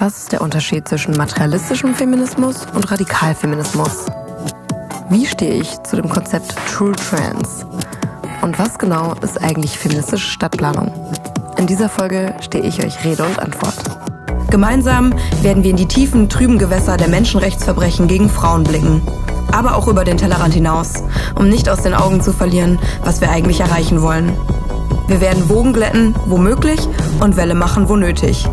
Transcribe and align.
Was 0.00 0.16
ist 0.16 0.32
der 0.32 0.40
Unterschied 0.40 0.88
zwischen 0.88 1.14
materialistischem 1.14 1.94
Feminismus 1.94 2.66
und 2.72 2.90
Radikalfeminismus? 2.90 4.06
Wie 5.10 5.26
stehe 5.26 5.60
ich 5.60 5.78
zu 5.82 5.96
dem 5.96 6.08
Konzept 6.08 6.54
True 6.72 6.92
Trans? 6.92 7.66
Und 8.40 8.58
was 8.58 8.78
genau 8.78 9.12
ist 9.20 9.38
eigentlich 9.42 9.78
feministische 9.78 10.26
Stadtplanung? 10.26 10.90
In 11.58 11.66
dieser 11.66 11.90
Folge 11.90 12.34
stehe 12.40 12.64
ich 12.64 12.82
euch 12.82 13.04
Rede 13.04 13.24
und 13.24 13.38
Antwort. 13.40 13.74
Gemeinsam 14.48 15.14
werden 15.42 15.64
wir 15.64 15.70
in 15.72 15.76
die 15.76 15.86
tiefen, 15.86 16.30
trüben 16.30 16.56
Gewässer 16.56 16.96
der 16.96 17.08
Menschenrechtsverbrechen 17.08 18.08
gegen 18.08 18.30
Frauen 18.30 18.64
blicken. 18.64 19.02
Aber 19.52 19.76
auch 19.76 19.86
über 19.86 20.06
den 20.06 20.16
Tellerrand 20.16 20.54
hinaus, 20.54 20.94
um 21.34 21.50
nicht 21.50 21.68
aus 21.68 21.82
den 21.82 21.92
Augen 21.92 22.22
zu 22.22 22.32
verlieren, 22.32 22.78
was 23.04 23.20
wir 23.20 23.30
eigentlich 23.30 23.60
erreichen 23.60 24.00
wollen. 24.00 24.32
Wir 25.08 25.20
werden 25.20 25.50
Wogen 25.50 25.74
glätten, 25.74 26.14
wo 26.24 26.38
möglich, 26.38 26.80
und 27.20 27.36
Welle 27.36 27.54
machen, 27.54 27.90
wo 27.90 27.96
nötig. 27.96 28.48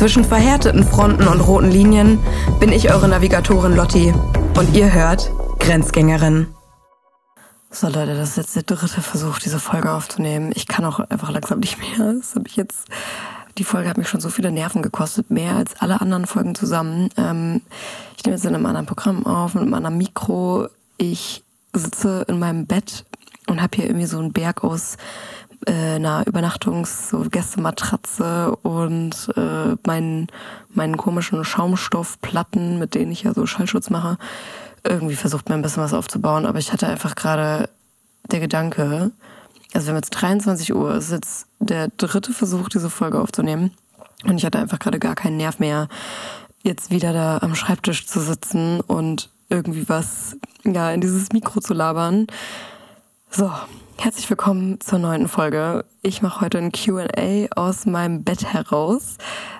Zwischen 0.00 0.24
verhärteten 0.24 0.82
Fronten 0.82 1.28
und 1.28 1.40
roten 1.40 1.70
Linien 1.70 2.18
bin 2.58 2.72
ich 2.72 2.90
eure 2.90 3.06
Navigatorin 3.06 3.76
Lotti. 3.76 4.14
Und 4.56 4.74
ihr 4.74 4.90
hört 4.90 5.30
Grenzgängerin. 5.58 6.46
So 7.70 7.86
Leute, 7.88 8.16
das 8.16 8.30
ist 8.30 8.36
jetzt 8.38 8.56
der 8.56 8.62
dritte 8.62 9.02
Versuch, 9.02 9.38
diese 9.40 9.60
Folge 9.60 9.92
aufzunehmen. 9.92 10.52
Ich 10.54 10.66
kann 10.66 10.86
auch 10.86 11.00
einfach 11.00 11.30
langsam 11.30 11.58
nicht 11.58 11.76
mehr. 11.78 12.14
Das 12.14 12.34
habe 12.34 12.48
ich 12.48 12.56
jetzt 12.56 12.88
die 13.58 13.64
Folge 13.64 13.90
hat 13.90 13.98
mich 13.98 14.08
schon 14.08 14.22
so 14.22 14.30
viele 14.30 14.50
Nerven 14.50 14.80
gekostet, 14.80 15.30
mehr 15.30 15.54
als 15.54 15.78
alle 15.80 16.00
anderen 16.00 16.24
Folgen 16.24 16.54
zusammen. 16.54 17.10
Ähm, 17.18 17.60
ich 18.16 18.24
nehme 18.24 18.36
jetzt 18.36 18.46
in 18.46 18.54
einem 18.54 18.64
anderen 18.64 18.86
Programm 18.86 19.26
auf, 19.26 19.52
mit 19.52 19.64
einem 19.64 19.74
anderen 19.74 19.98
Mikro. 19.98 20.68
Ich 20.96 21.44
sitze 21.74 22.24
in 22.26 22.38
meinem 22.38 22.64
Bett 22.64 23.04
und 23.48 23.60
habe 23.60 23.76
hier 23.76 23.84
irgendwie 23.84 24.06
so 24.06 24.18
einen 24.18 24.32
Berg 24.32 24.64
aus 24.64 24.96
äh, 25.66 25.96
einer 25.96 26.24
Übernachtungs-, 26.26 27.10
so 27.10 27.20
Gästematratze 27.28 28.56
und 28.62 29.30
äh, 29.36 29.76
meinen, 29.86 30.28
meinen 30.72 30.96
komischen 30.96 31.44
Schaumstoffplatten, 31.44 32.78
mit 32.78 32.94
denen 32.94 33.12
ich 33.12 33.22
ja 33.22 33.34
so 33.34 33.46
Schallschutz 33.46 33.90
mache. 33.90 34.18
Irgendwie 34.84 35.16
versucht 35.16 35.48
mir 35.48 35.54
ein 35.54 35.62
bisschen 35.62 35.82
was 35.82 35.92
aufzubauen, 35.92 36.46
aber 36.46 36.58
ich 36.58 36.72
hatte 36.72 36.86
einfach 36.86 37.14
gerade 37.14 37.68
der 38.30 38.40
Gedanke, 38.40 39.10
also 39.74 39.86
wir 39.86 39.90
haben 39.92 39.98
jetzt 39.98 40.10
23 40.10 40.74
Uhr, 40.74 40.94
es 40.94 41.06
ist 41.06 41.12
jetzt 41.12 41.46
der 41.58 41.88
dritte 41.96 42.32
Versuch, 42.32 42.68
diese 42.68 42.90
Folge 42.90 43.20
aufzunehmen. 43.20 43.72
Und 44.24 44.36
ich 44.36 44.44
hatte 44.44 44.58
einfach 44.58 44.78
gerade 44.78 44.98
gar 44.98 45.14
keinen 45.14 45.36
Nerv 45.36 45.58
mehr, 45.58 45.88
jetzt 46.62 46.90
wieder 46.90 47.12
da 47.12 47.38
am 47.38 47.54
Schreibtisch 47.54 48.06
zu 48.06 48.20
sitzen 48.20 48.80
und 48.80 49.30
irgendwie 49.48 49.88
was 49.88 50.36
ja, 50.64 50.90
in 50.90 51.00
dieses 51.00 51.32
Mikro 51.32 51.60
zu 51.60 51.74
labern. 51.74 52.26
So, 53.30 53.50
herzlich 54.02 54.30
willkommen 54.30 54.80
zur 54.80 54.98
neunten 54.98 55.28
Folge. 55.28 55.84
Ich 56.00 56.22
mache 56.22 56.40
heute 56.40 56.56
ein 56.56 56.72
QA 56.72 57.48
aus 57.54 57.84
meinem 57.84 58.24
Bett 58.24 58.50
heraus. 58.50 59.18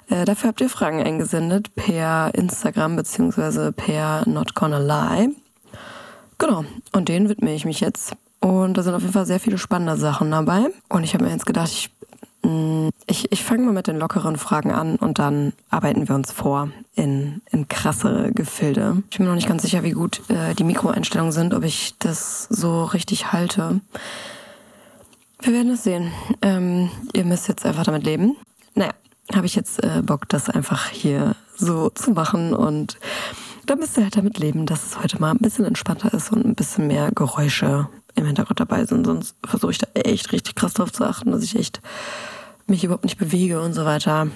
Äh, 0.08 0.24
dafür 0.24 0.48
habt 0.48 0.62
ihr 0.62 0.70
Fragen 0.70 1.02
eingesendet 1.02 1.74
per 1.74 2.34
Instagram 2.34 2.96
beziehungsweise 2.96 3.70
per 3.70 4.26
Not 4.26 4.54
Gonna 4.54 4.78
Lie. 4.78 5.34
Genau, 6.38 6.64
und 6.92 7.10
denen 7.10 7.28
widme 7.28 7.54
ich 7.54 7.66
mich 7.66 7.80
jetzt. 7.80 8.14
Und 8.40 8.78
da 8.78 8.82
sind 8.82 8.94
auf 8.94 9.02
jeden 9.02 9.12
Fall 9.12 9.26
sehr 9.26 9.40
viele 9.40 9.58
spannende 9.58 9.98
Sachen 9.98 10.30
dabei. 10.30 10.68
Und 10.88 11.04
ich 11.04 11.12
habe 11.12 11.24
mir 11.24 11.32
jetzt 11.32 11.44
gedacht, 11.44 11.68
ich, 11.70 11.90
ich, 13.06 13.30
ich 13.30 13.44
fange 13.44 13.64
mal 13.64 13.72
mit 13.72 13.86
den 13.86 13.98
lockeren 13.98 14.36
Fragen 14.36 14.70
an 14.70 14.96
und 14.96 15.18
dann 15.18 15.52
arbeiten 15.68 16.08
wir 16.08 16.14
uns 16.14 16.32
vor 16.32 16.70
in, 16.94 17.42
in 17.50 17.68
krassere 17.68 18.32
Gefilde. 18.32 19.02
Ich 19.10 19.18
bin 19.18 19.26
mir 19.26 19.30
noch 19.30 19.36
nicht 19.36 19.48
ganz 19.48 19.62
sicher, 19.62 19.82
wie 19.82 19.90
gut 19.90 20.22
äh, 20.28 20.54
die 20.54 20.64
Mikroeinstellungen 20.64 21.32
sind, 21.32 21.52
ob 21.52 21.64
ich 21.64 21.94
das 21.98 22.44
so 22.44 22.84
richtig 22.84 23.32
halte. 23.32 23.80
Wir 25.40 25.52
werden 25.52 25.72
es 25.72 25.84
sehen. 25.84 26.12
Ähm, 26.40 26.90
ihr 27.12 27.24
müsst 27.24 27.48
jetzt 27.48 27.66
einfach 27.66 27.84
damit 27.84 28.04
leben. 28.04 28.36
Naja, 28.74 28.92
habe 29.34 29.46
ich 29.46 29.54
jetzt 29.54 29.82
äh, 29.82 30.02
Bock, 30.02 30.28
das 30.28 30.48
einfach 30.48 30.88
hier 30.88 31.36
so 31.56 31.90
zu 31.90 32.12
machen 32.12 32.54
und 32.54 32.98
da 33.66 33.76
müsst 33.76 33.96
ihr 33.98 34.04
halt 34.04 34.16
damit 34.16 34.38
leben, 34.38 34.66
dass 34.66 34.86
es 34.86 35.00
heute 35.00 35.20
mal 35.20 35.30
ein 35.30 35.38
bisschen 35.38 35.64
entspannter 35.64 36.12
ist 36.14 36.32
und 36.32 36.44
ein 36.44 36.54
bisschen 36.54 36.86
mehr 36.86 37.10
Geräusche 37.14 37.88
im 38.14 38.26
Hintergrund 38.26 38.60
dabei 38.60 38.84
sind. 38.84 39.06
Sonst 39.06 39.36
versuche 39.44 39.72
ich 39.72 39.78
da 39.78 39.86
echt 39.94 40.32
richtig 40.32 40.54
krass 40.54 40.74
drauf 40.74 40.92
zu 40.92 41.04
achten, 41.04 41.30
dass 41.30 41.42
ich 41.42 41.56
echt 41.56 41.80
mich 42.66 42.84
überhaupt 42.84 43.04
nicht 43.04 43.18
bewege 43.18 43.60
und 43.60 43.72
so 43.72 43.84
weiter. 43.84 44.28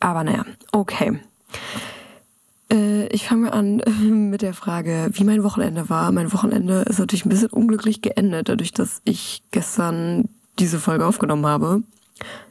Aber 0.00 0.24
naja, 0.24 0.44
okay. 0.72 1.20
Äh, 2.70 3.06
ich 3.08 3.26
fange 3.28 3.52
an 3.52 3.82
mit 4.30 4.42
der 4.42 4.54
Frage, 4.54 5.10
wie 5.12 5.24
mein 5.24 5.42
Wochenende 5.42 5.88
war. 5.88 6.12
Mein 6.12 6.32
Wochenende 6.32 6.82
ist 6.82 6.98
natürlich 6.98 7.24
ein 7.24 7.30
bisschen 7.30 7.50
unglücklich 7.50 8.02
geendet, 8.02 8.48
dadurch, 8.48 8.72
dass 8.72 9.00
ich 9.04 9.42
gestern 9.50 10.28
diese 10.58 10.78
Folge 10.78 11.06
aufgenommen 11.06 11.46
habe. 11.46 11.82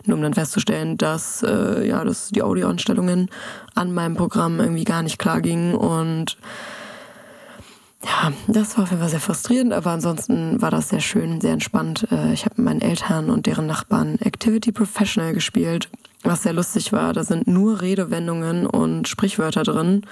Nur 0.05 0.17
um 0.17 0.23
dann 0.23 0.33
festzustellen, 0.33 0.97
dass, 0.97 1.41
äh, 1.41 1.87
ja, 1.87 2.03
dass 2.03 2.29
die 2.29 2.43
Audioanstellungen 2.43 3.29
an 3.75 3.93
meinem 3.93 4.15
Programm 4.15 4.59
irgendwie 4.59 4.83
gar 4.83 5.03
nicht 5.03 5.17
klar 5.19 5.41
gingen 5.41 5.73
und 5.73 6.37
ja, 8.06 8.34
das 8.47 8.75
war 8.75 8.84
auf 8.84 8.90
jeden 8.90 9.02
Fall 9.02 9.09
sehr 9.09 9.19
frustrierend, 9.19 9.74
aber 9.74 9.91
ansonsten 9.91 10.62
war 10.62 10.72
das 10.72 10.90
sehr 10.90 11.00
schön, 11.00 11.40
sehr 11.40 11.53
entspannt. 11.53 12.08
Äh, 12.12 12.34
ich 12.34 12.46
habe 12.46 12.56
mit 12.58 12.66
meinen 12.66 12.81
Eltern 12.81 13.30
und 13.30 13.46
deren 13.46 13.66
Nachbarn 13.66 14.19
Activity 14.19 14.72
Professional 14.72 15.34
gespielt, 15.34 15.90
was 16.24 16.44
sehr 16.44 16.53
lustig 16.53 16.91
war. 16.91 17.14
Da 17.14 17.24
sind 17.24 17.47
nur 17.47 17.81
Redewendungen 17.81 18.66
und 18.66 19.08
Sprichwörter 19.08 19.64
drin 19.64 20.06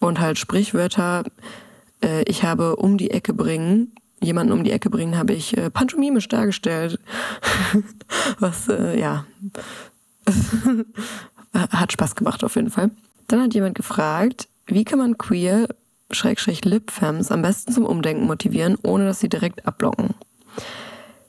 und 0.00 0.18
halt 0.20 0.38
Sprichwörter. 0.38 1.24
Äh, 2.02 2.22
ich 2.24 2.42
habe 2.42 2.76
um 2.76 2.98
die 2.98 3.10
Ecke 3.10 3.32
bringen, 3.32 3.92
jemanden 4.20 4.52
um 4.52 4.64
die 4.64 4.72
Ecke 4.72 4.90
bringen, 4.90 5.16
habe 5.16 5.32
ich 5.32 5.56
äh, 5.56 5.70
pantomimisch 5.70 6.26
dargestellt. 6.26 6.98
was, 8.40 8.66
ja, 8.66 9.24
hat 11.54 11.92
Spaß 11.92 12.16
gemacht 12.16 12.42
auf 12.42 12.56
jeden 12.56 12.70
Fall. 12.70 12.90
Dann 13.28 13.42
hat 13.42 13.54
jemand 13.54 13.76
gefragt, 13.76 14.48
wie 14.66 14.84
kann 14.84 14.98
man 14.98 15.18
queer 15.18 15.68
Schrägstrich 16.10 16.64
Lipfems 16.64 17.30
am 17.30 17.42
besten 17.42 17.72
zum 17.72 17.84
Umdenken 17.84 18.26
motivieren, 18.26 18.76
ohne 18.82 19.06
dass 19.06 19.20
sie 19.20 19.28
direkt 19.28 19.66
abblocken? 19.66 20.14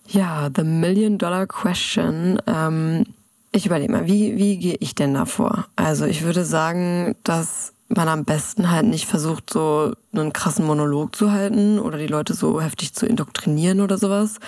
Ja, 0.08 0.50
the 0.56 0.64
million 0.64 1.18
dollar 1.18 1.46
question. 1.46 2.42
Ähm, 2.48 3.06
ich 3.52 3.66
überlege 3.66 3.92
mal, 3.92 4.08
wie, 4.08 4.38
wie 4.38 4.58
gehe 4.58 4.78
ich 4.80 4.96
denn 4.96 5.14
da 5.14 5.26
vor? 5.26 5.68
Also 5.76 6.06
ich 6.06 6.24
würde 6.24 6.46
sagen, 6.46 7.16
dass 7.24 7.74
man 7.90 8.08
am 8.08 8.24
besten 8.24 8.70
halt 8.72 8.86
nicht 8.86 9.06
versucht, 9.08 9.52
so 9.52 9.94
einen 10.14 10.34
krassen 10.34 10.66
Monolog 10.66 11.16
zu 11.16 11.32
halten 11.32 11.80
oder 11.80 11.98
die 11.98 12.08
Leute 12.08 12.34
so 12.34 12.62
heftig 12.62 12.94
zu 12.94 13.06
indoktrinieren 13.06 13.82
oder 13.82 13.98
sowas. 13.98 14.40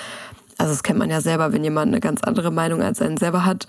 Also 0.58 0.74
das 0.74 0.84
kennt 0.84 1.00
man 1.00 1.10
ja 1.10 1.22
selber, 1.22 1.52
wenn 1.52 1.64
jemand 1.64 1.88
eine 1.88 2.00
ganz 2.00 2.22
andere 2.24 2.52
Meinung 2.52 2.82
als 2.82 3.02
einen 3.02 3.18
selber 3.18 3.46
hat, 3.46 3.66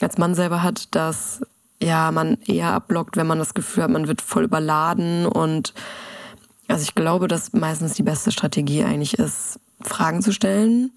als 0.00 0.18
man 0.18 0.34
selber 0.34 0.62
hat, 0.62 0.94
dass 0.94 1.40
ja, 1.80 2.10
man 2.10 2.38
eher 2.46 2.72
abblockt, 2.72 3.16
wenn 3.16 3.26
man 3.26 3.38
das 3.38 3.54
Gefühl 3.54 3.84
hat, 3.84 3.90
man 3.90 4.08
wird 4.08 4.20
voll 4.20 4.44
überladen. 4.44 5.26
Und 5.26 5.74
also 6.66 6.82
ich 6.82 6.94
glaube, 6.94 7.28
dass 7.28 7.52
meistens 7.52 7.94
die 7.94 8.02
beste 8.02 8.32
Strategie 8.32 8.84
eigentlich 8.84 9.14
ist, 9.18 9.60
Fragen 9.80 10.22
zu 10.22 10.32
stellen. 10.32 10.92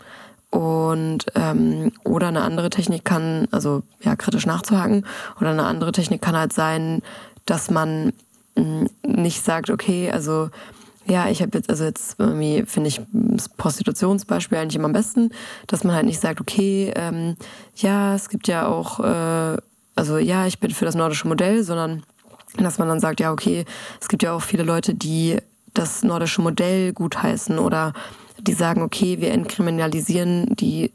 Und 0.49 1.27
ähm, 1.35 1.93
oder 2.03 2.27
eine 2.27 2.41
andere 2.41 2.69
Technik 2.69 3.05
kann, 3.05 3.47
also 3.51 3.83
ja, 4.01 4.17
kritisch 4.17 4.45
nachzuhaken, 4.45 5.05
oder 5.39 5.51
eine 5.51 5.63
andere 5.63 5.93
Technik 5.93 6.21
kann 6.21 6.35
halt 6.35 6.51
sein, 6.51 7.01
dass 7.45 7.71
man 7.71 8.11
mm, 8.55 8.85
nicht 9.05 9.45
sagt, 9.45 9.69
okay, 9.69 10.11
also 10.11 10.49
ja, 11.05 11.29
ich 11.29 11.41
habe 11.41 11.57
jetzt, 11.57 11.69
also 11.69 11.85
jetzt 11.85 12.19
irgendwie 12.19 12.63
finde 12.65 12.89
ich 12.89 13.01
das 13.11 13.47
Prostitutionsbeispiel 13.49 14.57
eigentlich 14.57 14.75
immer 14.75 14.85
am 14.85 14.93
besten, 14.93 15.31
dass 15.67 15.83
man 15.83 15.95
halt 15.95 16.05
nicht 16.05 16.19
sagt, 16.19 16.41
okay, 16.41 16.91
ähm, 16.95 17.35
ja, 17.77 18.13
es 18.13 18.27
gibt 18.27 18.49
ja 18.49 18.67
auch 18.67 18.99
äh, 18.99 19.57
also 19.95 20.17
ja, 20.17 20.47
ich 20.47 20.59
bin 20.59 20.71
für 20.71 20.85
das 20.85 20.95
nordische 20.95 21.27
Modell, 21.27 21.63
sondern 21.63 22.03
dass 22.57 22.77
man 22.77 22.87
dann 22.87 22.99
sagt, 22.99 23.19
ja, 23.19 23.31
okay, 23.31 23.65
es 23.99 24.07
gibt 24.07 24.23
ja 24.23 24.33
auch 24.33 24.41
viele 24.41 24.63
Leute, 24.63 24.93
die 24.93 25.37
das 25.73 26.03
nordische 26.03 26.41
Modell 26.41 26.93
gutheißen 26.93 27.59
oder 27.59 27.93
die 28.39 28.53
sagen, 28.53 28.81
okay, 28.81 29.21
wir 29.21 29.31
entkriminalisieren 29.31 30.55
die, 30.55 30.91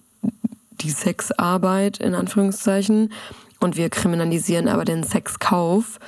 die 0.72 0.90
Sexarbeit 0.90 1.98
in 1.98 2.14
Anführungszeichen 2.14 3.12
und 3.60 3.76
wir 3.76 3.88
kriminalisieren 3.88 4.68
aber 4.68 4.84
den 4.84 5.02
Sexkauf. 5.02 5.98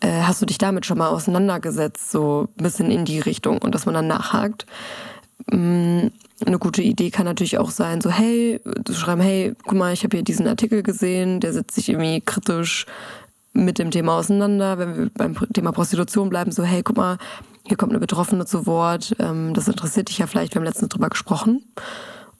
Äh, 0.00 0.22
hast 0.22 0.40
du 0.40 0.46
dich 0.46 0.58
damit 0.58 0.86
schon 0.86 0.98
mal 0.98 1.08
auseinandergesetzt, 1.08 2.10
so 2.10 2.48
ein 2.58 2.62
bisschen 2.62 2.90
in 2.90 3.04
die 3.04 3.20
Richtung 3.20 3.58
und 3.58 3.74
dass 3.74 3.86
man 3.86 3.94
dann 3.94 4.06
nachhakt? 4.06 4.66
Mm, 5.50 6.08
eine 6.44 6.58
gute 6.58 6.82
Idee 6.82 7.10
kann 7.10 7.24
natürlich 7.24 7.58
auch 7.58 7.70
sein, 7.70 8.00
so 8.00 8.10
hey, 8.10 8.60
zu 8.84 8.94
schreiben, 8.94 9.20
hey, 9.20 9.54
guck 9.64 9.78
mal, 9.78 9.92
ich 9.92 10.04
habe 10.04 10.16
hier 10.16 10.24
diesen 10.24 10.46
Artikel 10.46 10.82
gesehen, 10.82 11.40
der 11.40 11.52
setzt 11.52 11.74
sich 11.74 11.88
irgendwie 11.88 12.20
kritisch 12.20 12.86
mit 13.52 13.78
dem 13.78 13.90
Thema 13.90 14.18
auseinander. 14.18 14.78
Wenn 14.78 14.96
wir 14.96 15.10
beim 15.14 15.36
Thema 15.52 15.72
Prostitution 15.72 16.28
bleiben, 16.28 16.52
so 16.52 16.62
hey, 16.62 16.82
guck 16.82 16.96
mal, 16.96 17.18
hier 17.66 17.76
kommt 17.76 17.92
eine 17.92 18.00
Betroffene 18.00 18.46
zu 18.46 18.66
Wort, 18.66 19.16
ähm, 19.18 19.54
das 19.54 19.68
interessiert 19.68 20.08
dich 20.08 20.18
ja 20.18 20.26
vielleicht, 20.26 20.54
wir 20.54 20.60
haben 20.60 20.66
letztens 20.66 20.90
drüber 20.90 21.08
gesprochen. 21.08 21.64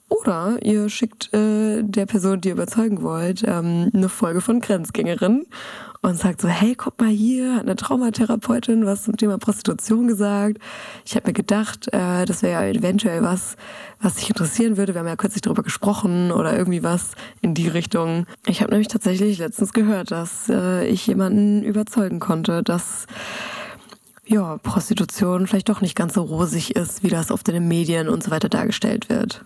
Oder 0.09 0.57
ihr 0.63 0.87
schickt 0.87 1.33
äh, 1.33 1.83
der 1.83 2.05
Person, 2.05 2.39
die 2.39 2.49
ihr 2.49 2.53
überzeugen 2.53 3.01
wollt, 3.01 3.43
ähm, 3.45 3.91
eine 3.93 4.07
Folge 4.07 4.39
von 4.39 4.61
Grenzgängerin 4.61 5.45
und 6.07 6.17
sagt 6.17 6.41
so, 6.41 6.47
hey, 6.47 6.73
guck 6.75 6.99
mal 7.01 7.09
hier, 7.09 7.55
hat 7.55 7.63
eine 7.63 7.75
Traumatherapeutin 7.75 8.85
was 8.85 9.03
zum 9.03 9.17
Thema 9.17 9.37
Prostitution 9.37 10.07
gesagt. 10.07 10.57
Ich 11.05 11.15
habe 11.15 11.27
mir 11.27 11.33
gedacht, 11.33 11.87
äh, 11.93 12.25
das 12.25 12.41
wäre 12.41 12.63
ja 12.63 12.79
eventuell 12.79 13.23
was, 13.23 13.57
was 14.01 14.15
dich 14.15 14.29
interessieren 14.29 14.77
würde. 14.77 14.93
Wir 14.93 14.99
haben 14.99 15.07
ja 15.07 15.17
kürzlich 15.17 15.41
darüber 15.41 15.63
gesprochen 15.63 16.31
oder 16.31 16.57
irgendwie 16.57 16.81
was 16.81 17.11
in 17.41 17.53
die 17.53 17.67
Richtung. 17.67 18.25
Ich 18.45 18.61
habe 18.61 18.71
nämlich 18.71 18.87
tatsächlich 18.87 19.37
letztens 19.37 19.73
gehört, 19.73 20.11
dass 20.11 20.49
äh, 20.49 20.87
ich 20.87 21.05
jemanden 21.07 21.61
überzeugen 21.63 22.19
konnte, 22.19 22.63
dass 22.63 23.05
ja, 24.25 24.57
Prostitution 24.57 25.47
vielleicht 25.47 25.69
doch 25.69 25.81
nicht 25.81 25.95
ganz 25.95 26.13
so 26.13 26.21
rosig 26.21 26.75
ist, 26.75 27.03
wie 27.03 27.09
das 27.09 27.31
oft 27.31 27.47
in 27.49 27.53
den 27.53 27.67
Medien 27.67 28.07
und 28.07 28.23
so 28.23 28.31
weiter 28.31 28.49
dargestellt 28.49 29.09
wird. 29.09 29.43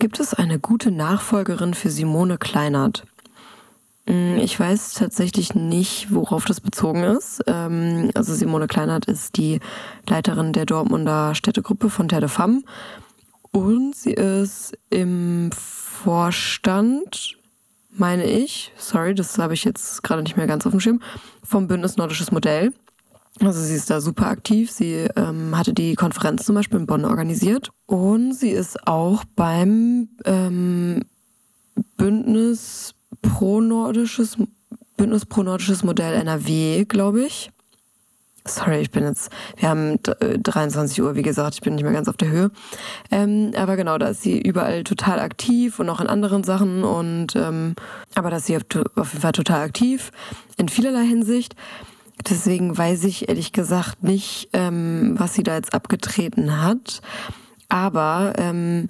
Gibt 0.00 0.18
es 0.18 0.32
eine 0.32 0.58
gute 0.58 0.90
Nachfolgerin 0.90 1.74
für 1.74 1.90
Simone 1.90 2.38
Kleinert? 2.38 3.04
Mm, 4.10 4.38
ich 4.38 4.58
weiß 4.58 4.94
tatsächlich 4.94 5.54
nicht, 5.54 6.12
worauf 6.12 6.44
das 6.44 6.60
bezogen 6.60 7.04
ist. 7.04 7.42
Ähm, 7.46 8.10
also 8.14 8.34
Simone 8.34 8.66
Kleinert 8.66 9.06
ist 9.06 9.36
die 9.36 9.60
Leiterin 10.08 10.52
der 10.52 10.66
Dortmunder 10.66 11.36
Städtegruppe 11.36 11.90
von 11.90 12.08
Terre 12.08 12.22
de 12.22 12.28
Femme 12.28 12.62
und 13.52 13.94
sie 13.94 14.12
ist 14.12 14.76
im 14.90 15.50
Vorstand, 15.52 17.36
meine 17.90 18.24
ich, 18.24 18.72
sorry, 18.76 19.14
das 19.14 19.38
habe 19.38 19.54
ich 19.54 19.64
jetzt 19.64 20.02
gerade 20.02 20.22
nicht 20.22 20.36
mehr 20.36 20.46
ganz 20.46 20.66
auf 20.66 20.72
dem 20.72 20.80
Schirm, 20.80 21.00
vom 21.44 21.68
Bündnis 21.68 21.96
Nordisches 21.96 22.32
Modell. 22.32 22.72
Also 23.38 23.60
sie 23.60 23.74
ist 23.74 23.90
da 23.90 24.00
super 24.00 24.26
aktiv. 24.26 24.70
Sie 24.72 25.06
ähm, 25.16 25.56
hatte 25.56 25.72
die 25.72 25.94
Konferenz 25.94 26.44
zum 26.44 26.56
Beispiel 26.56 26.80
in 26.80 26.86
Bonn 26.86 27.04
organisiert 27.04 27.70
und 27.86 28.34
sie 28.34 28.50
ist 28.50 28.88
auch 28.88 29.24
beim 29.36 30.08
ähm, 30.24 31.04
Bündnis 31.96 32.94
pro-nordisches, 33.22 34.36
Bündnis 34.96 35.26
pro-nordisches 35.26 35.82
Modell 35.82 36.14
NRW, 36.14 36.84
glaube 36.84 37.22
ich. 37.22 37.50
Sorry, 38.46 38.80
ich 38.80 38.90
bin 38.90 39.04
jetzt, 39.04 39.30
wir 39.58 39.68
haben 39.68 39.98
23 40.02 40.98
äh, 40.98 41.02
Uhr, 41.02 41.14
wie 41.14 41.22
gesagt, 41.22 41.54
ich 41.54 41.60
bin 41.60 41.74
nicht 41.74 41.84
mehr 41.84 41.92
ganz 41.92 42.08
auf 42.08 42.16
der 42.16 42.30
Höhe. 42.30 42.50
Ähm, 43.10 43.52
aber 43.54 43.76
genau, 43.76 43.98
da 43.98 44.08
ist 44.08 44.22
sie 44.22 44.40
überall 44.40 44.82
total 44.82 45.20
aktiv 45.20 45.78
und 45.78 45.90
auch 45.90 46.00
in 46.00 46.06
anderen 46.06 46.42
Sachen 46.42 46.82
und 46.82 47.36
ähm, 47.36 47.74
aber 48.14 48.30
da 48.30 48.38
ist 48.38 48.46
sie 48.46 48.56
auf 48.56 49.12
jeden 49.12 49.20
Fall 49.20 49.32
total 49.32 49.60
aktiv 49.60 50.10
in 50.56 50.68
vielerlei 50.68 51.04
Hinsicht. 51.04 51.54
Deswegen 52.28 52.76
weiß 52.76 53.04
ich 53.04 53.28
ehrlich 53.28 53.52
gesagt 53.52 54.02
nicht, 54.02 54.48
ähm, 54.52 55.14
was 55.18 55.34
sie 55.34 55.42
da 55.42 55.54
jetzt 55.54 55.74
abgetreten 55.74 56.62
hat. 56.62 57.00
Aber 57.68 58.32
ähm, 58.36 58.88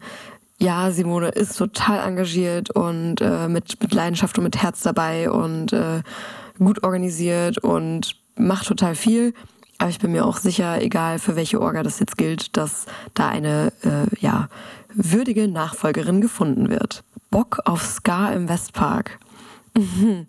ja, 0.60 0.90
Simone 0.90 1.28
ist 1.28 1.56
total 1.56 2.06
engagiert 2.06 2.70
und 2.70 3.20
äh, 3.20 3.48
mit, 3.48 3.80
mit 3.82 3.94
Leidenschaft 3.94 4.36
und 4.38 4.44
mit 4.44 4.62
Herz 4.62 4.82
dabei 4.82 5.30
und 5.30 5.72
äh, 5.72 6.02
gut 6.58 6.84
organisiert 6.84 7.58
und 7.58 8.16
macht 8.36 8.66
total 8.66 8.94
viel. 8.94 9.34
Aber 9.78 9.88
ich 9.88 9.98
bin 9.98 10.12
mir 10.12 10.26
auch 10.26 10.36
sicher, 10.36 10.82
egal 10.82 11.18
für 11.18 11.36
welche 11.36 11.60
Orga 11.60 11.82
das 11.82 12.00
jetzt 12.00 12.18
gilt, 12.18 12.56
dass 12.58 12.84
da 13.14 13.28
eine 13.28 13.72
äh, 13.82 14.14
ja, 14.20 14.48
würdige 14.92 15.48
Nachfolgerin 15.48 16.20
gefunden 16.20 16.68
wird. 16.68 17.02
Bock 17.30 17.60
auf 17.64 17.82
Ska 17.82 18.30
im 18.32 18.48
Westpark. 18.48 19.18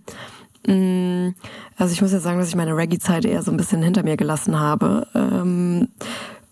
Mm, 0.68 1.30
also 1.76 1.92
ich 1.92 2.04
muss 2.04 2.12
ja 2.12 2.20
sagen, 2.20 2.38
dass 2.38 2.50
ich 2.50 2.56
meine 2.56 2.78
Reggae-Zeit 2.78 3.26
eher 3.26 3.42
so 3.42 3.50
ein 3.50 3.58
bisschen 3.58 3.82
hinter 3.82 4.04
mir 4.04 4.16
gelassen 4.16 4.60
habe. 4.60 5.08
Ähm, 5.16 5.88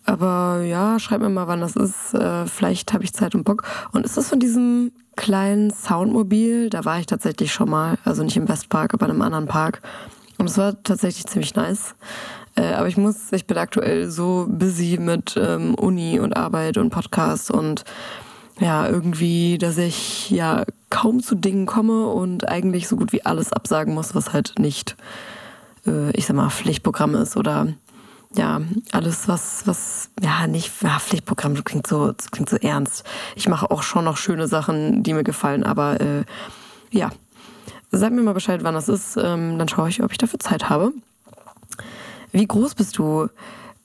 aber 0.10 0.64
ja, 0.64 1.00
schreib 1.00 1.22
mir 1.22 1.30
mal, 1.30 1.48
wann 1.48 1.62
das 1.62 1.76
ist. 1.76 2.16
Äh, 2.16 2.48
vielleicht 2.48 2.94
habe 2.94 3.04
ich 3.04 3.14
Zeit 3.14 3.36
und 3.36 3.44
Bock. 3.44 3.64
Und 3.92 4.06
ist 4.06 4.18
das 4.18 4.28
von 4.28 4.40
diesem 4.40 4.92
kleinen 5.16 5.70
Soundmobil? 5.70 6.72
Da 6.72 6.84
war 6.84 7.00
ich 7.00 7.06
tatsächlich 7.06 7.54
schon 7.54 7.70
mal. 7.70 7.98
Also 8.06 8.24
nicht 8.24 8.36
im 8.36 8.50
Westpark, 8.50 8.96
aber 8.96 9.06
in 9.06 9.12
einem 9.12 9.22
anderen 9.22 9.46
Park. 9.46 9.82
Und 10.40 10.48
es 10.48 10.58
war 10.58 10.82
tatsächlich 10.82 11.28
ziemlich 11.28 11.54
nice. 11.54 11.94
Äh, 12.56 12.74
aber 12.74 12.88
ich 12.88 12.98
muss, 12.98 13.32
ich 13.32 13.46
bin 13.46 13.58
aktuell 13.60 14.10
so 14.10 14.48
busy 14.50 14.98
mit 15.00 15.38
ähm, 15.40 15.76
Uni 15.76 16.20
und 16.20 16.36
Arbeit 16.36 16.78
und 16.78 16.90
Podcast 16.90 17.52
und 17.52 17.84
ja, 18.60 18.90
irgendwie, 18.90 19.60
dass 19.60 19.78
ich 19.78 20.32
ja 20.32 20.66
kaum 20.90 21.22
zu 21.22 21.36
Dingen 21.36 21.68
komme 21.68 22.08
und 22.08 22.50
eigentlich 22.50 22.88
so 22.88 22.96
gut 22.98 23.14
wie 23.14 23.26
alles 23.26 23.54
absagen 23.54 23.94
muss, 23.94 24.16
was 24.16 24.34
halt 24.34 24.56
nicht, 24.58 24.98
äh, 25.86 26.10
ich 26.12 26.26
sag 26.26 26.36
mal, 26.36 26.50
Pflichtprogramm 26.50 27.14
ist 27.16 27.38
oder 27.38 27.68
ja, 28.36 28.62
alles, 28.92 29.28
was, 29.28 29.66
was, 29.66 30.10
ja, 30.22 30.48
nicht, 30.48 30.72
ja, 30.82 31.00
Pflichtprogramm 31.00 31.56
das 31.56 31.64
klingt 31.64 31.88
so, 31.88 32.12
das 32.12 32.32
klingt 32.32 32.50
so 32.50 32.58
ernst. 32.58 33.04
Ich 33.36 33.48
mache 33.48 33.72
auch 33.72 33.84
schon 33.84 34.06
noch 34.06 34.18
schöne 34.18 34.48
Sachen, 34.48 35.04
die 35.04 35.14
mir 35.14 35.24
gefallen, 35.24 35.64
aber 35.64 36.00
äh, 36.00 36.24
ja. 36.92 37.12
Sag 37.92 38.14
mir 38.14 38.22
mal 38.22 38.34
Bescheid, 38.34 38.64
wann 38.64 38.76
das 38.76 38.88
ist, 38.88 39.18
ähm, 39.18 39.58
dann 39.58 39.68
schaue 39.68 39.90
ich, 39.90 40.04
ob 40.04 40.12
ich 40.12 40.20
dafür 40.20 40.40
Zeit 40.40 40.70
habe. 40.70 40.94
Wie 42.32 42.46
groß 42.46 42.76
bist 42.76 43.00
du? 43.00 43.30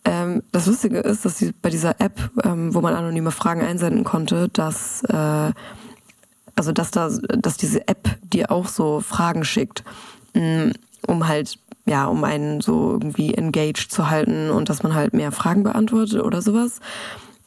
Ähm, 0.05 0.43
das 0.53 0.67
Lustige 0.67 0.99
ist, 0.99 1.25
dass 1.25 1.43
bei 1.63 1.71
dieser 1.71 1.99
App, 2.01 2.31
ähm, 2.45 2.75
wo 2.75 2.83
man 2.83 2.95
anonyme 2.95 3.31
Fragen 3.31 3.63
einsenden 3.63 4.05
konnte, 4.05 4.51
dass 4.51 5.03
äh, 5.05 5.53
also 6.57 6.73
dass 6.73 6.91
da, 6.91 7.09
dass 7.09 7.57
diese 7.57 7.89
App 7.89 8.17
dir 8.23 8.51
auch 8.51 8.69
so 8.69 9.01
Fragen 9.01 9.45
schickt, 9.45 9.85
mm, 10.35 10.71
um 11.07 11.27
halt 11.27 11.59
ja, 11.87 12.07
um 12.07 12.25
einen 12.25 12.61
so 12.61 12.93
irgendwie 12.93 13.35
engaged 13.35 13.91
zu 13.91 14.09
halten 14.11 14.51
und 14.51 14.69
dass 14.69 14.83
man 14.83 14.95
halt 14.95 15.13
mehr 15.13 15.33
Fragen 15.33 15.63
beantwortet 15.63 16.23
oder 16.23 16.41
sowas. 16.41 16.81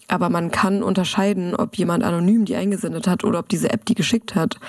Aber 0.08 0.30
man 0.30 0.52
kann 0.52 0.84
unterscheiden, 0.84 1.56
ob 1.56 1.76
jemand 1.78 2.04
anonym 2.04 2.46
die 2.46 2.56
eingesendet 2.56 3.08
hat 3.08 3.24
oder 3.24 3.40
ob 3.40 3.50
diese 3.50 3.72
App 3.72 3.86
die 3.86 3.96
geschickt 3.96 4.36
hat. 4.36 4.60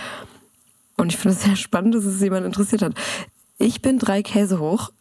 Und 0.96 1.12
ich 1.12 1.16
finde 1.16 1.36
es 1.36 1.42
sehr 1.42 1.56
spannend, 1.56 1.94
dass 1.94 2.04
es 2.04 2.20
jemand 2.20 2.44
interessiert 2.44 2.82
hat. 2.82 2.94
Ich 3.58 3.82
bin 3.82 3.98
drei 3.98 4.22
Käse 4.22 4.58
hoch. 4.58 4.90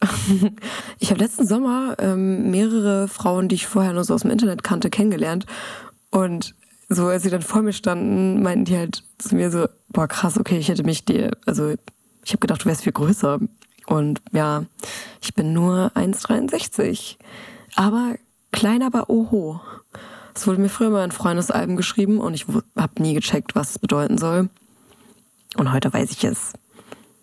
Ich 1.00 1.10
habe 1.10 1.20
letzten 1.20 1.46
Sommer 1.46 1.94
ähm, 2.00 2.50
mehrere 2.50 3.06
Frauen, 3.06 3.48
die 3.48 3.54
ich 3.54 3.68
vorher 3.68 3.92
nur 3.92 4.02
so 4.02 4.14
aus 4.14 4.22
dem 4.22 4.32
Internet 4.32 4.64
kannte, 4.64 4.90
kennengelernt. 4.90 5.46
Und 6.10 6.56
so, 6.88 7.06
als 7.06 7.22
sie 7.22 7.30
dann 7.30 7.42
vor 7.42 7.62
mir 7.62 7.72
standen, 7.72 8.42
meinten 8.42 8.64
die 8.64 8.76
halt 8.76 9.04
zu 9.18 9.36
mir 9.36 9.52
so, 9.52 9.68
boah, 9.90 10.08
krass, 10.08 10.38
okay, 10.38 10.58
ich 10.58 10.68
hätte 10.68 10.82
mich 10.82 11.04
dir, 11.04 11.30
also 11.46 11.74
ich 12.24 12.32
habe 12.32 12.40
gedacht, 12.40 12.64
du 12.64 12.66
wärst 12.66 12.82
viel 12.82 12.92
größer. 12.92 13.38
Und 13.88 14.20
ja, 14.32 14.64
ich 15.22 15.34
bin 15.34 15.52
nur 15.52 15.90
1,63. 15.94 17.16
Aber 17.74 18.16
klein, 18.52 18.82
aber 18.82 19.08
oho. 19.08 19.60
Es 20.34 20.46
wurde 20.46 20.60
mir 20.60 20.68
früher 20.68 20.90
mal 20.90 21.04
in 21.04 21.10
Freundesalben 21.10 21.76
geschrieben 21.76 22.18
und 22.18 22.34
ich 22.34 22.46
habe 22.76 23.02
nie 23.02 23.14
gecheckt, 23.14 23.54
was 23.54 23.70
es 23.70 23.78
bedeuten 23.78 24.18
soll. 24.18 24.50
Und 25.56 25.72
heute 25.72 25.92
weiß 25.92 26.10
ich 26.12 26.22
es. 26.24 26.52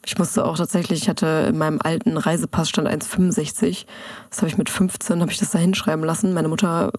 Ich 0.07 0.17
musste 0.17 0.45
auch 0.45 0.57
tatsächlich, 0.57 1.03
ich 1.03 1.09
hatte 1.09 1.47
in 1.49 1.57
meinem 1.57 1.79
alten 1.81 2.17
Reisepass 2.17 2.69
stand 2.69 2.87
1,65. 2.87 3.85
Das 4.29 4.39
habe 4.39 4.49
ich 4.49 4.57
mit 4.57 4.69
15, 4.69 5.21
habe 5.21 5.31
ich 5.31 5.39
das 5.39 5.51
da 5.51 5.59
hinschreiben 5.59 6.03
lassen. 6.03 6.33
Meine 6.33 6.47
Mutter 6.47 6.91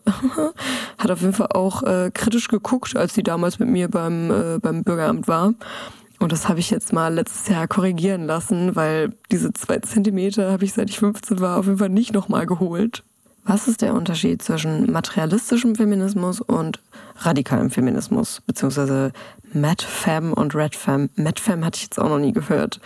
hat 0.98 1.10
auf 1.10 1.20
jeden 1.20 1.32
Fall 1.32 1.48
auch 1.52 1.82
äh, 1.82 2.10
kritisch 2.12 2.48
geguckt, 2.48 2.96
als 2.96 3.14
sie 3.14 3.22
damals 3.22 3.58
mit 3.58 3.68
mir 3.68 3.88
beim, 3.88 4.30
äh, 4.30 4.58
beim 4.60 4.84
Bürgeramt 4.84 5.28
war. 5.28 5.54
Und 6.26 6.32
das 6.32 6.48
habe 6.48 6.58
ich 6.58 6.70
jetzt 6.70 6.92
mal 6.92 7.14
letztes 7.14 7.46
Jahr 7.46 7.68
korrigieren 7.68 8.24
lassen, 8.24 8.74
weil 8.74 9.14
diese 9.30 9.52
zwei 9.52 9.78
Zentimeter 9.78 10.50
habe 10.50 10.64
ich 10.64 10.72
seit 10.72 10.90
ich 10.90 10.98
15 10.98 11.38
war 11.38 11.56
auf 11.56 11.66
jeden 11.66 11.78
Fall 11.78 11.88
nicht 11.88 12.12
nochmal 12.12 12.46
geholt. 12.46 13.04
Was 13.44 13.68
ist 13.68 13.80
der 13.80 13.94
Unterschied 13.94 14.42
zwischen 14.42 14.90
materialistischem 14.90 15.76
Feminismus 15.76 16.40
und 16.40 16.80
radikalem 17.18 17.70
Feminismus? 17.70 18.42
Beziehungsweise 18.44 19.12
MadFem 19.52 20.32
und 20.32 20.52
RedFem. 20.56 21.10
MadFem 21.14 21.64
hatte 21.64 21.76
ich 21.76 21.84
jetzt 21.84 22.00
auch 22.00 22.08
noch 22.08 22.18
nie 22.18 22.32
gehört. 22.32 22.80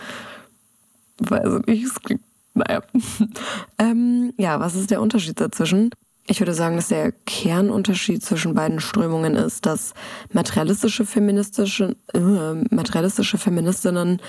Weiß 1.17 1.65
nicht, 1.65 1.83
es 1.83 1.95
klingt, 1.95 2.21
naja. 2.53 2.83
ähm, 3.79 4.33
ja, 4.37 4.59
was 4.59 4.75
ist 4.75 4.91
der 4.91 5.01
Unterschied 5.01 5.41
dazwischen? 5.41 5.89
Ich 6.27 6.39
würde 6.39 6.53
sagen, 6.53 6.75
dass 6.75 6.89
der 6.89 7.11
Kernunterschied 7.25 8.23
zwischen 8.23 8.53
beiden 8.53 8.79
Strömungen 8.79 9.35
ist, 9.35 9.65
dass 9.65 9.93
materialistische 10.31 11.05
feministische, 11.05 11.95
äh, 12.13 12.53
materialistische 12.73 13.37
Feministinnen 13.37 14.21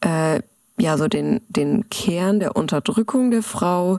äh, 0.00 0.40
ja 0.78 0.96
so 0.98 1.08
den, 1.08 1.40
den 1.48 1.88
Kern 1.88 2.40
der 2.40 2.56
Unterdrückung 2.56 3.30
der 3.30 3.42
Frau 3.42 3.98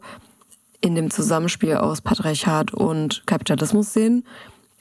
in 0.82 0.96
dem 0.96 1.10
Zusammenspiel 1.12 1.76
aus 1.76 2.02
Patriarchat 2.02 2.74
und 2.74 3.24
Kapitalismus 3.28 3.94
sehen 3.94 4.26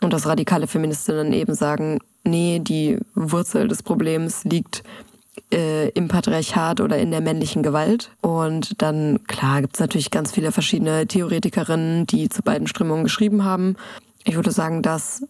und 0.01 0.13
dass 0.13 0.27
radikale 0.27 0.67
Feministinnen 0.67 1.33
eben 1.33 1.55
sagen, 1.55 1.99
nee, 2.25 2.59
die 2.59 2.99
Wurzel 3.15 3.69
des 3.69 3.83
Problems 3.83 4.45
liegt 4.45 4.83
äh, 5.53 5.89
im 5.91 6.09
Patriarchat 6.09 6.81
oder 6.81 6.99
in 6.99 7.11
der 7.11 7.21
männlichen 7.21 7.63
Gewalt. 7.63 8.11
Und 8.21 8.83
dann, 8.83 9.25
klar, 9.27 9.61
gibt 9.61 9.75
es 9.75 9.81
natürlich 9.81 10.11
ganz 10.11 10.33
viele 10.33 10.53
verschiedene 10.53 11.07
Theoretikerinnen, 11.07 12.07
die 12.07 12.29
zu 12.29 12.43
beiden 12.43 12.67
Strömungen 12.67 13.05
geschrieben 13.05 13.45
haben. 13.45 13.77
Ich 14.25 14.37
würde 14.37 14.51
sagen, 14.51 14.83
dass 14.83 15.23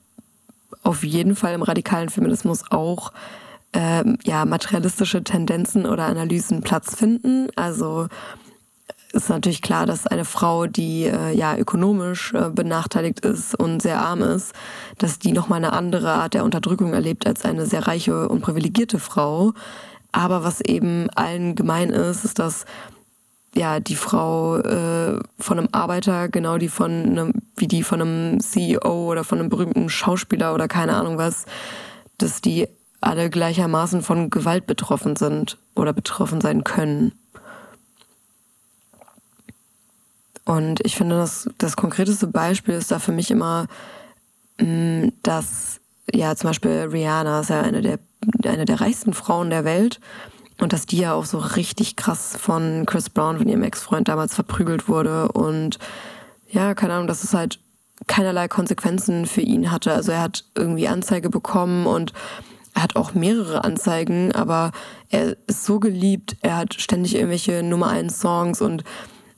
auf 0.82 1.04
jeden 1.04 1.36
Fall 1.36 1.54
im 1.54 1.62
radikalen 1.62 2.08
Feminismus 2.08 2.64
auch 2.70 3.12
äh, 3.72 4.04
ja, 4.24 4.44
materialistische 4.44 5.22
Tendenzen 5.22 5.86
oder 5.86 6.06
Analysen 6.06 6.62
Platz 6.62 6.96
finden. 6.96 7.48
Also 7.56 8.08
ist 9.12 9.28
natürlich 9.28 9.62
klar, 9.62 9.86
dass 9.86 10.06
eine 10.06 10.24
Frau, 10.24 10.66
die 10.66 11.04
äh, 11.04 11.32
ja 11.36 11.56
ökonomisch 11.56 12.32
äh, 12.32 12.50
benachteiligt 12.50 13.20
ist 13.20 13.54
und 13.54 13.82
sehr 13.82 14.00
arm 14.00 14.22
ist, 14.22 14.52
dass 14.98 15.18
die 15.18 15.32
nochmal 15.32 15.58
eine 15.58 15.72
andere 15.72 16.12
Art 16.12 16.34
der 16.34 16.44
Unterdrückung 16.44 16.94
erlebt 16.94 17.26
als 17.26 17.44
eine 17.44 17.66
sehr 17.66 17.86
reiche 17.86 18.28
und 18.28 18.40
privilegierte 18.40 18.98
Frau. 18.98 19.52
Aber 20.12 20.44
was 20.44 20.60
eben 20.60 21.08
allen 21.10 21.54
gemein 21.54 21.90
ist, 21.90 22.24
ist, 22.24 22.38
dass 22.38 22.64
ja 23.54 23.80
die 23.80 23.96
Frau 23.96 24.58
äh, 24.58 25.18
von 25.38 25.58
einem 25.58 25.68
Arbeiter 25.72 26.28
genau 26.28 26.58
die 26.58 26.68
von 26.68 26.90
einem, 26.90 27.32
wie 27.56 27.68
die 27.68 27.82
von 27.82 28.00
einem 28.00 28.40
CEO 28.40 29.10
oder 29.10 29.24
von 29.24 29.38
einem 29.38 29.48
berühmten 29.48 29.88
Schauspieler 29.88 30.54
oder 30.54 30.68
keine 30.68 30.94
Ahnung 30.94 31.18
was, 31.18 31.46
dass 32.18 32.40
die 32.40 32.68
alle 33.00 33.30
gleichermaßen 33.30 34.02
von 34.02 34.30
Gewalt 34.30 34.66
betroffen 34.66 35.16
sind 35.16 35.58
oder 35.74 35.92
betroffen 35.92 36.40
sein 36.40 36.64
können. 36.64 37.12
Und 40.44 40.80
ich 40.84 40.96
finde, 40.96 41.16
das, 41.16 41.48
das 41.58 41.76
konkreteste 41.76 42.26
Beispiel 42.26 42.74
ist 42.74 42.90
da 42.90 42.98
für 42.98 43.12
mich 43.12 43.30
immer, 43.30 43.66
mm, 44.58 45.08
dass 45.22 45.79
ja 46.12 46.34
zum 46.36 46.50
Beispiel 46.50 46.88
Rihanna 46.90 47.40
ist 47.40 47.50
ja 47.50 47.62
eine 47.62 47.82
der, 47.82 47.98
eine 48.44 48.64
der 48.64 48.80
reichsten 48.80 49.12
Frauen 49.12 49.50
der 49.50 49.64
Welt 49.64 50.00
und 50.60 50.72
dass 50.72 50.86
die 50.86 50.98
ja 50.98 51.14
auch 51.14 51.24
so 51.24 51.38
richtig 51.38 51.96
krass 51.96 52.36
von 52.38 52.84
Chris 52.86 53.10
Brown, 53.10 53.38
von 53.38 53.48
ihrem 53.48 53.62
Ex-Freund 53.62 54.08
damals 54.08 54.34
verprügelt 54.34 54.88
wurde 54.88 55.28
und 55.32 55.78
ja, 56.50 56.74
keine 56.74 56.94
Ahnung, 56.94 57.06
dass 57.06 57.24
es 57.24 57.32
halt 57.32 57.60
keinerlei 58.06 58.48
Konsequenzen 58.48 59.26
für 59.26 59.42
ihn 59.42 59.70
hatte. 59.70 59.92
Also 59.92 60.12
er 60.12 60.22
hat 60.22 60.44
irgendwie 60.54 60.88
Anzeige 60.88 61.30
bekommen 61.30 61.86
und 61.86 62.12
er 62.74 62.82
hat 62.82 62.96
auch 62.96 63.14
mehrere 63.14 63.64
Anzeigen, 63.64 64.32
aber 64.32 64.72
er 65.10 65.36
ist 65.46 65.64
so 65.64 65.80
geliebt, 65.80 66.36
er 66.40 66.56
hat 66.56 66.74
ständig 66.74 67.14
irgendwelche 67.14 67.62
Nummer 67.62 67.88
1 67.88 68.20
Songs 68.20 68.60
und 68.60 68.84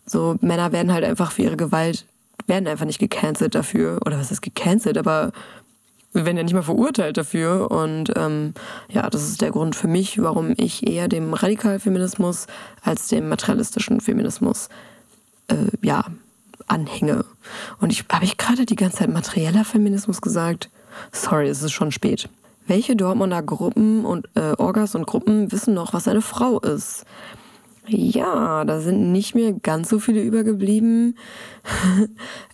so 0.05 0.37
Männer 0.41 0.73
werden 0.73 0.93
halt 0.93 1.05
einfach 1.05 1.33
für 1.33 1.43
ihre 1.43 1.57
Gewalt, 1.57 2.07
werden 2.47 2.69
einfach 2.69 2.87
nicht 2.87 2.99
gecancelt 2.99 3.55
dafür. 3.55 4.01
Oder 4.05 4.19
was 4.19 4.31
ist 4.31 4.43
gecancelt, 4.43 4.99
aber 4.99 5.33
werden 6.13 6.37
ja 6.37 6.43
nicht 6.43 6.55
mal 6.55 6.63
verurteilt 6.63 7.17
dafür. 7.17 7.71
Und 7.71 8.13
ähm, 8.17 8.55
ja, 8.89 9.09
das 9.09 9.29
ist 9.29 9.41
der 9.41 9.51
Grund 9.51 9.77
für 9.77 9.89
mich, 9.89 10.23
warum 10.23 10.55
ich 10.57 10.87
eher 10.87 11.09
dem 11.09 11.33
Radikalfeminismus 11.33 12.47
als 12.83 13.09
dem 13.09 13.29
materialistischen 13.29 14.01
Feminismus 14.01 14.69
äh, 15.49 15.57
ja, 15.83 16.05
anhänge. 16.67 17.25
Und 17.81 17.93
ich 17.93 18.05
habe 18.11 18.25
ich 18.25 18.37
gerade 18.37 18.67
die 18.67 18.77
ganze 18.77 18.99
Zeit 18.99 19.13
materieller 19.13 19.65
Feminismus 19.65 20.21
gesagt? 20.21 20.71
Sorry, 21.13 21.49
es 21.49 21.63
ist 21.63 21.73
schon 21.73 21.93
spät. 21.93 22.29
Welche 22.67 22.95
Dortmunder 22.95 23.43
Gruppen 23.43 24.05
und 24.05 24.29
äh, 24.35 24.53
Orgas 24.59 24.95
und 24.95 25.07
Gruppen 25.07 25.51
wissen 25.51 25.75
noch, 25.75 25.93
was 25.95 26.07
eine 26.07 26.23
Frau 26.23 26.61
ist? 26.61 27.05
Ja, 27.89 28.65
da 28.65 28.81
sind 28.81 29.11
nicht 29.11 29.35
mehr 29.35 29.53
ganz 29.53 29.89
so 29.89 29.99
viele 29.99 30.23
übergeblieben. 30.23 31.19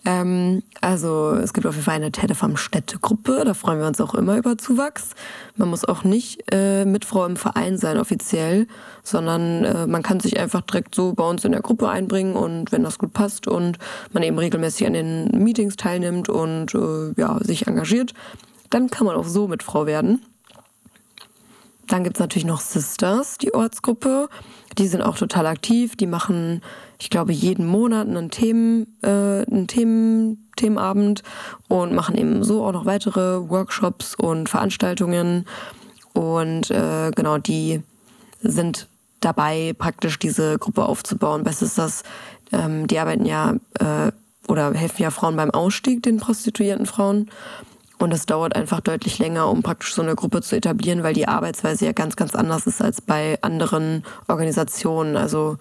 ähm, 0.06 0.62
also 0.80 1.32
es 1.32 1.52
gibt 1.52 1.66
auf 1.66 1.74
jeden 1.74 1.84
Fall 1.84 1.96
eine 1.96 2.12
Telefarm 2.12 2.56
Städtegruppe, 2.56 3.42
da 3.44 3.52
freuen 3.52 3.78
wir 3.78 3.86
uns 3.86 4.00
auch 4.00 4.14
immer 4.14 4.38
über 4.38 4.56
Zuwachs. 4.56 5.10
Man 5.56 5.68
muss 5.68 5.84
auch 5.84 6.02
nicht 6.02 6.44
äh, 6.50 6.86
Mitfrau 6.86 7.26
im 7.26 7.36
Verein 7.36 7.76
sein 7.76 7.98
offiziell, 7.98 8.68
sondern 9.02 9.64
äh, 9.64 9.86
man 9.86 10.02
kann 10.02 10.18
sich 10.18 10.40
einfach 10.40 10.62
direkt 10.62 10.94
so 10.94 11.12
bei 11.12 11.28
uns 11.28 11.44
in 11.44 11.52
der 11.52 11.60
Gruppe 11.60 11.90
einbringen 11.90 12.34
und 12.34 12.72
wenn 12.72 12.82
das 12.82 12.98
gut 12.98 13.12
passt 13.12 13.48
und 13.48 13.78
man 14.12 14.22
eben 14.22 14.38
regelmäßig 14.38 14.86
an 14.86 14.94
den 14.94 15.30
Meetings 15.32 15.76
teilnimmt 15.76 16.30
und 16.30 16.74
äh, 16.74 17.12
ja, 17.20 17.38
sich 17.42 17.66
engagiert, 17.66 18.14
dann 18.70 18.88
kann 18.88 19.06
man 19.06 19.16
auch 19.16 19.26
so 19.26 19.46
Mitfrau 19.46 19.84
werden. 19.84 20.22
Dann 21.88 22.04
gibt's 22.04 22.20
natürlich 22.20 22.44
noch 22.44 22.60
Sisters, 22.60 23.38
die 23.38 23.54
Ortsgruppe. 23.54 24.28
Die 24.76 24.86
sind 24.86 25.02
auch 25.02 25.16
total 25.16 25.46
aktiv. 25.46 25.96
Die 25.96 26.06
machen, 26.06 26.62
ich 27.00 27.10
glaube, 27.10 27.32
jeden 27.32 27.66
Monat 27.66 28.06
einen, 28.06 28.30
Themen, 28.30 28.98
äh, 29.02 29.08
einen 29.08 29.66
Themen, 29.66 30.50
Themenabend 30.56 31.22
und 31.68 31.94
machen 31.94 32.16
eben 32.16 32.44
so 32.44 32.64
auch 32.64 32.72
noch 32.72 32.84
weitere 32.84 33.48
Workshops 33.48 34.14
und 34.14 34.48
Veranstaltungen. 34.48 35.46
Und 36.12 36.70
äh, 36.70 37.10
genau, 37.14 37.38
die 37.38 37.82
sind 38.42 38.86
dabei, 39.20 39.74
praktisch 39.78 40.18
diese 40.18 40.58
Gruppe 40.58 40.84
aufzubauen. 40.84 41.42
Bestes 41.42 41.70
ist 41.70 41.78
das, 41.78 42.02
ähm, 42.52 42.86
die 42.86 42.98
arbeiten 42.98 43.24
ja 43.24 43.54
äh, 43.80 44.12
oder 44.46 44.72
helfen 44.74 45.02
ja 45.02 45.10
Frauen 45.10 45.36
beim 45.36 45.50
Ausstieg, 45.50 46.02
den 46.02 46.18
prostituierten 46.18 46.86
Frauen. 46.86 47.30
Und 47.98 48.12
es 48.12 48.26
dauert 48.26 48.54
einfach 48.54 48.80
deutlich 48.80 49.18
länger, 49.18 49.50
um 49.50 49.62
praktisch 49.62 49.94
so 49.94 50.02
eine 50.02 50.14
Gruppe 50.14 50.40
zu 50.40 50.56
etablieren, 50.56 51.02
weil 51.02 51.14
die 51.14 51.26
Arbeitsweise 51.26 51.86
ja 51.86 51.92
ganz, 51.92 52.14
ganz 52.14 52.34
anders 52.34 52.66
ist 52.66 52.80
als 52.80 53.00
bei 53.00 53.38
anderen 53.42 54.04
Organisationen. 54.28 55.16
Also 55.16 55.58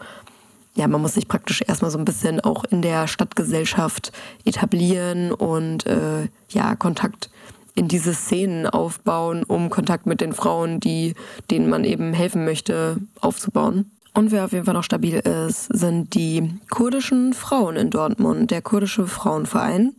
ja, 0.75 0.88
man 0.88 1.01
muss 1.01 1.15
sich 1.15 1.27
praktisch 1.27 1.63
erstmal 1.67 1.89
so 1.89 1.98
ein 1.98 2.06
bisschen 2.06 2.39
auch 2.39 2.63
in 2.65 2.84
der 2.84 3.08
Stadtgesellschaft 3.08 4.12
etablieren 4.46 5.32
und 5.32 5.88
äh, 5.88 6.27
ja, 6.50 6.75
Kontakt 6.75 7.32
in 7.74 7.88
diese 7.88 8.13
Szenen 8.13 8.67
aufbauen, 8.67 9.44
um 9.44 9.70
Kontakt 9.70 10.06
mit 10.06 10.22
den 10.22 10.34
Frauen, 10.34 10.79
die, 10.79 11.15
denen 11.50 11.70
man 11.70 11.84
eben 11.84 12.13
helfen 12.13 12.46
möchte, 12.46 12.98
aufzubauen. 13.22 13.91
Und 14.13 14.32
wer 14.32 14.46
auf 14.46 14.51
jeden 14.51 14.65
Fall 14.65 14.74
noch 14.74 14.84
stabil 14.84 15.15
ist, 15.15 15.65
sind 15.65 16.15
die 16.15 16.60
kurdischen 16.72 17.34
Frauen 17.34 17.75
in 17.75 17.91
Dortmund, 17.91 18.50
der 18.50 18.63
kurdische 18.63 19.06
Frauenverein. 19.06 19.94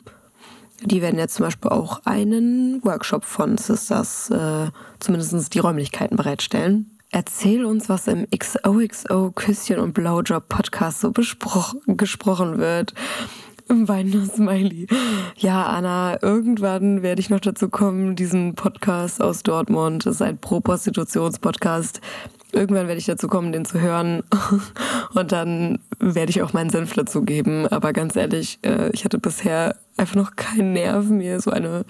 Die 0.82 1.02
werden 1.02 1.18
jetzt 1.18 1.35
zum 1.35 1.44
Beispiel 1.44 1.70
auch 1.70 2.02
einen 2.04 2.82
Workshop 2.85 3.25
von 3.25 3.58
Sisters, 3.58 4.30
äh, 4.30 4.70
zumindest 5.00 5.54
die 5.54 5.58
Räumlichkeiten 5.58 6.16
bereitstellen. 6.16 6.99
Erzähl 7.11 7.64
uns, 7.64 7.88
was 7.88 8.06
im 8.06 8.26
XOXO 8.30 9.32
Küsschen 9.32 9.78
und 9.78 9.94
Blowjob 9.94 10.49
Podcast 10.49 11.00
so 11.00 11.11
gesprochen 11.12 12.58
wird. 12.58 12.94
Im 13.68 13.88
weinender 13.88 14.25
Smiley. 14.26 14.87
Ja, 15.37 15.64
Anna, 15.66 16.23
irgendwann 16.23 17.02
werde 17.02 17.20
ich 17.20 17.28
noch 17.28 17.40
dazu 17.40 17.68
kommen, 17.68 18.16
diesen 18.16 18.54
Podcast 18.54 19.20
aus 19.20 19.42
Dortmund, 19.42 20.06
das 20.06 20.16
ist 20.16 20.23
ein 20.23 20.38
Pro-Prostitutions-Podcast, 20.38 22.00
irgendwann 22.52 22.88
werde 22.88 22.99
ich 22.99 23.07
dazu 23.07 23.28
kommen, 23.28 23.52
den 23.52 23.64
zu 23.64 23.81
hören. 23.81 24.23
Und 25.14 25.33
dann 25.33 25.78
werde 25.99 26.31
ich 26.31 26.43
auch 26.43 26.52
meinen 26.52 26.71
Senf 26.71 26.95
dazu 26.95 27.23
geben. 27.23 27.67
Aber 27.67 27.93
ganz 27.93 28.17
ehrlich, 28.17 28.59
äh, 28.62 28.90
ich 28.90 29.05
hatte 29.05 29.19
bisher 29.19 29.76
einfach 29.97 30.17
noch 30.17 30.37
keinen 30.37 30.73
Nerv, 30.73 31.07
mir 31.07 31.40
so 31.40 31.50
eine 31.50 31.85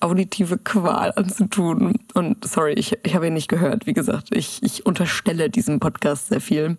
auditive 0.00 0.58
Qual 0.58 1.12
anzutun. 1.16 1.98
Und 2.14 2.44
sorry, 2.44 2.72
ich, 2.74 2.98
ich 3.02 3.14
habe 3.14 3.26
ihn 3.26 3.34
nicht 3.34 3.48
gehört. 3.48 3.86
Wie 3.86 3.94
gesagt, 3.94 4.28
ich, 4.30 4.62
ich 4.62 4.86
unterstelle 4.86 5.50
diesem 5.50 5.80
Podcast 5.80 6.28
sehr 6.28 6.40
viel. 6.40 6.76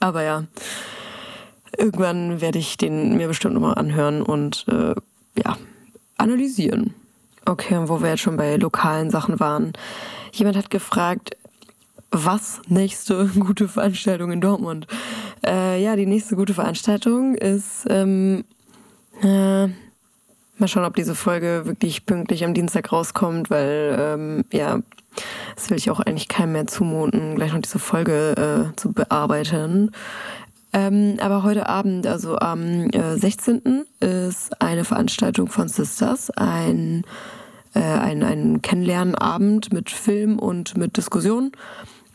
Aber 0.00 0.22
ja, 0.22 0.44
irgendwann 1.76 2.40
werde 2.40 2.58
ich 2.58 2.76
den 2.76 3.16
mir 3.16 3.28
bestimmt 3.28 3.54
nochmal 3.54 3.74
anhören 3.74 4.22
und 4.22 4.66
äh, 4.68 4.94
ja, 5.36 5.56
analysieren. 6.18 6.94
Okay, 7.44 7.76
und 7.76 7.88
wo 7.88 8.00
wir 8.00 8.10
jetzt 8.10 8.20
schon 8.20 8.36
bei 8.36 8.56
lokalen 8.56 9.10
Sachen 9.10 9.40
waren. 9.40 9.72
Jemand 10.32 10.56
hat 10.56 10.70
gefragt, 10.70 11.36
was 12.12 12.60
nächste 12.68 13.26
gute 13.38 13.66
Veranstaltung 13.66 14.30
in 14.30 14.40
Dortmund? 14.40 14.86
Äh, 15.44 15.82
ja, 15.82 15.96
die 15.96 16.06
nächste 16.06 16.36
gute 16.36 16.54
Veranstaltung 16.54 17.34
ist, 17.34 17.86
ähm, 17.88 18.44
äh, 19.22 19.66
mal 20.58 20.68
schauen, 20.68 20.84
ob 20.84 20.94
diese 20.94 21.14
Folge 21.14 21.62
wirklich 21.64 22.06
pünktlich 22.06 22.44
am 22.44 22.54
Dienstag 22.54 22.92
rauskommt, 22.92 23.50
weil, 23.50 23.96
ähm, 23.98 24.44
ja, 24.52 24.80
das 25.56 25.70
will 25.70 25.76
ich 25.76 25.90
auch 25.90 26.00
eigentlich 26.00 26.28
keinem 26.28 26.52
mehr 26.52 26.66
zumuten, 26.66 27.34
gleich 27.34 27.52
noch 27.52 27.60
diese 27.60 27.78
Folge 27.78 28.70
äh, 28.72 28.76
zu 28.76 28.92
bearbeiten. 28.92 29.90
Ähm, 30.72 31.18
aber 31.20 31.42
heute 31.42 31.68
Abend, 31.68 32.06
also 32.06 32.38
am 32.38 32.88
äh, 32.90 33.16
16. 33.16 33.84
ist 34.00 34.60
eine 34.60 34.84
Veranstaltung 34.84 35.48
von 35.48 35.68
Sisters, 35.68 36.30
ein, 36.30 37.04
äh, 37.74 37.80
ein, 37.80 38.22
ein 38.22 38.62
Kennenlernabend 38.62 39.72
mit 39.72 39.90
Film 39.90 40.38
und 40.38 40.76
mit 40.78 40.96
Diskussion. 40.96 41.52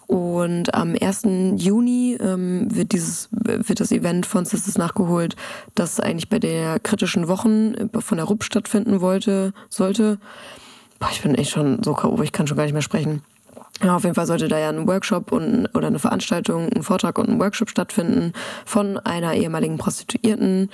Und 0.08 0.74
am 0.74 0.96
1. 1.00 1.24
Juni 1.58 2.18
ähm, 2.22 2.74
wird, 2.74 2.94
dieses, 2.94 3.28
wird 3.32 3.80
das 3.82 3.92
Event 3.92 4.26
von 4.26 4.46
Sisters 4.46 4.78
nachgeholt, 4.78 5.36
das 5.76 6.00
eigentlich 6.00 6.30
bei 6.30 6.40
der 6.40 6.80
kritischen 6.80 7.28
Wochen 7.28 7.74
äh, 7.74 8.02
von 8.02 8.18
der 8.18 8.26
RUP 8.26 8.46
stattfinden 8.46 9.02
wollte, 9.02 9.54
sollte. 9.70 10.18
Boah, 11.00 11.10
ich 11.12 11.22
bin 11.22 11.36
echt 11.36 11.52
schon 11.52 11.84
so 11.84 11.94
K.O., 11.94 12.22
ich 12.22 12.32
kann 12.32 12.48
schon 12.48 12.56
gar 12.56 12.64
nicht 12.64 12.74
mehr 12.74 12.82
sprechen. 12.82 13.22
Ja, 13.84 13.98
auf 13.98 14.04
jeden 14.04 14.16
Fall 14.16 14.26
sollte 14.26 14.48
da 14.48 14.58
ja 14.58 14.70
ein 14.70 14.88
Workshop 14.88 15.32
und, 15.32 15.68
oder 15.76 15.88
eine 15.88 16.00
Veranstaltung, 16.00 16.70
ein 16.74 16.84
Vortrag 16.84 17.20
und 17.20 17.30
ein 17.30 17.40
Workshop 17.40 17.70
stattfinden 17.70 18.34
von 18.66 18.98
einer 18.98 19.34
ehemaligen 19.34 19.78
Prostituierten. 19.78 20.70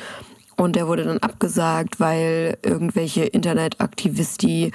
Und 0.56 0.75
der 0.75 0.88
wurde 0.88 1.04
dann 1.04 1.18
abgesagt, 1.18 2.00
weil 2.00 2.58
irgendwelche 2.62 3.24
Internetaktivisti 3.25 4.72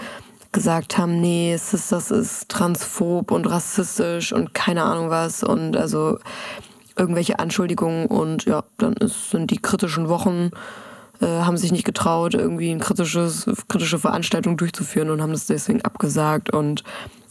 gesagt 0.53 0.97
haben, 0.97 1.21
nee, 1.21 1.57
Sisters 1.57 2.11
ist 2.11 2.49
transphob 2.49 3.31
und 3.31 3.47
rassistisch 3.47 4.33
und 4.33 4.55
keine 4.55 4.83
Ahnung 4.85 5.11
was 5.11 5.43
und 5.43 5.77
also 5.77 6.19
irgendwelche 6.97 7.39
Anschuldigungen 7.39 8.07
und 8.07 8.45
ja, 8.45 8.65
dann 8.79 8.95
ist, 8.95 9.31
sind 9.31 9.51
die 9.51 9.59
kritischen 9.59 10.09
Wochen, 10.09 10.51
äh, 11.21 11.27
haben 11.27 11.57
sich 11.57 11.71
nicht 11.71 11.85
getraut, 11.85 12.35
irgendwie 12.35 12.71
eine 12.71 12.81
kritische 12.81 13.99
Veranstaltung 13.99 14.57
durchzuführen 14.57 15.11
und 15.11 15.23
haben 15.23 15.33
das 15.33 15.47
deswegen 15.47 15.83
abgesagt 15.83 16.51
und 16.51 16.83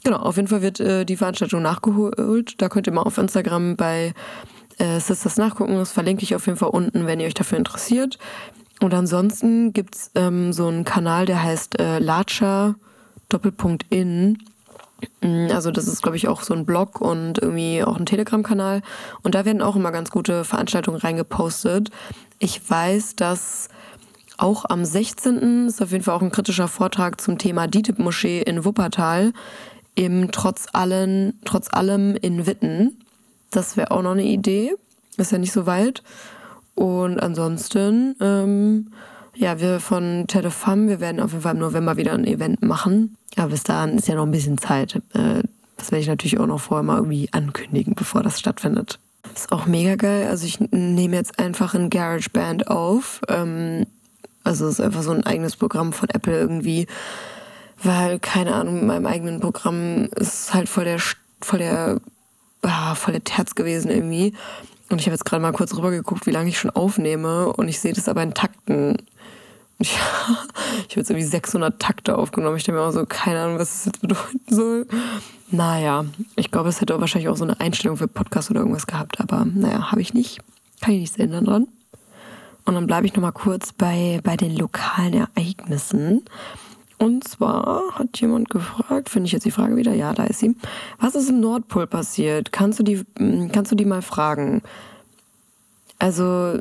genau, 0.04 0.18
auf 0.18 0.38
jeden 0.38 0.48
Fall 0.48 0.62
wird 0.62 0.80
äh, 0.80 1.06
die 1.06 1.18
Veranstaltung 1.18 1.62
nachgeholt. 1.62 2.62
Da 2.62 2.70
könnt 2.70 2.88
ihr 2.88 2.94
mal 2.94 3.02
auf 3.02 3.18
Instagram 3.18 3.76
bei 3.76 4.14
äh, 4.78 5.00
Sisters 5.00 5.38
nachgucken. 5.38 5.76
Das 5.76 5.92
verlinke 5.92 6.24
ich 6.24 6.36
auf 6.36 6.46
jeden 6.46 6.58
Fall 6.58 6.70
unten, 6.70 7.08
wenn 7.08 7.20
ihr 7.20 7.28
euch 7.28 7.34
dafür 7.34 7.58
interessiert. 7.58 8.18
Und 8.80 8.94
ansonsten 8.94 9.74
gibt's 9.74 10.12
ähm, 10.16 10.54
so 10.54 10.68
einen 10.68 10.86
Kanal, 10.86 11.26
der 11.26 11.42
heißt 11.42 11.80
äh, 11.80 12.00
Lacha 12.00 12.76
Doppelpunkt 13.30 13.86
in. 13.90 14.40
Mm, 15.22 15.48
also 15.52 15.72
das 15.72 15.88
ist, 15.88 16.02
glaube 16.02 16.18
ich, 16.18 16.28
auch 16.28 16.42
so 16.42 16.54
ein 16.54 16.66
Blog 16.66 17.02
und 17.02 17.40
irgendwie 17.40 17.84
auch 17.84 17.98
ein 17.98 18.06
Telegram-Kanal. 18.06 18.82
Und 19.24 19.36
da 19.36 19.46
werden 19.46 19.62
auch 19.62 19.76
immer 19.76 19.92
ganz 19.92 20.10
gute 20.12 20.44
Veranstaltungen 20.44 21.00
reingepostet. 21.00 21.92
Ich 22.40 22.70
weiß, 22.70 23.16
dass 23.16 23.70
auch 24.38 24.66
am 24.70 24.86
16. 24.86 25.68
ist 25.68 25.82
auf 25.82 25.92
jeden 25.92 26.04
Fall 26.04 26.16
auch 26.16 26.22
ein 26.22 26.32
kritischer 26.32 26.68
Vortrag 26.68 27.20
zum 27.20 27.38
Thema 27.38 27.68
DITIB-Moschee 27.68 28.42
in 28.42 28.66
Wuppertal 28.66 29.34
im 29.96 30.32
Trotz, 30.32 30.68
allen, 30.74 31.40
Trotz 31.44 31.74
allem 31.74 32.16
in 32.16 32.46
Witten. 32.46 32.98
Das 33.50 33.78
wäre 33.78 33.92
auch 33.92 34.04
noch 34.04 34.12
eine 34.12 34.26
Idee. 34.26 34.74
Ist 35.18 35.32
ja 35.32 35.40
nicht 35.40 35.52
so 35.52 35.66
weit. 35.66 36.04
Und 36.76 37.20
ansonsten, 37.20 38.16
ähm, 38.22 38.92
ja, 39.38 39.60
wir 39.60 39.80
von 39.80 40.26
Telefam, 40.28 40.88
wir 40.88 41.00
werden 41.00 41.22
auf 41.22 41.32
jeden 41.32 41.44
Fall 41.44 41.54
im 41.54 41.60
November 41.60 41.98
wieder 41.98 42.14
ein 42.14 42.26
Event 42.26 42.64
machen. 42.64 43.16
Aber 43.36 43.50
bis 43.50 43.64
dahin 43.64 43.98
ist 43.98 44.08
ja 44.08 44.16
noch 44.16 44.26
ein 44.26 44.32
bisschen 44.32 44.58
Zeit. 44.58 44.96
Äh, 45.14 45.44
das 45.78 45.92
werde 45.92 46.02
ich 46.02 46.08
natürlich 46.08 46.40
auch 46.40 46.48
noch 46.48 46.60
vorher 46.60 46.84
mal 46.84 46.98
irgendwie 46.98 47.30
ankündigen, 47.32 47.94
bevor 47.94 48.24
das 48.24 48.40
stattfindet. 48.40 49.00
Ist 49.36 49.52
auch 49.52 49.68
mega 49.68 49.96
geil. 49.96 50.28
Also 50.28 50.46
ich 50.46 50.60
nehme 50.60 51.16
jetzt 51.16 51.38
einfach 51.38 51.76
ein 51.76 51.90
GarageBand 51.90 52.68
auf. 52.68 53.22
Ähm, 53.28 53.86
also 54.44 54.66
es 54.66 54.80
ist 54.80 54.82
einfach 54.82 55.04
so 55.04 55.12
ein 55.12 55.26
eigenes 55.26 55.56
Programm 55.56 55.94
von 55.94 56.10
Apple 56.10 56.38
irgendwie. 56.38 56.88
Weil, 57.84 58.18
keine 58.18 58.56
Ahnung, 58.56 58.76
mit 58.76 58.86
meinem 58.86 59.06
eigenen 59.06 59.40
Programm 59.40 60.06
ist 60.16 60.54
halt 60.54 60.68
voll 60.68 60.86
der, 60.86 61.00
voll 61.42 61.60
der, 61.60 62.02
ah, 62.64 62.96
voll 62.96 63.14
der 63.14 63.24
Terz 63.24 63.54
gewesen 63.54 63.92
irgendwie. 63.92 64.34
Und 64.90 65.00
ich 65.00 65.06
habe 65.06 65.14
jetzt 65.14 65.26
gerade 65.26 65.42
mal 65.42 65.52
kurz 65.52 65.76
rübergeguckt, 65.76 66.26
wie 66.26 66.32
lange 66.32 66.50
ich 66.50 66.58
schon 66.58 66.72
aufnehme. 66.72 67.54
Und 67.54 67.68
ich 67.68 67.80
sehe 67.80 67.94
das 67.94 68.08
aber 68.10 68.24
in 68.24 68.34
Takten. 68.34 68.98
Ja, 69.84 70.38
ich 70.88 70.92
habe 70.94 71.02
jetzt 71.02 71.10
irgendwie 71.12 71.24
600 71.24 71.80
Takte 71.80 72.18
aufgenommen. 72.18 72.58
Ich 72.58 72.64
denke 72.64 72.82
mir 72.82 72.88
auch 72.88 72.92
so, 72.92 73.06
keine 73.06 73.42
Ahnung, 73.42 73.60
was 73.60 73.70
das 73.70 73.86
jetzt 73.86 74.02
bedeuten 74.02 74.40
soll. 74.50 74.88
Naja, 75.52 76.06
ich 76.36 76.50
glaube, 76.50 76.70
es 76.70 76.82
hätte 76.82 77.00
wahrscheinlich 77.00 77.30
auch 77.30 77.38
so 77.38 77.44
eine 77.44 77.60
Einstellung 77.60 77.96
für 77.96 78.08
Podcast 78.08 78.50
oder 78.50 78.62
irgendwas 78.62 78.88
gehabt. 78.88 79.20
Aber 79.20 79.46
naja, 79.46 79.92
habe 79.92 80.02
ich 80.02 80.14
nicht. 80.14 80.40
Kann 80.82 80.94
ich 80.94 81.02
nichts 81.02 81.18
ändern 81.18 81.46
dran. 81.46 81.68
Und 82.66 82.74
dann 82.74 82.88
bleibe 82.88 83.06
ich 83.06 83.14
nochmal 83.14 83.32
kurz 83.32 83.72
bei, 83.72 84.20
bei 84.24 84.36
den 84.36 84.58
lokalen 84.58 85.14
Ereignissen. 85.14 86.26
Und 86.98 87.28
zwar 87.28 87.84
hat 87.94 88.20
jemand 88.20 88.50
gefragt, 88.50 89.10
finde 89.10 89.28
ich 89.28 89.32
jetzt 89.32 89.46
die 89.46 89.52
Frage 89.52 89.76
wieder, 89.76 89.94
ja, 89.94 90.14
da 90.14 90.24
ist 90.26 90.40
sie. 90.40 90.56
Was 91.00 91.16
ist 91.16 91.30
im 91.30 91.40
Nordpol 91.40 91.86
passiert? 91.88 92.52
Kannst 92.52 92.80
du 92.80 92.84
die, 92.84 93.06
kannst 93.54 93.72
du 93.72 93.76
die 93.76 93.86
mal 93.86 94.02
fragen? 94.02 94.64
Also, 96.00 96.60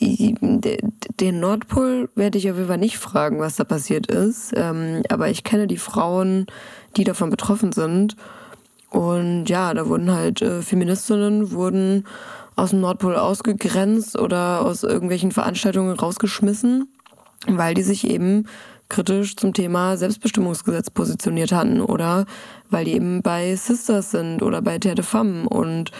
den 0.00 1.40
Nordpol 1.40 2.08
werde 2.14 2.38
ich 2.38 2.50
auf 2.50 2.56
jeden 2.56 2.68
Fall 2.68 2.78
nicht 2.78 2.98
fragen, 2.98 3.40
was 3.40 3.56
da 3.56 3.64
passiert 3.64 4.06
ist. 4.06 4.52
Ähm, 4.56 5.02
aber 5.08 5.28
ich 5.30 5.44
kenne 5.44 5.66
die 5.66 5.78
Frauen, 5.78 6.46
die 6.96 7.04
davon 7.04 7.30
betroffen 7.30 7.72
sind. 7.72 8.16
Und 8.90 9.46
ja, 9.46 9.74
da 9.74 9.88
wurden 9.88 10.10
halt 10.10 10.42
äh, 10.42 10.62
Feministinnen 10.62 11.52
wurden 11.52 12.06
aus 12.56 12.70
dem 12.70 12.80
Nordpol 12.80 13.16
ausgegrenzt 13.16 14.18
oder 14.18 14.62
aus 14.62 14.82
irgendwelchen 14.82 15.30
Veranstaltungen 15.30 15.96
rausgeschmissen, 15.96 16.88
weil 17.46 17.74
die 17.74 17.82
sich 17.82 18.08
eben 18.08 18.46
kritisch 18.88 19.36
zum 19.36 19.52
Thema 19.52 19.96
Selbstbestimmungsgesetz 19.96 20.90
positioniert 20.90 21.52
hatten 21.52 21.80
oder 21.80 22.24
weil 22.70 22.86
die 22.86 22.94
eben 22.94 23.22
bei 23.22 23.54
Sisters 23.54 24.10
sind 24.10 24.42
oder 24.42 24.62
bei 24.62 24.78
Terre 24.78 24.96
de 24.96 25.04
Femme 25.04 25.48
und 25.48 25.92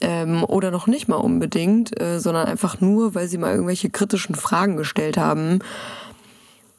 ähm, 0.00 0.44
oder 0.44 0.70
noch 0.70 0.86
nicht 0.86 1.08
mal 1.08 1.16
unbedingt, 1.16 2.00
äh, 2.00 2.18
sondern 2.20 2.46
einfach 2.46 2.80
nur, 2.80 3.14
weil 3.14 3.28
sie 3.28 3.38
mal 3.38 3.52
irgendwelche 3.52 3.90
kritischen 3.90 4.34
Fragen 4.34 4.76
gestellt 4.76 5.16
haben. 5.16 5.60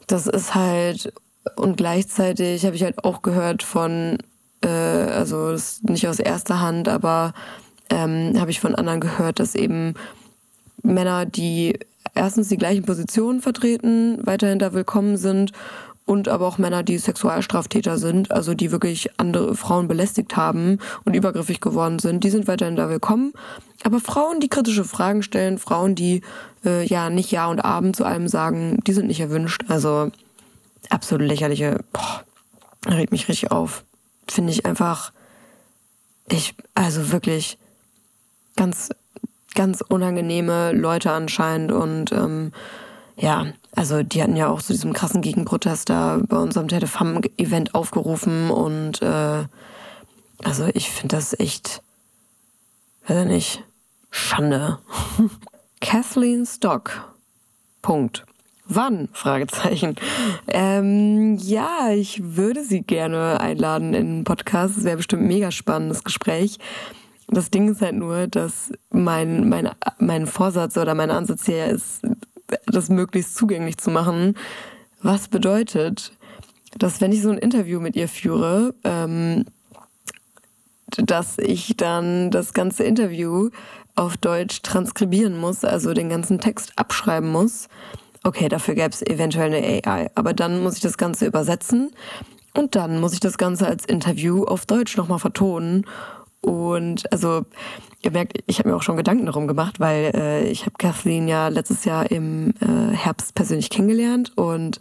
Das 0.06 0.26
ist 0.26 0.54
halt 0.54 1.12
und 1.54 1.76
gleichzeitig 1.76 2.64
habe 2.66 2.74
ich 2.74 2.82
halt 2.82 3.04
auch 3.04 3.22
gehört 3.22 3.62
von, 3.62 4.18
äh, 4.62 4.68
also 4.68 5.52
das 5.52 5.82
nicht 5.82 6.08
aus 6.08 6.18
erster 6.18 6.60
Hand, 6.60 6.88
aber 6.88 7.34
ähm, 7.90 8.32
habe 8.38 8.50
ich 8.50 8.60
von 8.60 8.74
anderen 8.74 9.00
gehört, 9.00 9.38
dass 9.38 9.54
eben 9.54 9.94
Männer, 10.82 11.24
die 11.24 11.78
erstens 12.14 12.48
die 12.48 12.56
gleichen 12.56 12.84
Positionen 12.84 13.40
vertreten, 13.40 14.18
weiterhin 14.24 14.58
da 14.58 14.72
willkommen 14.72 15.16
sind 15.16 15.52
und 16.06 16.28
aber 16.28 16.46
auch 16.46 16.56
Männer, 16.56 16.82
die 16.82 16.98
Sexualstraftäter 16.98 17.98
sind, 17.98 18.30
also 18.30 18.54
die 18.54 18.70
wirklich 18.70 19.10
andere 19.18 19.54
Frauen 19.56 19.88
belästigt 19.88 20.36
haben 20.36 20.78
und 21.04 21.14
übergriffig 21.14 21.60
geworden 21.60 21.98
sind, 21.98 22.24
die 22.24 22.30
sind 22.30 22.48
weiterhin 22.48 22.76
da 22.76 22.88
willkommen. 22.88 23.32
Aber 23.84 24.00
Frauen, 24.00 24.40
die 24.40 24.48
kritische 24.48 24.84
Fragen 24.84 25.22
stellen, 25.22 25.58
Frauen, 25.58 25.94
die 25.94 26.22
äh, 26.64 26.86
ja 26.86 27.10
nicht 27.10 27.32
Ja 27.32 27.48
und 27.48 27.60
Abend 27.60 27.96
zu 27.96 28.04
allem 28.04 28.28
sagen, 28.28 28.78
die 28.86 28.92
sind 28.92 29.08
nicht 29.08 29.20
erwünscht. 29.20 29.64
Also 29.68 30.10
absolut 30.88 31.26
lächerliche, 31.26 31.80
boah, 31.92 32.22
regt 32.86 33.12
mich 33.12 33.28
richtig 33.28 33.50
auf. 33.50 33.84
Finde 34.28 34.52
ich 34.52 34.64
einfach, 34.64 35.12
ich, 36.28 36.54
also 36.74 37.12
wirklich 37.12 37.58
ganz 38.56 38.90
ganz 39.56 39.80
unangenehme 39.80 40.70
Leute 40.70 41.10
anscheinend 41.10 41.72
und 41.72 42.12
ähm, 42.12 42.52
ja, 43.16 43.46
also 43.74 44.02
die 44.02 44.22
hatten 44.22 44.36
ja 44.36 44.48
auch 44.48 44.62
zu 44.62 44.72
diesem 44.72 44.92
krassen 44.92 45.22
Gegenprotest 45.22 45.88
da 45.88 46.20
bei 46.26 46.36
unserem 46.36 46.68
Telefam-Event 46.68 47.74
aufgerufen 47.74 48.50
und 48.50 49.00
äh, 49.02 49.44
also 50.44 50.68
ich 50.74 50.90
finde 50.90 51.16
das 51.16 51.38
echt, 51.38 51.82
weiß 53.06 53.24
ich 53.24 53.28
nicht, 53.30 53.64
Schande. 54.10 54.78
Kathleen 55.80 56.46
Stock. 56.46 57.14
Punkt. 57.82 58.24
Wann? 58.68 59.08
Fragezeichen. 59.12 59.94
Ähm, 60.48 61.36
ja, 61.36 61.90
ich 61.90 62.20
würde 62.22 62.64
sie 62.64 62.82
gerne 62.82 63.40
einladen 63.40 63.94
in 63.94 64.06
einen 64.06 64.24
Podcast. 64.24 64.76
Das 64.76 64.84
wäre 64.84 64.96
bestimmt 64.96 65.22
ein 65.22 65.28
mega 65.28 65.52
spannendes 65.52 66.02
Gespräch. 66.02 66.58
Das 67.28 67.50
Ding 67.50 67.68
ist 67.68 67.80
halt 67.80 67.94
nur, 67.94 68.26
dass 68.26 68.72
mein, 68.90 69.48
mein, 69.48 69.70
mein 69.98 70.26
Vorsatz 70.26 70.76
oder 70.76 70.94
mein 70.94 71.10
Ansatz 71.10 71.46
hier 71.46 71.66
ist, 71.66 72.02
das 72.66 72.88
möglichst 72.88 73.36
zugänglich 73.36 73.78
zu 73.78 73.90
machen. 73.90 74.36
Was 75.02 75.28
bedeutet, 75.28 76.12
dass 76.78 77.00
wenn 77.00 77.12
ich 77.12 77.22
so 77.22 77.30
ein 77.30 77.38
Interview 77.38 77.80
mit 77.80 77.96
ihr 77.96 78.08
führe, 78.08 78.74
ähm, 78.84 79.44
dass 80.96 81.38
ich 81.38 81.76
dann 81.76 82.30
das 82.30 82.52
ganze 82.52 82.84
Interview 82.84 83.50
auf 83.94 84.16
Deutsch 84.16 84.62
transkribieren 84.62 85.38
muss, 85.38 85.64
also 85.64 85.94
den 85.94 86.08
ganzen 86.08 86.38
Text 86.38 86.72
abschreiben 86.76 87.30
muss. 87.30 87.68
Okay, 88.22 88.48
dafür 88.48 88.74
gäbe 88.74 88.90
es 88.90 89.02
eventuell 89.02 89.54
eine 89.54 89.82
AI, 89.86 90.10
aber 90.14 90.32
dann 90.32 90.62
muss 90.62 90.76
ich 90.76 90.82
das 90.82 90.98
Ganze 90.98 91.26
übersetzen 91.26 91.90
und 92.54 92.74
dann 92.74 93.00
muss 93.00 93.12
ich 93.12 93.20
das 93.20 93.38
Ganze 93.38 93.66
als 93.66 93.84
Interview 93.84 94.44
auf 94.44 94.66
Deutsch 94.66 94.96
nochmal 94.96 95.18
vertonen 95.18 95.86
und 96.46 97.12
also 97.12 97.44
ihr 98.02 98.12
merkt, 98.12 98.38
ich 98.46 98.60
habe 98.60 98.68
mir 98.68 98.76
auch 98.76 98.82
schon 98.82 98.96
Gedanken 98.96 99.26
darum 99.26 99.48
gemacht, 99.48 99.80
weil 99.80 100.12
äh, 100.14 100.48
ich 100.48 100.62
habe 100.62 100.76
Kathleen 100.78 101.26
ja 101.26 101.48
letztes 101.48 101.84
Jahr 101.84 102.08
im 102.10 102.54
äh, 102.60 102.94
Herbst 102.94 103.34
persönlich 103.34 103.68
kennengelernt 103.68 104.32
und 104.36 104.78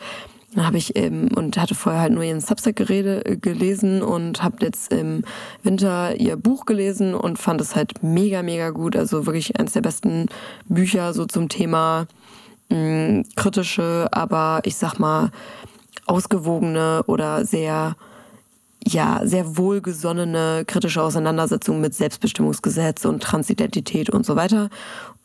dann 0.54 0.67
habe 0.67 0.78
ich 0.78 0.95
eben 0.95 1.30
und 1.30 1.58
hatte 1.58 1.73
vorher 1.73 2.01
halt 2.01 2.13
nur 2.13 2.23
ihren 2.23 2.39
Substack 2.39 2.75
gerede, 2.75 3.38
gelesen 3.41 4.04
und 4.04 4.43
habe 4.43 4.58
jetzt 4.62 4.93
im 4.93 5.23
Winter 5.63 6.15
ihr 6.15 6.38
Buch 6.38 6.65
gelesen 6.65 7.15
und 7.15 7.39
fand 7.39 7.60
es 7.62 7.75
halt 7.75 8.04
mega 8.04 8.43
mega 8.43 8.69
gut, 8.69 8.95
also 8.95 9.25
wirklich 9.25 9.60
eines 9.60 9.73
der 9.73 9.82
besten 9.82 10.28
Bücher 10.69 11.13
so 11.13 11.25
zum 11.25 11.49
Thema 11.49 12.06
mh, 12.69 12.78
mm, 12.78 13.23
kritische, 13.36 14.08
aber 14.12 14.62
ich 14.65 14.75
sag 14.75 14.99
mal 14.99 15.32
ausgewogene 16.06 17.04
oder 17.08 17.43
sehr 17.43 17.95
ja, 18.95 19.19
sehr 19.25 19.58
wohlgesonnene 19.58 20.63
kritische 20.65 21.03
Auseinandersetzung 21.03 21.81
mit 21.81 21.93
Selbstbestimmungsgesetz 21.93 23.03
und 23.03 23.21
Transidentität 23.21 24.10
und 24.10 24.25
so 24.25 24.38
weiter. 24.38 24.69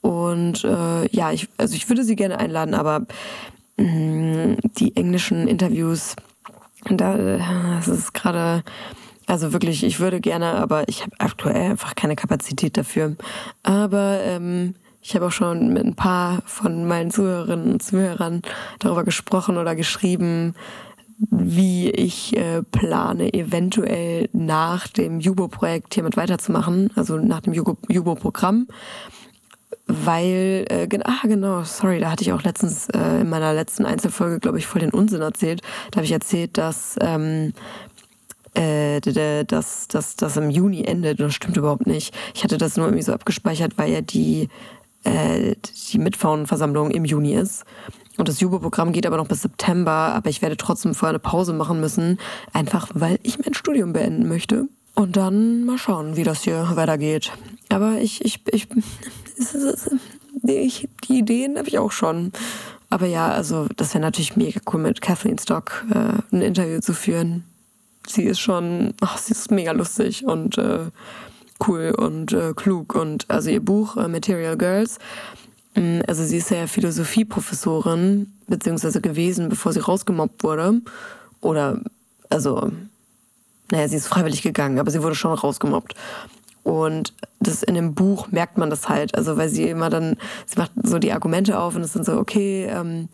Und 0.00 0.64
äh, 0.64 1.09
ja, 1.14 1.30
ich, 1.30 1.48
also 1.56 1.76
ich 1.76 1.88
würde 1.88 2.02
sie 2.02 2.16
gerne 2.16 2.40
einladen, 2.40 2.74
aber 2.74 3.06
mh, 3.76 3.87
mm, 3.87 4.56
die 4.76 4.96
englischen 4.96 5.46
Interviews, 5.46 6.16
da 6.88 7.16
das 7.76 7.87
ist 7.87 8.12
gerade, 8.12 8.64
also 9.26 9.52
wirklich, 9.52 9.85
ich 9.85 10.00
würde 10.00 10.20
gerne, 10.20 10.54
aber 10.54 10.88
ich 10.88 11.02
habe 11.02 11.12
aktuell 11.18 11.70
einfach 11.70 11.94
keine 11.94 12.16
Kapazität 12.16 12.76
dafür. 12.76 13.14
Aber 13.62 14.18
ähm, 14.24 14.74
ich 15.00 15.14
habe 15.14 15.26
auch 15.26 15.33
schon 15.33 15.72
mit 15.72 15.85
ein 15.85 15.94
paar 15.94 16.42
von 16.44 16.88
meinen 16.88 17.12
Zuhörerinnen 17.12 17.74
und 17.74 17.83
Zuhörern 17.83 18.42
darüber 18.80 19.04
gesprochen 19.04 19.59
oder 19.59 19.76
geschrieben, 19.76 20.54
wie 21.30 21.90
ich 21.90 22.37
äh, 22.37 22.62
plane, 22.62 23.33
eventuell 23.35 24.28
nach 24.33 24.88
dem 24.88 25.20
Jubo-Projekt 25.20 25.94
hiermit 25.94 26.16
weiterzumachen, 26.16 26.90
also 26.96 27.18
nach 27.18 27.40
dem 27.40 27.52
Jubo-Programm. 27.52 28.68
Weil, 29.87 30.66
äh, 30.68 30.88
ah 31.04 31.26
genau, 31.26 31.64
sorry, 31.64 31.98
da 32.00 32.11
hatte 32.11 32.22
ich 32.22 32.33
auch 32.33 32.42
letztens 32.42 32.88
äh, 32.90 33.20
in 33.20 33.28
meiner 33.28 33.52
letzten 33.52 33.85
Einzelfolge, 33.85 34.38
glaube 34.38 34.59
ich, 34.59 34.66
voll 34.66 34.80
den 34.80 34.90
Unsinn 34.90 35.20
erzählt. 35.20 35.62
Da 35.90 35.96
habe 35.96 36.06
ich 36.06 36.12
erzählt, 36.12 36.56
dass 36.59 36.96
ähm, 37.00 37.52
äh, 38.54 39.00
dass 39.44 39.88
das 39.88 40.37
im 40.37 40.50
Juni 40.50 40.85
endet. 40.85 41.20
Das 41.20 41.35
stimmt 41.35 41.56
überhaupt 41.56 41.87
nicht. 41.87 42.14
Ich 42.35 42.44
hatte 42.44 42.59
das 42.59 42.76
nur 42.76 42.87
irgendwie 42.87 43.02
so 43.02 43.12
abgespeichert, 43.12 43.78
weil 43.78 43.92
ja 43.92 44.00
die 44.00 44.48
äh, 45.04 45.54
die 45.92 45.98
Mitfrauenversammlung 45.98 46.90
im 46.90 47.04
Juni 47.04 47.34
ist. 47.34 47.64
Und 48.16 48.28
das 48.28 48.40
Jubo-Programm 48.40 48.92
geht 48.92 49.06
aber 49.06 49.16
noch 49.16 49.28
bis 49.28 49.42
September, 49.42 49.90
aber 49.90 50.28
ich 50.28 50.42
werde 50.42 50.56
trotzdem 50.56 50.94
vorher 50.94 51.10
eine 51.10 51.18
Pause 51.18 51.52
machen 51.52 51.80
müssen, 51.80 52.18
einfach 52.52 52.90
weil 52.94 53.18
ich 53.22 53.38
mein 53.38 53.54
Studium 53.54 53.92
beenden 53.92 54.28
möchte. 54.28 54.68
Und 54.94 55.16
dann 55.16 55.64
mal 55.64 55.78
schauen, 55.78 56.16
wie 56.16 56.24
das 56.24 56.42
hier 56.42 56.72
weitergeht. 56.74 57.32
Aber 57.70 57.98
ich, 57.98 58.22
ich, 58.24 58.42
ich, 58.52 58.68
ich 60.42 60.88
die 61.08 61.18
Ideen 61.18 61.56
habe 61.56 61.68
ich 61.68 61.78
auch 61.78 61.92
schon. 61.92 62.32
Aber 62.90 63.06
ja, 63.06 63.30
also 63.30 63.68
das 63.76 63.94
wäre 63.94 64.02
natürlich 64.02 64.36
mega 64.36 64.60
cool, 64.72 64.80
mit 64.80 65.00
Kathleen 65.00 65.38
Stock 65.38 65.86
äh, 65.90 66.34
ein 66.34 66.42
Interview 66.42 66.80
zu 66.80 66.92
führen. 66.92 67.44
Sie 68.06 68.24
ist 68.24 68.40
schon, 68.40 68.94
ach, 69.00 69.16
sie 69.16 69.32
ist 69.32 69.50
mega 69.50 69.72
lustig 69.72 70.24
und 70.24 70.58
äh, 70.58 70.90
cool 71.66 71.94
und 71.96 72.33
äh, 72.33 72.53
klug. 72.55 72.94
Und 72.94 73.27
also 73.29 73.51
ihr 73.51 73.64
Buch 73.64 73.96
äh, 73.96 74.09
Material 74.09 74.57
Girls 74.57 74.99
Mm, 75.75 76.01
also 76.07 76.25
sie 76.25 76.38
ist 76.38 76.51
ja 76.51 76.66
Philosophieprofessorin, 76.66 78.33
beziehungsweise 78.49 79.01
gewesen, 79.01 79.49
bevor 79.49 79.73
sie 79.73 79.81
rausgemobbt 79.81 80.42
wurde. 80.42 80.81
Oder, 81.40 81.81
also, 82.29 82.70
naja, 83.70 83.88
sie 83.88 83.96
ist 83.96 84.09
freiwillig 84.09 84.42
gegangen, 84.42 84.79
aber 84.79 84.90
sie 84.90 85.03
wurde 85.03 85.14
schon 85.14 85.33
rausgemobbt. 85.33 85.94
Und 86.62 87.14
das 87.40 87.62
in 87.62 87.75
dem 87.75 87.94
Buch 87.94 88.29
merkt 88.31 88.59
man 88.59 88.68
das 88.68 88.88
halt, 88.88 89.14
also 89.14 89.37
weil 89.37 89.49
sie 89.49 89.68
immer 89.68 89.88
dann, 89.88 90.16
sie 90.46 90.59
macht 90.59 90.73
so 90.83 90.99
die 90.99 91.12
Argumente 91.12 91.59
auf 91.59 91.75
und 91.75 91.83
es 91.83 91.94
sind 91.94 92.05
so, 92.05 92.18
okay, 92.18 92.66
ähm, 92.70 93.09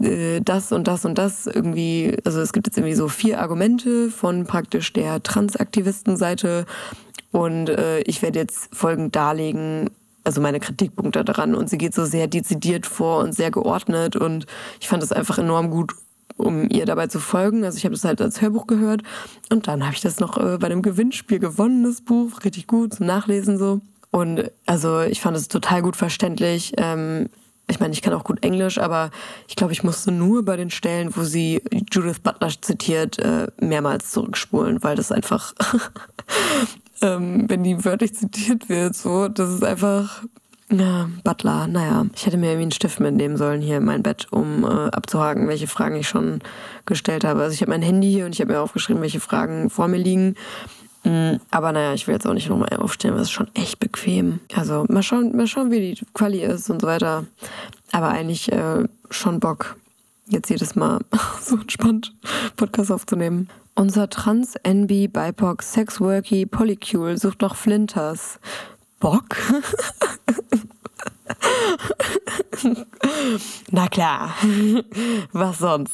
äh, 0.00 0.40
das 0.40 0.70
und 0.70 0.86
das 0.86 1.04
und 1.04 1.18
das 1.18 1.46
irgendwie, 1.46 2.16
also 2.24 2.40
es 2.40 2.52
gibt 2.52 2.68
jetzt 2.68 2.78
irgendwie 2.78 2.94
so 2.94 3.08
vier 3.08 3.40
Argumente 3.40 4.10
von 4.10 4.44
praktisch 4.44 4.92
der 4.92 5.22
Transaktivistenseite 5.22 6.66
und 7.38 7.68
äh, 7.68 8.00
ich 8.00 8.20
werde 8.20 8.40
jetzt 8.40 8.74
folgend 8.74 9.14
darlegen, 9.14 9.90
also 10.24 10.40
meine 10.40 10.58
Kritikpunkte 10.58 11.24
daran. 11.24 11.54
Und 11.54 11.70
sie 11.70 11.78
geht 11.78 11.94
so 11.94 12.04
sehr 12.04 12.26
dezidiert 12.26 12.84
vor 12.84 13.20
und 13.20 13.32
sehr 13.32 13.52
geordnet. 13.52 14.16
Und 14.16 14.46
ich 14.80 14.88
fand 14.88 15.04
es 15.04 15.12
einfach 15.12 15.38
enorm 15.38 15.70
gut, 15.70 15.92
um 16.36 16.68
ihr 16.68 16.84
dabei 16.84 17.06
zu 17.06 17.20
folgen. 17.20 17.62
Also 17.64 17.78
ich 17.78 17.84
habe 17.84 17.94
das 17.94 18.02
halt 18.02 18.20
als 18.20 18.40
Hörbuch 18.40 18.66
gehört. 18.66 19.04
Und 19.50 19.68
dann 19.68 19.84
habe 19.84 19.94
ich 19.94 20.00
das 20.00 20.18
noch 20.18 20.36
äh, 20.36 20.58
bei 20.58 20.66
einem 20.66 20.82
Gewinnspiel 20.82 21.38
gewonnen, 21.38 21.84
das 21.84 22.00
Buch. 22.00 22.44
Richtig 22.44 22.66
gut 22.66 22.94
zum 22.94 23.06
Nachlesen 23.06 23.56
so. 23.56 23.82
Und 24.10 24.50
also 24.66 25.02
ich 25.02 25.20
fand 25.20 25.36
es 25.36 25.46
total 25.46 25.82
gut 25.82 25.94
verständlich. 25.94 26.72
Ähm, 26.76 27.28
ich 27.70 27.78
meine, 27.78 27.92
ich 27.92 28.02
kann 28.02 28.14
auch 28.14 28.24
gut 28.24 28.42
Englisch, 28.42 28.78
aber 28.78 29.12
ich 29.46 29.54
glaube, 29.54 29.72
ich 29.72 29.84
musste 29.84 30.10
nur 30.10 30.44
bei 30.44 30.56
den 30.56 30.70
Stellen, 30.70 31.14
wo 31.14 31.22
sie 31.22 31.62
Judith 31.92 32.18
Butler 32.18 32.50
zitiert, 32.60 33.20
äh, 33.20 33.46
mehrmals 33.60 34.10
zurückspulen, 34.10 34.82
weil 34.82 34.96
das 34.96 35.12
einfach 35.12 35.54
ähm, 37.02 37.44
wenn 37.48 37.62
die 37.62 37.84
wörtlich 37.84 38.14
zitiert 38.14 38.68
wird, 38.68 38.94
so, 38.94 39.28
das 39.28 39.50
ist 39.50 39.64
einfach, 39.64 40.22
ja, 40.70 41.08
Butler, 41.24 41.66
naja. 41.66 42.06
Ich 42.14 42.26
hätte 42.26 42.36
mir 42.36 42.48
irgendwie 42.48 42.62
einen 42.62 42.72
Stift 42.72 43.00
mitnehmen 43.00 43.36
sollen 43.36 43.62
hier 43.62 43.78
in 43.78 43.84
mein 43.84 44.02
Bett, 44.02 44.26
um 44.30 44.64
äh, 44.64 44.90
abzuhaken, 44.90 45.48
welche 45.48 45.66
Fragen 45.66 45.96
ich 45.96 46.08
schon 46.08 46.40
gestellt 46.84 47.24
habe. 47.24 47.42
Also 47.42 47.54
ich 47.54 47.62
habe 47.62 47.70
mein 47.70 47.82
Handy 47.82 48.10
hier 48.10 48.26
und 48.26 48.34
ich 48.34 48.40
habe 48.40 48.52
mir 48.52 48.60
aufgeschrieben, 48.60 49.00
welche 49.00 49.20
Fragen 49.20 49.70
vor 49.70 49.88
mir 49.88 49.96
liegen. 49.96 50.34
Mhm, 51.04 51.40
aber 51.50 51.72
naja, 51.72 51.94
ich 51.94 52.06
will 52.06 52.14
jetzt 52.14 52.26
auch 52.26 52.34
nicht 52.34 52.50
nochmal 52.50 52.68
aufstehen, 52.76 53.14
weil 53.14 53.22
es 53.22 53.28
ist 53.28 53.32
schon 53.32 53.50
echt 53.54 53.80
bequem. 53.80 54.40
Also 54.54 54.84
mal 54.88 55.02
schauen, 55.02 55.34
mal 55.34 55.46
schauen, 55.46 55.70
wie 55.70 55.94
die 55.94 56.04
Quali 56.12 56.42
ist 56.42 56.68
und 56.68 56.82
so 56.82 56.86
weiter. 56.86 57.24
Aber 57.92 58.08
eigentlich 58.08 58.52
äh, 58.52 58.84
schon 59.08 59.40
Bock, 59.40 59.76
jetzt 60.26 60.50
jedes 60.50 60.76
Mal 60.76 61.00
so 61.40 61.56
entspannt 61.56 62.12
Podcast 62.56 62.92
aufzunehmen. 62.92 63.48
Unser 63.78 64.10
Trans-NB 64.10 65.06
BIPOC 65.06 65.62
Sexworky 65.62 66.46
Polycule 66.46 67.16
sucht 67.16 67.42
noch 67.42 67.54
Flinters. 67.54 68.40
Bock? 68.98 69.36
Na 73.70 73.86
klar. 73.86 74.34
Was 75.30 75.58
sonst? 75.60 75.92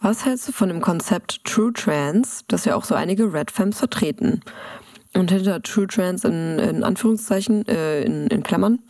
Was 0.00 0.26
hältst 0.26 0.48
du 0.48 0.52
von 0.52 0.68
dem 0.68 0.82
Konzept 0.82 1.42
True 1.46 1.72
Trans, 1.72 2.44
das 2.46 2.66
ja 2.66 2.76
auch 2.76 2.84
so 2.84 2.94
einige 2.94 3.32
Red 3.32 3.50
Femmes 3.50 3.78
vertreten? 3.78 4.42
Und 5.14 5.30
hinter 5.30 5.62
True 5.62 5.86
Trans 5.86 6.24
in, 6.24 6.58
in 6.58 6.84
Anführungszeichen, 6.84 7.66
äh, 7.68 8.02
in, 8.02 8.26
in 8.26 8.42
Klammern, 8.42 8.80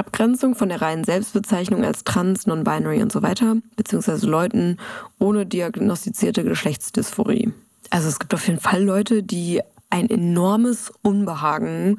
Abgrenzung 0.00 0.54
von 0.54 0.68
der 0.68 0.82
reinen 0.82 1.04
Selbstbezeichnung 1.04 1.84
als 1.84 2.04
trans, 2.04 2.46
non-binary 2.46 3.02
und 3.02 3.12
so 3.12 3.22
weiter, 3.22 3.56
beziehungsweise 3.76 4.26
Leuten 4.26 4.78
ohne 5.18 5.46
diagnostizierte 5.46 6.42
Geschlechtsdysphorie. 6.42 7.52
Also 7.90 8.08
es 8.08 8.18
gibt 8.18 8.34
auf 8.34 8.46
jeden 8.46 8.60
Fall 8.60 8.82
Leute, 8.82 9.22
die 9.22 9.60
ein 9.90 10.08
enormes 10.08 10.92
Unbehagen 11.02 11.98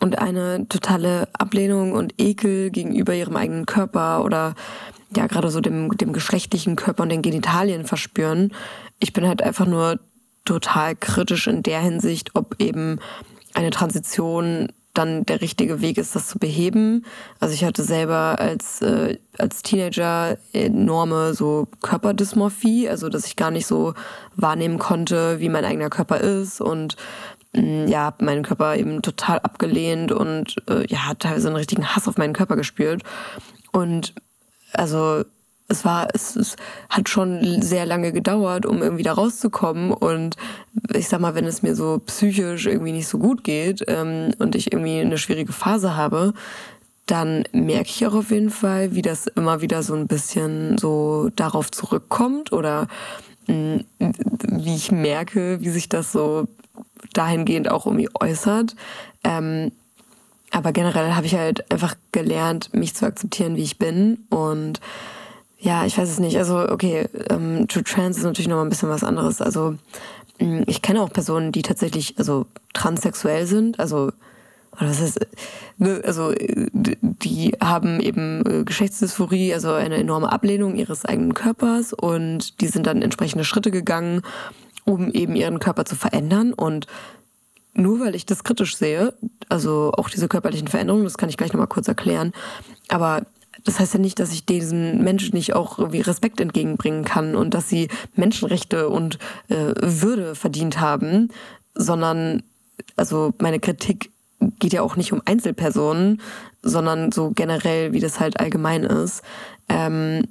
und 0.00 0.18
eine 0.18 0.68
totale 0.68 1.28
Ablehnung 1.32 1.92
und 1.92 2.14
Ekel 2.18 2.70
gegenüber 2.70 3.14
ihrem 3.14 3.36
eigenen 3.36 3.66
Körper 3.66 4.24
oder 4.24 4.54
ja 5.16 5.26
gerade 5.26 5.50
so 5.50 5.60
dem, 5.60 5.96
dem 5.96 6.12
geschlechtlichen 6.12 6.76
Körper 6.76 7.02
und 7.02 7.08
den 7.10 7.22
Genitalien 7.22 7.84
verspüren. 7.84 8.52
Ich 8.98 9.12
bin 9.12 9.26
halt 9.26 9.42
einfach 9.42 9.66
nur 9.66 10.00
total 10.44 10.94
kritisch 10.96 11.46
in 11.46 11.62
der 11.62 11.80
Hinsicht, 11.80 12.34
ob 12.34 12.60
eben 12.60 12.98
eine 13.54 13.70
Transition 13.70 14.68
dann 14.94 15.26
der 15.26 15.40
richtige 15.40 15.80
Weg 15.80 15.98
ist, 15.98 16.14
das 16.14 16.28
zu 16.28 16.38
beheben. 16.38 17.04
Also 17.40 17.54
ich 17.54 17.64
hatte 17.64 17.82
selber 17.82 18.36
als, 18.38 18.80
äh, 18.80 19.18
als 19.38 19.62
Teenager 19.62 20.38
enorme 20.52 21.34
so 21.34 21.68
Körperdysmorphie, 21.82 22.88
also 22.88 23.08
dass 23.08 23.26
ich 23.26 23.36
gar 23.36 23.50
nicht 23.50 23.66
so 23.66 23.94
wahrnehmen 24.36 24.78
konnte, 24.78 25.40
wie 25.40 25.48
mein 25.48 25.64
eigener 25.64 25.90
Körper 25.90 26.20
ist 26.20 26.60
und 26.60 26.96
mm, 27.52 27.88
ja, 27.88 28.04
habe 28.04 28.24
meinen 28.24 28.44
Körper 28.44 28.76
eben 28.76 29.02
total 29.02 29.40
abgelehnt 29.40 30.12
und 30.12 30.56
äh, 30.68 30.86
ja, 30.88 31.12
teilweise 31.18 31.48
einen 31.48 31.56
richtigen 31.56 31.94
Hass 31.94 32.08
auf 32.08 32.16
meinen 32.16 32.32
Körper 32.32 32.56
gespürt. 32.56 33.02
Und 33.72 34.14
also 34.72 35.24
es 35.68 35.84
war, 35.84 36.08
es, 36.12 36.36
es 36.36 36.56
hat 36.90 37.08
schon 37.08 37.62
sehr 37.62 37.86
lange 37.86 38.12
gedauert, 38.12 38.66
um 38.66 38.82
irgendwie 38.82 39.02
da 39.02 39.12
rauszukommen. 39.12 39.92
Und 39.92 40.36
ich 40.92 41.08
sag 41.08 41.20
mal, 41.20 41.34
wenn 41.34 41.46
es 41.46 41.62
mir 41.62 41.74
so 41.74 42.00
psychisch 42.06 42.66
irgendwie 42.66 42.92
nicht 42.92 43.08
so 43.08 43.18
gut 43.18 43.44
geht 43.44 43.84
ähm, 43.88 44.32
und 44.38 44.54
ich 44.54 44.72
irgendwie 44.72 45.00
eine 45.00 45.18
schwierige 45.18 45.52
Phase 45.52 45.96
habe, 45.96 46.34
dann 47.06 47.44
merke 47.52 47.90
ich 47.90 48.06
auch 48.06 48.14
auf 48.14 48.30
jeden 48.30 48.50
Fall, 48.50 48.94
wie 48.94 49.02
das 49.02 49.26
immer 49.26 49.60
wieder 49.60 49.82
so 49.82 49.94
ein 49.94 50.06
bisschen 50.06 50.78
so 50.78 51.30
darauf 51.36 51.70
zurückkommt 51.70 52.52
oder 52.52 52.86
mh, 53.46 53.80
mm, 53.98 54.12
wie 54.48 54.74
ich 54.74 54.90
merke, 54.90 55.60
wie 55.60 55.68
sich 55.70 55.88
das 55.88 56.12
so 56.12 56.46
dahingehend 57.12 57.70
auch 57.70 57.86
irgendwie 57.86 58.08
äußert. 58.18 58.74
Ähm, 59.22 59.72
aber 60.50 60.72
generell 60.72 61.14
habe 61.14 61.26
ich 61.26 61.34
halt 61.34 61.70
einfach 61.70 61.96
gelernt, 62.12 62.72
mich 62.72 62.94
zu 62.94 63.06
akzeptieren, 63.06 63.56
wie 63.56 63.62
ich 63.62 63.78
bin 63.78 64.24
und 64.30 64.80
ja, 65.64 65.86
ich 65.86 65.96
weiß 65.96 66.10
es 66.10 66.20
nicht. 66.20 66.36
Also, 66.36 66.68
okay, 66.68 67.08
ähm, 67.30 67.66
True 67.68 67.82
Trans 67.84 68.18
ist 68.18 68.24
natürlich 68.24 68.48
nochmal 68.48 68.66
ein 68.66 68.70
bisschen 68.70 68.90
was 68.90 69.02
anderes. 69.02 69.40
Also, 69.40 69.76
mm, 70.38 70.62
ich 70.66 70.82
kenne 70.82 71.02
auch 71.02 71.10
Personen, 71.10 71.52
die 71.52 71.62
tatsächlich, 71.62 72.18
also 72.18 72.46
transsexuell 72.74 73.46
sind, 73.46 73.80
also 73.80 74.12
oder 74.76 74.90
was 74.90 75.00
heißt, 75.00 75.20
ne, 75.78 76.02
also 76.04 76.32
die 76.32 77.52
haben 77.62 78.00
eben 78.00 78.44
äh, 78.44 78.64
Geschlechtsdysphorie, 78.64 79.54
also 79.54 79.72
eine 79.72 79.96
enorme 79.96 80.32
Ablehnung 80.32 80.74
ihres 80.74 81.04
eigenen 81.04 81.32
Körpers 81.32 81.92
und 81.92 82.60
die 82.60 82.66
sind 82.66 82.86
dann 82.86 83.00
entsprechende 83.00 83.44
Schritte 83.44 83.70
gegangen, 83.70 84.22
um 84.84 85.12
eben 85.12 85.36
ihren 85.36 85.60
Körper 85.60 85.84
zu 85.84 85.94
verändern 85.94 86.52
und 86.52 86.88
nur 87.74 88.00
weil 88.00 88.16
ich 88.16 88.26
das 88.26 88.42
kritisch 88.42 88.76
sehe, 88.76 89.14
also 89.48 89.92
auch 89.96 90.10
diese 90.10 90.26
körperlichen 90.26 90.66
Veränderungen, 90.66 91.04
das 91.04 91.18
kann 91.18 91.28
ich 91.28 91.36
gleich 91.36 91.52
nochmal 91.52 91.68
kurz 91.68 91.86
erklären, 91.86 92.32
aber 92.88 93.22
das 93.64 93.80
heißt 93.80 93.94
ja 93.94 94.00
nicht, 94.00 94.20
dass 94.20 94.32
ich 94.32 94.44
diesen 94.44 95.02
Menschen 95.02 95.34
nicht 95.34 95.54
auch 95.54 95.78
irgendwie 95.78 96.02
Respekt 96.02 96.40
entgegenbringen 96.40 97.04
kann 97.04 97.34
und 97.34 97.54
dass 97.54 97.68
sie 97.68 97.88
Menschenrechte 98.14 98.88
und 98.88 99.18
äh, 99.48 99.72
Würde 99.80 100.34
verdient 100.34 100.80
haben, 100.80 101.30
sondern 101.74 102.42
also 102.96 103.32
meine 103.38 103.60
Kritik 103.60 104.10
geht 104.58 104.72
ja 104.72 104.82
auch 104.82 104.96
nicht 104.96 105.12
um 105.12 105.22
Einzelpersonen, 105.24 106.20
sondern 106.62 107.12
so 107.12 107.30
generell, 107.30 107.92
wie 107.92 108.00
das 108.00 108.20
halt 108.20 108.40
allgemein 108.40 108.84
ist. 108.84 109.22
Ähm, 109.68 110.26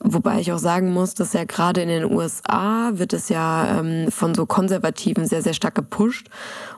wobei 0.00 0.40
ich 0.40 0.52
auch 0.52 0.58
sagen 0.58 0.92
muss, 0.92 1.14
dass 1.14 1.32
ja 1.32 1.44
gerade 1.44 1.82
in 1.82 1.88
den 1.88 2.10
USA 2.10 2.92
wird 2.94 3.12
es 3.12 3.28
ja 3.28 3.80
ähm, 3.80 4.10
von 4.10 4.34
so 4.34 4.46
Konservativen 4.46 5.26
sehr, 5.26 5.42
sehr 5.42 5.54
stark 5.54 5.74
gepusht. 5.74 6.28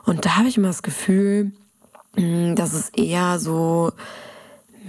Und 0.05 0.25
da 0.25 0.37
habe 0.37 0.49
ich 0.49 0.57
immer 0.57 0.67
das 0.67 0.83
Gefühl, 0.83 1.51
mh, 2.17 2.55
dass 2.55 2.73
es 2.73 2.89
eher 2.89 3.39
so 3.39 3.91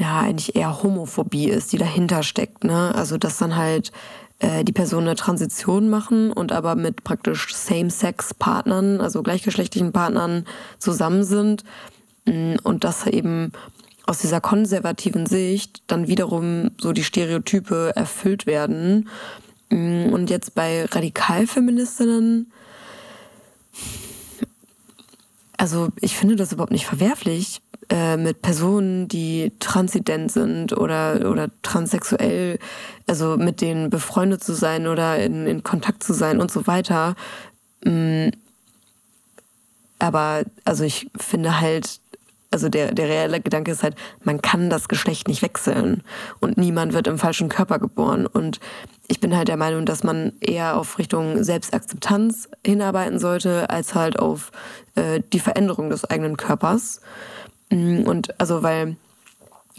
ja 0.03 0.21
eigentlich 0.21 0.55
eher 0.57 0.83
Homophobie 0.83 1.49
ist, 1.49 1.73
die 1.73 1.79
dahinter 1.79 2.23
steckt. 2.23 2.65
Ne? 2.65 2.95
Also 2.95 3.17
dass 3.17 3.38
dann 3.38 3.57
halt 3.57 3.93
äh, 4.38 4.65
die 4.65 4.73
Personen 4.73 5.07
eine 5.07 5.17
Transition 5.17 5.88
machen 5.88 6.33
und 6.33 6.53
aber 6.53 6.75
mit 6.75 7.05
praktisch 7.05 7.55
Same-Sex-Partnern, 7.55 9.01
also 9.01 9.23
gleichgeschlechtlichen 9.23 9.93
Partnern 9.93 10.45
zusammen 10.79 11.25
sind 11.25 11.65
mm, 12.27 12.57
und 12.65 12.85
das 12.85 13.07
eben 13.07 13.53
aus 14.05 14.19
dieser 14.19 14.41
konservativen 14.41 15.27
Sicht 15.27 15.83
dann 15.87 16.09
wiederum 16.09 16.73
so 16.79 16.93
die 16.93 17.05
Stereotype 17.05 17.93
erfüllt 17.95 18.47
werden. 18.47 19.09
Mm, 19.71 20.12
und 20.12 20.29
jetzt 20.29 20.57
bei 20.57 20.87
Radikalfeministinnen, 20.87 22.51
also 25.57 25.91
ich 26.01 26.17
finde 26.17 26.35
das 26.35 26.53
überhaupt 26.53 26.73
nicht 26.73 26.87
verwerflich, 26.87 27.61
äh, 27.92 28.16
mit 28.16 28.40
Personen, 28.40 29.07
die 29.07 29.52
transident 29.59 30.33
sind 30.33 30.72
oder, 30.72 31.31
oder 31.31 31.50
transsexuell, 31.61 32.59
also 33.07 33.37
mit 33.37 33.61
denen 33.61 33.90
befreundet 33.90 34.42
zu 34.42 34.55
sein 34.55 34.87
oder 34.87 35.18
in, 35.18 35.46
in 35.46 35.62
Kontakt 35.62 36.02
zu 36.02 36.14
sein 36.14 36.40
und 36.40 36.50
so 36.50 36.66
weiter. 36.66 37.14
Mm. 37.85 38.28
Aber 39.98 40.44
also 40.64 40.85
ich 40.85 41.11
finde 41.18 41.61
halt, 41.61 42.00
also 42.50 42.70
der, 42.70 42.94
der 42.94 43.09
reelle 43.09 43.42
Gedanke 43.42 43.72
ist 43.72 43.83
halt, 43.83 43.96
man 44.24 44.40
kann 44.40 44.70
das 44.70 44.88
Geschlecht 44.88 45.28
nicht 45.28 45.42
wechseln 45.42 46.02
und 46.40 46.57
niemand 46.57 46.94
wird 46.94 47.07
im 47.09 47.18
falschen 47.18 47.50
Körper 47.50 47.78
geboren. 47.78 48.26
Und 48.26 48.59
ich 49.07 49.20
bin 49.20 49.37
halt 49.37 49.48
der 49.48 49.59
Meinung, 49.59 49.85
dass 49.85 50.02
man 50.02 50.33
eher 50.40 50.78
auf 50.78 50.98
Richtung 50.98 51.44
Selbstakzeptanz 51.44 52.48
hinarbeiten 52.64 53.18
sollte, 53.18 53.68
als 53.68 53.94
halt 53.94 54.18
auf 54.18 54.50
äh, 54.94 55.20
die 55.35 55.40
Veränderung 55.40 55.90
des 55.90 56.07
eigenen 56.07 56.38
Körpers. 56.38 57.02
Mm, 57.73 58.03
und 58.03 58.39
also, 58.41 58.63
weil 58.63 58.97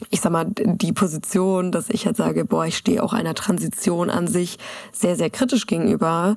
ich 0.09 0.21
sag 0.21 0.31
mal, 0.31 0.45
die 0.47 0.91
Position, 0.91 1.71
dass 1.71 1.89
ich 1.89 2.05
halt 2.05 2.17
sage, 2.17 2.45
boah, 2.45 2.65
ich 2.65 2.77
stehe 2.77 3.03
auch 3.03 3.13
einer 3.13 3.35
Transition 3.35 4.09
an 4.09 4.27
sich 4.27 4.57
sehr, 4.91 5.15
sehr 5.15 5.29
kritisch 5.29 5.67
gegenüber, 5.67 6.35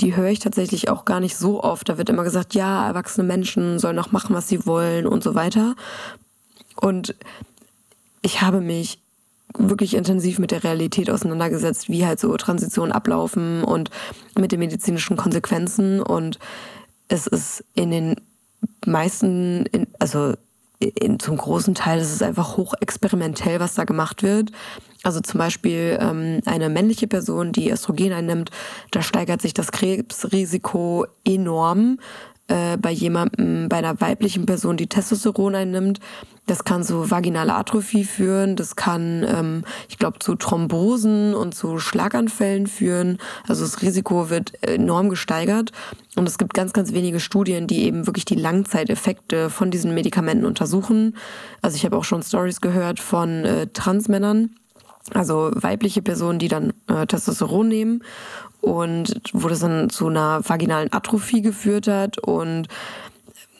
die 0.00 0.14
höre 0.14 0.28
ich 0.28 0.38
tatsächlich 0.38 0.90
auch 0.90 1.04
gar 1.04 1.18
nicht 1.18 1.36
so 1.36 1.62
oft. 1.62 1.88
Da 1.88 1.98
wird 1.98 2.10
immer 2.10 2.22
gesagt, 2.22 2.54
ja, 2.54 2.86
erwachsene 2.86 3.26
Menschen 3.26 3.78
sollen 3.78 3.98
auch 3.98 4.12
machen, 4.12 4.36
was 4.36 4.46
sie 4.46 4.64
wollen 4.66 5.06
und 5.06 5.24
so 5.24 5.34
weiter. 5.34 5.74
Und 6.76 7.16
ich 8.22 8.42
habe 8.42 8.60
mich 8.60 9.00
wirklich 9.56 9.94
intensiv 9.94 10.38
mit 10.38 10.50
der 10.50 10.62
Realität 10.62 11.10
auseinandergesetzt, 11.10 11.88
wie 11.88 12.06
halt 12.06 12.20
so 12.20 12.36
Transitionen 12.36 12.92
ablaufen 12.92 13.64
und 13.64 13.90
mit 14.38 14.52
den 14.52 14.60
medizinischen 14.60 15.16
Konsequenzen. 15.16 16.00
Und 16.00 16.38
es 17.08 17.26
ist 17.26 17.64
in 17.74 17.90
den 17.90 18.16
meisten, 18.86 19.66
in, 19.66 19.88
also 19.98 20.34
in, 20.78 21.18
zum 21.18 21.36
großen 21.36 21.74
Teil 21.74 22.00
ist 22.00 22.12
es 22.12 22.22
einfach 22.22 22.56
hochexperimentell, 22.56 23.60
was 23.60 23.74
da 23.74 23.84
gemacht 23.84 24.22
wird. 24.22 24.52
Also 25.02 25.20
zum 25.20 25.38
Beispiel 25.38 25.98
ähm, 26.00 26.40
eine 26.44 26.68
männliche 26.68 27.06
Person, 27.06 27.52
die 27.52 27.70
Östrogen 27.70 28.12
einnimmt, 28.12 28.50
da 28.90 29.02
steigert 29.02 29.40
sich 29.40 29.54
das 29.54 29.72
Krebsrisiko 29.72 31.06
enorm 31.24 31.98
äh, 32.48 32.76
bei 32.76 32.90
jemandem, 32.90 33.68
bei 33.68 33.76
einer 33.76 34.00
weiblichen 34.00 34.46
Person, 34.46 34.76
die 34.76 34.88
Testosteron 34.88 35.54
einnimmt. 35.54 36.00
Das 36.46 36.64
kann 36.64 36.82
zu 36.82 37.10
vaginale 37.10 37.54
Atrophie 37.54 38.04
führen, 38.04 38.56
das 38.56 38.74
kann, 38.74 39.22
ähm, 39.22 39.64
ich 39.90 39.98
glaube, 39.98 40.18
zu 40.18 40.34
Thrombosen 40.34 41.34
und 41.34 41.54
zu 41.54 41.78
Schlaganfällen 41.78 42.66
führen. 42.66 43.18
Also 43.46 43.64
das 43.64 43.82
Risiko 43.82 44.30
wird 44.30 44.54
enorm 44.62 45.10
gesteigert. 45.10 45.72
Und 46.16 46.26
es 46.26 46.38
gibt 46.38 46.54
ganz, 46.54 46.72
ganz 46.72 46.92
wenige 46.92 47.20
Studien, 47.20 47.66
die 47.66 47.82
eben 47.82 48.06
wirklich 48.06 48.24
die 48.24 48.34
Langzeiteffekte 48.34 49.50
von 49.50 49.70
diesen 49.70 49.94
Medikamenten 49.94 50.46
untersuchen. 50.46 51.16
Also 51.60 51.76
ich 51.76 51.84
habe 51.84 51.96
auch 51.98 52.04
schon 52.04 52.22
Stories 52.22 52.62
gehört 52.62 52.98
von 52.98 53.44
äh, 53.44 53.66
Transmännern, 53.66 54.50
also 55.14 55.50
weibliche 55.54 56.02
Personen, 56.02 56.38
die 56.38 56.48
dann 56.48 56.72
äh, 56.88 57.06
Testosteron 57.06 57.68
nehmen 57.68 58.02
und 58.60 59.20
wo 59.32 59.48
das 59.48 59.60
dann 59.60 59.90
zu 59.90 60.08
einer 60.08 60.40
vaginalen 60.46 60.92
Atrophie 60.92 61.42
geführt 61.42 61.86
hat 61.88 62.18
und 62.18 62.68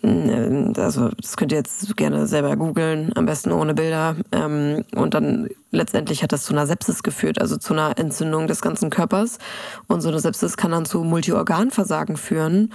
äh, 0.03 0.73
also 0.77 1.09
das 1.11 1.37
könnt 1.37 1.53
ihr 1.53 1.59
jetzt 1.59 1.97
gerne 1.97 2.27
selber 2.27 2.57
googeln, 2.57 3.13
am 3.17 3.27
besten 3.27 3.53
ohne 3.53 3.75
Bilder. 3.75 4.17
Ähm, 4.33 4.85
und 4.95 5.15
dann 5.15 5.49
letztendlich 5.71 6.23
hat 6.23 6.33
das 6.33 6.45
zu 6.45 6.53
einer 6.53 6.67
Sepsis 6.67 7.03
geführt, 7.03 7.41
also 7.41 7.57
zu 7.57 7.73
einer 7.73 7.99
Entzündung 7.99 8.47
des 8.47 8.61
ganzen 8.61 8.91
Körpers. 8.91 9.39
Und 9.87 10.01
so 10.01 10.09
eine 10.09 10.21
Sepsis 10.21 10.57
kann 10.57 10.71
dann 10.71 10.87
zu 10.87 11.03
Multiorganversagen 11.03 12.17
führen. 12.17 12.73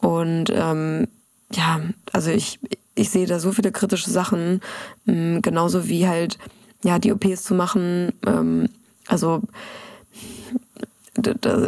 Und 0.00 0.50
ähm, 0.54 1.08
ja, 1.52 1.80
also 2.12 2.30
ich, 2.30 2.58
ich 2.94 3.10
sehe 3.10 3.26
da 3.26 3.38
so 3.38 3.52
viele 3.52 3.72
kritische 3.72 4.10
Sachen, 4.10 4.60
ähm, 5.06 5.40
genauso 5.42 5.88
wie 5.88 6.08
halt 6.08 6.38
ja 6.84 6.98
die 6.98 7.12
OPs 7.12 7.42
zu 7.42 7.54
machen. 7.54 8.12
Ähm, 8.26 8.68
also 9.08 9.42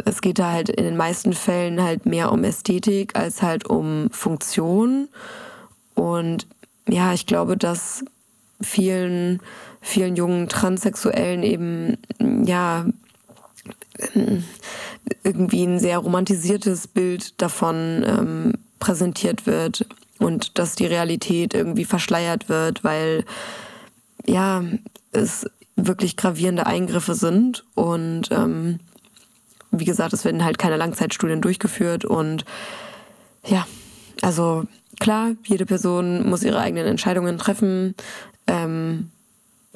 es 0.05 0.21
geht 0.21 0.39
da 0.39 0.51
halt 0.51 0.69
in 0.69 0.83
den 0.83 0.97
meisten 0.97 1.33
Fällen 1.33 1.81
halt 1.81 2.05
mehr 2.05 2.31
um 2.31 2.43
Ästhetik 2.43 3.15
als 3.15 3.41
halt 3.41 3.65
um 3.65 4.09
Funktion. 4.11 5.07
Und 5.95 6.47
ja, 6.87 7.13
ich 7.13 7.25
glaube, 7.25 7.57
dass 7.57 8.03
vielen, 8.61 9.41
vielen 9.81 10.15
jungen 10.15 10.49
Transsexuellen 10.49 11.43
eben, 11.43 11.97
ja, 12.45 12.85
irgendwie 15.23 15.63
ein 15.63 15.79
sehr 15.79 15.99
romantisiertes 15.99 16.87
Bild 16.87 17.41
davon 17.41 18.03
ähm, 18.05 18.53
präsentiert 18.79 19.47
wird 19.47 19.85
und 20.19 20.59
dass 20.59 20.75
die 20.75 20.85
Realität 20.85 21.53
irgendwie 21.53 21.85
verschleiert 21.85 22.49
wird, 22.49 22.83
weil 22.83 23.23
ja, 24.27 24.63
es 25.11 25.49
wirklich 25.75 26.17
gravierende 26.17 26.65
Eingriffe 26.65 27.13
sind 27.13 27.65
und 27.75 28.31
ähm, 28.31 28.79
wie 29.71 29.85
gesagt, 29.85 30.13
es 30.13 30.25
werden 30.25 30.43
halt 30.43 30.57
keine 30.57 30.77
Langzeitstudien 30.77 31.41
durchgeführt 31.41 32.03
und 32.03 32.45
ja, 33.45 33.67
also 34.21 34.65
klar, 34.99 35.31
jede 35.43 35.65
Person 35.65 36.27
muss 36.27 36.43
ihre 36.43 36.59
eigenen 36.59 36.87
Entscheidungen 36.87 37.37
treffen, 37.37 37.95
ähm, 38.47 39.11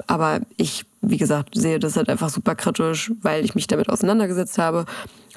aber 0.06 0.40
ich, 0.56 0.84
wie 1.00 1.16
gesagt, 1.16 1.54
sehe 1.54 1.78
das 1.78 1.96
halt 1.96 2.08
einfach 2.08 2.28
super 2.28 2.54
kritisch, 2.54 3.12
weil 3.22 3.44
ich 3.44 3.54
mich 3.54 3.66
damit 3.66 3.88
auseinandergesetzt 3.88 4.58
habe. 4.58 4.84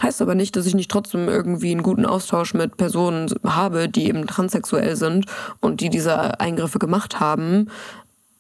Heißt 0.02 0.22
aber 0.22 0.36
nicht, 0.36 0.56
dass 0.56 0.66
ich 0.66 0.76
nicht 0.76 0.92
trotzdem 0.92 1.28
irgendwie 1.28 1.72
einen 1.72 1.84
guten 1.84 2.06
Austausch 2.06 2.54
mit 2.54 2.78
Personen 2.78 3.30
habe, 3.46 3.90
die 3.90 4.08
eben 4.08 4.28
transsexuell 4.28 4.96
sind 4.96 5.26
und 5.60 5.82
die 5.82 5.90
diese 5.90 6.40
Eingriffe 6.40 6.80
gemacht 6.80 7.20
haben. 7.20 7.70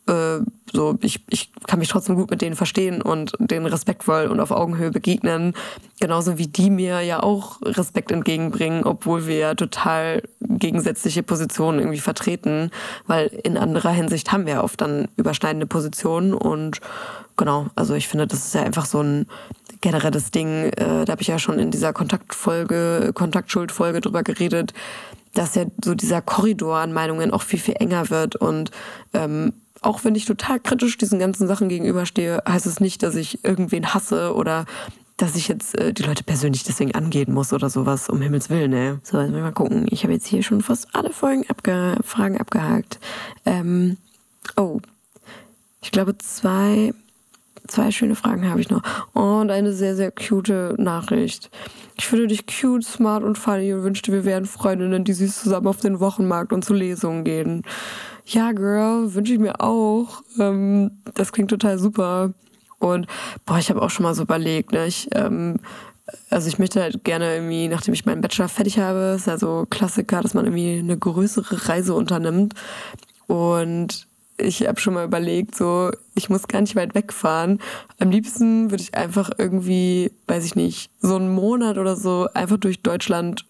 Äh, 0.07 0.39
so, 0.71 0.97
ich, 1.01 1.23
ich 1.29 1.51
kann 1.67 1.79
mich 1.79 1.89
trotzdem 1.89 2.15
gut 2.15 2.29
mit 2.29 2.41
denen 2.41 2.55
verstehen 2.55 3.01
und 3.01 3.33
denen 3.39 3.65
respektvoll 3.65 4.27
und 4.27 4.39
auf 4.39 4.51
Augenhöhe 4.51 4.91
begegnen. 4.91 5.53
Genauso 5.99 6.37
wie 6.37 6.47
die 6.47 6.69
mir 6.69 7.01
ja 7.01 7.23
auch 7.23 7.61
Respekt 7.61 8.11
entgegenbringen, 8.11 8.83
obwohl 8.83 9.25
wir 9.25 9.37
ja 9.37 9.55
total 9.55 10.21
gegensätzliche 10.41 11.23
Positionen 11.23 11.79
irgendwie 11.79 11.99
vertreten, 11.99 12.71
weil 13.07 13.27
in 13.43 13.57
anderer 13.57 13.91
Hinsicht 13.91 14.31
haben 14.31 14.45
wir 14.45 14.63
oft 14.63 14.81
dann 14.81 15.07
überschneidende 15.15 15.65
Positionen 15.65 16.33
und 16.33 16.81
genau, 17.37 17.67
also 17.75 17.93
ich 17.93 18.07
finde, 18.07 18.27
das 18.27 18.45
ist 18.45 18.55
ja 18.55 18.63
einfach 18.63 18.85
so 18.85 19.01
ein 19.01 19.27
generelles 19.81 20.31
Ding, 20.31 20.65
äh, 20.73 21.05
da 21.05 21.11
habe 21.11 21.21
ich 21.21 21.27
ja 21.27 21.39
schon 21.39 21.59
in 21.59 21.71
dieser 21.71 21.93
Kontaktfolge, 21.93 23.11
Kontaktschuldfolge 23.13 24.01
drüber 24.01 24.23
geredet, 24.23 24.73
dass 25.33 25.55
ja 25.55 25.65
so 25.83 25.95
dieser 25.95 26.21
Korridor 26.21 26.77
an 26.77 26.93
Meinungen 26.93 27.31
auch 27.31 27.41
viel, 27.41 27.59
viel 27.59 27.75
enger 27.79 28.09
wird 28.09 28.35
und 28.35 28.71
ähm, 29.13 29.53
auch 29.85 30.03
wenn 30.03 30.15
ich 30.15 30.25
total 30.25 30.59
kritisch 30.59 30.97
diesen 30.97 31.19
ganzen 31.19 31.47
Sachen 31.47 31.69
gegenüberstehe, 31.69 32.41
heißt 32.47 32.65
es 32.65 32.79
nicht, 32.79 33.03
dass 33.03 33.15
ich 33.15 33.43
irgendwen 33.43 33.93
hasse 33.93 34.33
oder 34.33 34.65
dass 35.17 35.35
ich 35.35 35.47
jetzt 35.47 35.77
äh, 35.77 35.93
die 35.93 36.03
Leute 36.03 36.23
persönlich 36.23 36.63
deswegen 36.63 36.93
angehen 36.93 37.33
muss 37.33 37.53
oder 37.53 37.69
sowas, 37.69 38.09
um 38.09 38.21
Himmels 38.21 38.49
Willen, 38.49 38.73
ey. 38.73 38.95
So, 39.03 39.21
jetzt 39.21 39.31
mal 39.31 39.51
gucken. 39.51 39.85
Ich 39.89 40.03
habe 40.03 40.13
jetzt 40.13 40.27
hier 40.27 40.43
schon 40.43 40.61
fast 40.61 40.93
alle 40.93 41.11
Folgen 41.11 41.45
abge 41.47 41.97
Fragen 42.03 42.37
abgehakt. 42.37 42.99
Ähm, 43.45 43.97
oh, 44.57 44.79
ich 45.81 45.91
glaube, 45.91 46.17
zwei, 46.17 46.93
zwei 47.67 47.91
schöne 47.91 48.15
Fragen 48.15 48.49
habe 48.49 48.59
ich 48.59 48.69
noch. 48.69 48.81
Und 49.13 49.51
eine 49.51 49.71
sehr, 49.71 49.95
sehr 49.95 50.11
cute 50.11 50.77
Nachricht. 50.77 51.49
Ich 51.97 52.07
finde 52.07 52.27
dich 52.27 52.45
cute, 52.47 52.83
smart 52.83 53.23
und 53.23 53.37
funny 53.37 53.71
und 53.71 53.83
wünschte, 53.83 54.11
wir 54.11 54.25
wären 54.25 54.45
Freundinnen, 54.45 55.05
die 55.05 55.13
süß 55.13 55.43
zusammen 55.43 55.67
auf 55.67 55.77
den 55.77 55.99
Wochenmarkt 55.99 56.51
und 56.51 56.65
zu 56.65 56.73
Lesungen 56.73 57.23
gehen 57.23 57.63
ja, 58.25 58.51
Girl, 58.51 59.13
wünsche 59.13 59.33
ich 59.33 59.39
mir 59.39 59.61
auch. 59.61 60.23
Ähm, 60.39 60.91
das 61.13 61.31
klingt 61.31 61.49
total 61.49 61.77
super. 61.77 62.33
Und 62.79 63.07
boah, 63.45 63.57
ich 63.57 63.69
habe 63.69 63.81
auch 63.81 63.89
schon 63.89 64.03
mal 64.03 64.15
so 64.15 64.23
überlegt, 64.23 64.71
ne? 64.71 64.87
Ich, 64.87 65.09
ähm, 65.13 65.57
also 66.29 66.47
ich 66.47 66.59
möchte 66.59 66.81
halt 66.81 67.03
gerne 67.03 67.35
irgendwie, 67.35 67.67
nachdem 67.67 67.93
ich 67.93 68.05
meinen 68.05 68.21
Bachelor 68.21 68.49
fertig 68.49 68.79
habe, 68.79 69.15
ist 69.15 69.27
ja 69.27 69.37
so 69.37 69.65
Klassiker, 69.69 70.21
dass 70.21 70.33
man 70.33 70.45
irgendwie 70.45 70.79
eine 70.79 70.97
größere 70.97 71.67
Reise 71.69 71.93
unternimmt. 71.93 72.53
Und 73.27 74.07
ich 74.37 74.67
habe 74.67 74.79
schon 74.79 74.95
mal 74.95 75.05
überlegt, 75.05 75.55
so, 75.55 75.91
ich 76.15 76.29
muss 76.29 76.47
gar 76.47 76.61
nicht 76.61 76.75
weit 76.75 76.93
wegfahren. 76.95 77.59
Am 77.99 78.09
liebsten 78.09 78.69
würde 78.69 78.83
ich 78.83 78.95
einfach 78.95 79.31
irgendwie, 79.37 80.11
weiß 80.27 80.45
ich 80.45 80.55
nicht, 80.55 80.89
so 80.99 81.15
einen 81.15 81.33
Monat 81.33 81.77
oder 81.77 81.95
so 81.95 82.27
einfach 82.33 82.57
durch 82.57 82.81
Deutschland 82.81 83.45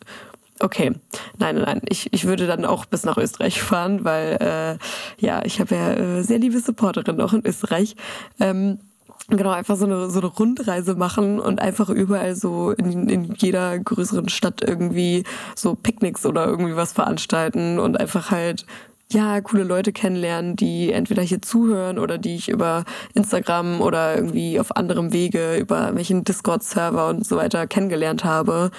Okay, 0.59 0.93
nein, 1.37 1.55
nein, 1.55 1.81
ich, 1.89 2.13
ich 2.13 2.25
würde 2.25 2.47
dann 2.47 2.63
auch 2.63 2.85
bis 2.85 3.03
nach 3.03 3.17
Österreich 3.17 3.61
fahren, 3.61 4.05
weil 4.05 4.37
äh, 4.39 5.25
ja, 5.25 5.43
ich 5.43 5.59
habe 5.59 5.75
ja 5.75 5.91
äh, 5.91 6.23
sehr 6.23 6.39
liebe 6.39 6.59
Supporterin 6.59 7.19
auch 7.19 7.33
in 7.33 7.45
Österreich. 7.45 7.97
Ähm, 8.39 8.79
genau, 9.27 9.51
einfach 9.51 9.75
so 9.75 9.85
eine, 9.85 10.09
so 10.09 10.19
eine 10.19 10.29
Rundreise 10.29 10.95
machen 10.95 11.41
und 11.41 11.61
einfach 11.61 11.89
überall 11.89 12.35
so 12.37 12.71
in, 12.71 13.09
in 13.09 13.33
jeder 13.35 13.77
größeren 13.77 14.29
Stadt 14.29 14.61
irgendwie 14.61 15.25
so 15.55 15.75
Picknicks 15.75 16.25
oder 16.25 16.45
irgendwie 16.45 16.77
was 16.77 16.93
veranstalten 16.93 17.77
und 17.77 17.99
einfach 17.99 18.31
halt 18.31 18.65
ja, 19.11 19.41
coole 19.41 19.63
Leute 19.63 19.91
kennenlernen, 19.91 20.55
die 20.55 20.91
entweder 20.91 21.21
hier 21.21 21.41
zuhören 21.41 21.99
oder 21.99 22.17
die 22.17 22.35
ich 22.35 22.49
über 22.49 22.85
Instagram 23.13 23.81
oder 23.81 24.15
irgendwie 24.15 24.59
auf 24.59 24.75
anderem 24.75 25.11
Wege, 25.11 25.57
über 25.57 25.93
welchen 25.95 26.23
Discord-Server 26.23 27.09
und 27.09 27.27
so 27.27 27.35
weiter 27.35 27.67
kennengelernt 27.67 28.23
habe 28.23 28.71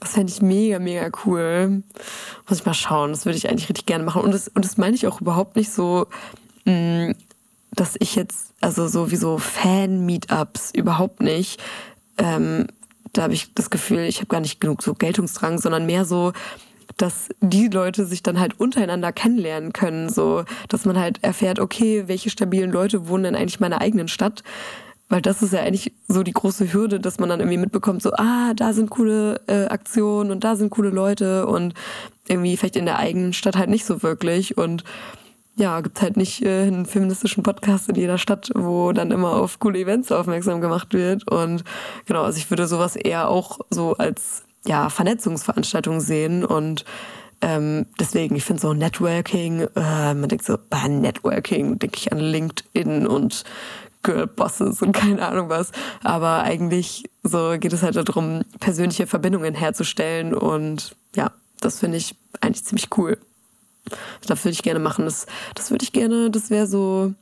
Das 0.00 0.12
fände 0.12 0.32
ich 0.32 0.42
mega, 0.42 0.78
mega 0.78 1.10
cool. 1.24 1.82
Muss 2.48 2.58
ich 2.58 2.66
mal 2.66 2.74
schauen. 2.74 3.10
Das 3.10 3.24
würde 3.24 3.38
ich 3.38 3.48
eigentlich 3.48 3.68
richtig 3.68 3.86
gerne 3.86 4.04
machen. 4.04 4.22
Und 4.22 4.32
das, 4.32 4.48
und 4.48 4.64
das 4.64 4.76
meine 4.76 4.94
ich 4.94 5.06
auch 5.06 5.20
überhaupt 5.20 5.56
nicht 5.56 5.72
so, 5.72 6.06
mm, 6.64 7.12
dass 7.72 7.96
ich 7.98 8.14
jetzt, 8.14 8.52
also 8.60 8.86
so 8.86 9.10
wie 9.10 9.16
so 9.16 9.38
Fan-Meetups, 9.38 10.72
überhaupt 10.74 11.20
nicht. 11.20 11.62
Ähm, 12.18 12.66
da 13.12 13.22
habe 13.22 13.34
ich 13.34 13.54
das 13.54 13.70
Gefühl, 13.70 14.00
ich 14.00 14.18
habe 14.18 14.26
gar 14.26 14.40
nicht 14.40 14.60
genug 14.60 14.82
so 14.82 14.94
Geltungsdrang, 14.94 15.58
sondern 15.58 15.86
mehr 15.86 16.04
so, 16.04 16.32
dass 16.96 17.28
die 17.40 17.68
Leute 17.68 18.06
sich 18.06 18.22
dann 18.22 18.38
halt 18.38 18.58
untereinander 18.60 19.12
kennenlernen 19.12 19.72
können, 19.72 20.08
so 20.08 20.44
dass 20.68 20.84
man 20.84 20.98
halt 20.98 21.22
erfährt, 21.22 21.58
okay, 21.58 22.04
welche 22.06 22.30
stabilen 22.30 22.70
Leute 22.70 23.08
wohnen 23.08 23.24
denn 23.24 23.36
eigentlich 23.36 23.56
in 23.56 23.62
meiner 23.62 23.80
eigenen 23.80 24.08
Stadt? 24.08 24.42
Weil 25.08 25.20
das 25.20 25.42
ist 25.42 25.52
ja 25.52 25.60
eigentlich 25.60 25.92
so 26.08 26.22
die 26.22 26.32
große 26.32 26.72
Hürde, 26.72 26.98
dass 26.98 27.18
man 27.18 27.28
dann 27.28 27.40
irgendwie 27.40 27.58
mitbekommt, 27.58 28.02
so, 28.02 28.12
ah, 28.14 28.54
da 28.54 28.72
sind 28.72 28.90
coole 28.90 29.40
äh, 29.46 29.66
Aktionen 29.66 30.30
und 30.30 30.44
da 30.44 30.56
sind 30.56 30.70
coole 30.70 30.90
Leute 30.90 31.46
und 31.46 31.74
irgendwie 32.26 32.56
vielleicht 32.56 32.76
in 32.76 32.86
der 32.86 32.98
eigenen 32.98 33.32
Stadt 33.32 33.56
halt 33.56 33.68
nicht 33.68 33.84
so 33.84 34.02
wirklich. 34.02 34.56
Und 34.56 34.82
ja, 35.56 35.80
gibt 35.82 36.00
halt 36.00 36.16
nicht 36.16 36.42
äh, 36.42 36.62
einen 36.62 36.86
feministischen 36.86 37.42
Podcast 37.42 37.88
in 37.88 37.96
jeder 37.96 38.18
Stadt, 38.18 38.50
wo 38.54 38.92
dann 38.92 39.10
immer 39.10 39.34
auf 39.34 39.58
coole 39.58 39.78
Events 39.78 40.10
aufmerksam 40.10 40.60
gemacht 40.60 40.94
wird. 40.94 41.30
Und 41.30 41.64
genau, 42.06 42.22
also 42.22 42.38
ich 42.38 42.50
würde 42.50 42.66
sowas 42.66 42.96
eher 42.96 43.28
auch 43.28 43.60
so 43.70 43.94
als 43.96 44.42
ja, 44.66 44.88
Vernetzungsveranstaltung 44.88 46.00
sehen 46.00 46.44
und 46.44 46.86
ähm, 47.44 47.84
deswegen, 48.00 48.36
ich 48.36 48.44
finde 48.44 48.62
so 48.62 48.72
Networking, 48.72 49.68
äh, 49.76 50.14
man 50.14 50.28
denkt 50.28 50.46
so, 50.46 50.56
bei 50.70 50.88
Networking 50.88 51.78
denke 51.78 51.98
ich 51.98 52.10
an 52.10 52.18
LinkedIn 52.18 53.06
und 53.06 53.44
Girlbosses 54.04 54.80
und 54.82 54.92
keine 54.92 55.26
Ahnung 55.26 55.48
was. 55.48 55.72
Aber 56.04 56.44
eigentlich 56.44 57.04
so 57.24 57.56
geht 57.58 57.72
es 57.72 57.82
halt 57.82 57.96
darum, 57.96 58.42
persönliche 58.60 59.08
Verbindungen 59.08 59.54
herzustellen 59.54 60.32
und 60.32 60.94
ja, 61.16 61.32
das 61.60 61.80
finde 61.80 61.96
ich 61.96 62.14
eigentlich 62.40 62.64
ziemlich 62.64 62.88
cool. 62.96 63.18
Das 64.26 64.44
würde 64.44 64.52
ich 64.52 64.62
gerne 64.62 64.80
machen. 64.80 65.04
Das, 65.04 65.26
das 65.54 65.70
würde 65.70 65.82
ich 65.82 65.92
gerne, 65.92 66.30
das 66.30 66.50
wäre 66.50 66.66
so, 66.66 67.12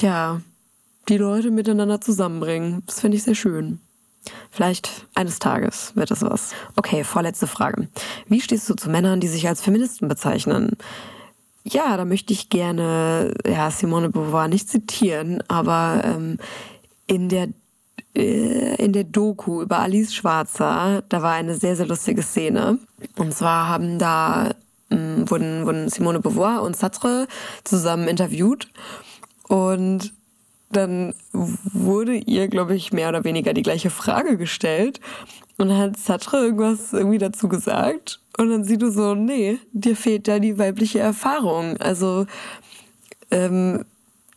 ja, 0.00 0.40
die 1.08 1.16
Leute 1.16 1.50
miteinander 1.50 2.00
zusammenbringen. 2.00 2.82
Das 2.86 3.00
finde 3.00 3.16
ich 3.16 3.22
sehr 3.22 3.34
schön. 3.34 3.80
Vielleicht 4.50 5.06
eines 5.14 5.38
Tages 5.38 5.92
wird 5.96 6.10
das 6.10 6.22
was. 6.22 6.52
Okay, 6.76 7.04
vorletzte 7.04 7.46
Frage. 7.46 7.88
Wie 8.26 8.40
stehst 8.40 8.68
du 8.68 8.74
zu 8.74 8.90
Männern, 8.90 9.20
die 9.20 9.28
sich 9.28 9.48
als 9.48 9.62
Feministen 9.62 10.08
bezeichnen? 10.08 10.76
Ja, 11.64 11.96
da 11.96 12.04
möchte 12.04 12.32
ich 12.32 12.48
gerne 12.48 13.34
ja, 13.46 13.70
Simone 13.70 14.08
Beauvoir 14.08 14.48
nicht 14.48 14.68
zitieren, 14.68 15.42
aber 15.48 16.02
ähm, 16.04 16.38
in 17.06 17.28
der 17.28 17.48
äh, 18.14 18.74
in 18.76 18.92
der 18.92 19.04
Doku 19.04 19.62
über 19.62 19.78
Alice 19.80 20.14
Schwarzer, 20.14 21.02
da 21.08 21.22
war 21.22 21.32
eine 21.32 21.54
sehr, 21.54 21.76
sehr 21.76 21.86
lustige 21.86 22.22
Szene. 22.22 22.78
Und 23.16 23.34
zwar 23.34 23.68
haben 23.68 23.98
da 23.98 24.50
ähm, 24.90 25.30
wurden, 25.30 25.66
wurden 25.66 25.88
Simone 25.88 26.20
Beauvoir 26.20 26.62
und 26.62 26.76
Sartre 26.76 27.28
zusammen 27.64 28.08
interviewt. 28.08 28.68
Und 29.48 30.12
dann 30.72 31.14
wurde 31.32 32.14
ihr, 32.14 32.48
glaube 32.48 32.76
ich, 32.76 32.92
mehr 32.92 33.08
oder 33.08 33.24
weniger 33.24 33.52
die 33.52 33.62
gleiche 33.62 33.90
Frage 33.90 34.36
gestellt. 34.36 35.00
Und 35.60 35.68
dann 35.68 35.78
hat 35.78 35.96
Sartre 35.98 36.38
irgendwas 36.38 36.94
irgendwie 36.94 37.18
dazu 37.18 37.46
gesagt. 37.46 38.20
Und 38.38 38.48
dann 38.48 38.64
siehst 38.64 38.80
du 38.80 38.90
so, 38.90 39.14
nee, 39.14 39.58
dir 39.72 39.94
fehlt 39.94 40.26
da 40.26 40.38
die 40.38 40.58
weibliche 40.58 41.00
Erfahrung. 41.00 41.76
Also 41.76 42.26
ähm, 43.30 43.84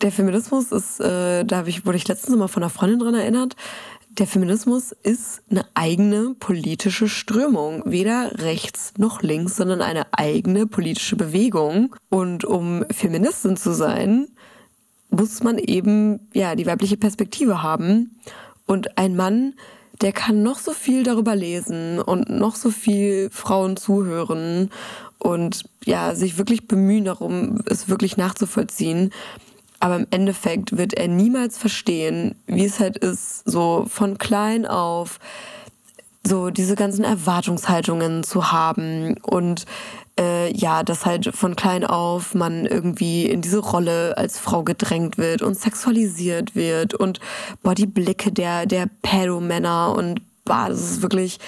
der 0.02 0.12
Feminismus 0.12 0.74
ist, 0.74 1.00
äh, 1.00 1.46
da 1.46 1.66
ich, 1.66 1.86
wurde 1.86 1.98
ich 1.98 2.08
letztens 2.10 2.36
mal 2.36 2.50
von 2.50 2.62
einer 2.62 2.70
Freundin 2.70 3.00
dran 3.00 3.16
erinnert, 3.16 3.56
der 4.10 4.28
Feminismus 4.28 4.92
ist 4.92 5.42
eine 5.50 5.66
eigene 5.76 6.36
politische 6.38 7.08
Strömung, 7.08 7.84
weder 7.86 8.40
rechts 8.44 8.94
noch 8.98 9.22
links, 9.22 9.56
sondern 9.56 9.82
eine 9.82 10.06
eigene 10.12 10.68
politische 10.68 11.16
Bewegung. 11.16 11.96
Und 12.10 12.44
um 12.44 12.84
Feministin 12.92 13.56
zu 13.56 13.74
sein, 13.74 14.28
muss 15.10 15.42
man 15.42 15.58
eben 15.58 16.28
ja 16.34 16.56
die 16.56 16.66
weibliche 16.66 16.98
Perspektive 16.98 17.64
haben 17.64 18.20
und 18.66 18.98
ein 18.98 19.16
Mann, 19.16 19.54
der 20.02 20.12
kann 20.12 20.44
noch 20.44 20.60
so 20.60 20.72
viel 20.72 21.04
darüber 21.04 21.36
lesen 21.36 22.00
und 22.00 22.30
noch 22.30 22.56
so 22.56 22.72
viel 22.72 23.30
Frauen 23.32 23.78
zuhören 23.78 24.70
und 25.20 25.64
ja 25.86 26.16
sich 26.16 26.38
wirklich 26.38 26.68
bemühen 26.68 27.06
darum, 27.06 27.62
es 27.66 27.90
wirklich 27.90 28.18
nachzuvollziehen. 28.18 29.12
Aber 29.80 29.98
im 29.98 30.08
Endeffekt 30.12 30.78
wird 30.78 30.94
er 30.94 31.08
niemals 31.08 31.58
verstehen, 31.58 32.36
wie 32.48 32.66
es 32.66 32.80
halt 32.80 32.98
ist, 32.98 33.44
so 33.50 33.86
von 33.90 34.18
klein 34.18 34.66
auf 34.66 35.20
so 36.26 36.50
diese 36.50 36.76
ganzen 36.76 37.04
Erwartungshaltungen 37.04 38.24
zu 38.24 38.52
haben 38.52 39.18
und 39.24 39.66
äh, 40.20 40.56
ja, 40.56 40.84
dass 40.84 41.06
halt 41.06 41.36
von 41.36 41.56
klein 41.56 41.84
auf 41.84 42.36
man 42.36 42.66
irgendwie 42.66 43.26
in 43.26 43.42
diese 43.42 43.60
Rolle 43.60 44.18
als 44.18 44.38
Frau 44.40 44.64
gedrängt 44.64 45.18
wird 45.18 45.42
und 45.42 45.60
sexualisiert 45.60 46.56
wird 46.56 46.94
und 46.94 47.20
boah, 47.64 47.74
die 47.74 47.88
Blicke 47.88 48.32
der, 48.32 48.66
der 48.66 48.88
Pädomänner 49.02 49.96
und 49.98 50.22
boah, 50.46 50.68
das 50.70 50.82
ist 50.82 51.02
wirklich, 51.02 51.40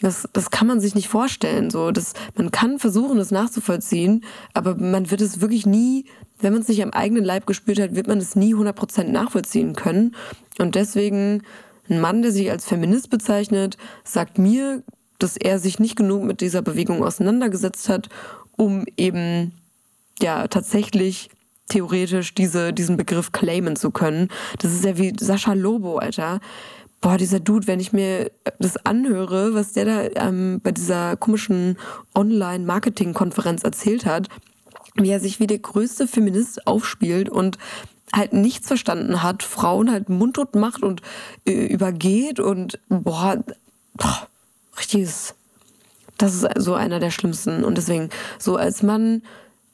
das, 0.00 0.28
das 0.32 0.50
kann 0.50 0.66
man 0.66 0.80
sich 0.80 0.94
nicht 0.94 1.08
vorstellen. 1.08 1.70
So, 1.70 1.90
das, 1.90 2.12
man 2.36 2.50
kann 2.50 2.78
versuchen, 2.78 3.18
das 3.18 3.30
nachzuvollziehen, 3.30 4.24
aber 4.54 4.76
man 4.76 5.10
wird 5.10 5.20
es 5.20 5.40
wirklich 5.40 5.66
nie, 5.66 6.06
wenn 6.40 6.52
man 6.52 6.62
es 6.62 6.68
nicht 6.68 6.82
am 6.82 6.90
eigenen 6.90 7.24
Leib 7.24 7.46
gespürt 7.46 7.80
hat, 7.80 7.94
wird 7.94 8.08
man 8.08 8.18
es 8.18 8.36
nie 8.36 8.54
100% 8.54 9.04
nachvollziehen 9.04 9.74
können. 9.74 10.14
Und 10.58 10.74
deswegen, 10.74 11.42
ein 11.88 12.00
Mann, 12.00 12.22
der 12.22 12.32
sich 12.32 12.50
als 12.50 12.64
Feminist 12.66 13.10
bezeichnet, 13.10 13.76
sagt 14.04 14.38
mir 14.38 14.82
dass 15.22 15.36
er 15.36 15.58
sich 15.58 15.78
nicht 15.78 15.96
genug 15.96 16.24
mit 16.24 16.40
dieser 16.40 16.62
Bewegung 16.62 17.04
auseinandergesetzt 17.04 17.88
hat, 17.88 18.08
um 18.56 18.84
eben 18.96 19.52
ja 20.20 20.48
tatsächlich 20.48 21.30
theoretisch 21.68 22.34
diese, 22.34 22.72
diesen 22.72 22.96
Begriff 22.96 23.32
claimen 23.32 23.76
zu 23.76 23.90
können. 23.90 24.28
Das 24.58 24.72
ist 24.72 24.84
ja 24.84 24.98
wie 24.98 25.12
Sascha 25.18 25.54
Lobo, 25.54 25.98
Alter. 25.98 26.40
Boah, 27.00 27.16
dieser 27.16 27.40
Dude, 27.40 27.66
wenn 27.66 27.80
ich 27.80 27.92
mir 27.92 28.30
das 28.58 28.76
anhöre, 28.84 29.54
was 29.54 29.72
der 29.72 29.84
da 29.84 30.02
ähm, 30.26 30.60
bei 30.62 30.70
dieser 30.70 31.16
komischen 31.16 31.76
Online-Marketing-Konferenz 32.14 33.64
erzählt 33.64 34.06
hat, 34.06 34.28
wie 34.94 35.10
er 35.10 35.18
sich 35.18 35.40
wie 35.40 35.46
der 35.46 35.58
größte 35.58 36.06
Feminist 36.06 36.66
aufspielt 36.66 37.28
und 37.28 37.58
halt 38.14 38.34
nichts 38.34 38.68
verstanden 38.68 39.22
hat, 39.22 39.42
Frauen 39.42 39.90
halt 39.90 40.10
mundtot 40.10 40.54
macht 40.54 40.82
und 40.82 41.00
äh, 41.46 41.66
übergeht 41.66 42.38
und 42.38 42.78
boah, 42.88 43.42
boah 43.94 44.28
richtiges, 44.78 45.34
das 46.18 46.34
ist 46.34 46.46
so 46.56 46.74
einer 46.74 47.00
der 47.00 47.10
schlimmsten. 47.10 47.64
Und 47.64 47.76
deswegen, 47.76 48.10
so 48.38 48.56
als 48.56 48.82
Mann, 48.82 49.22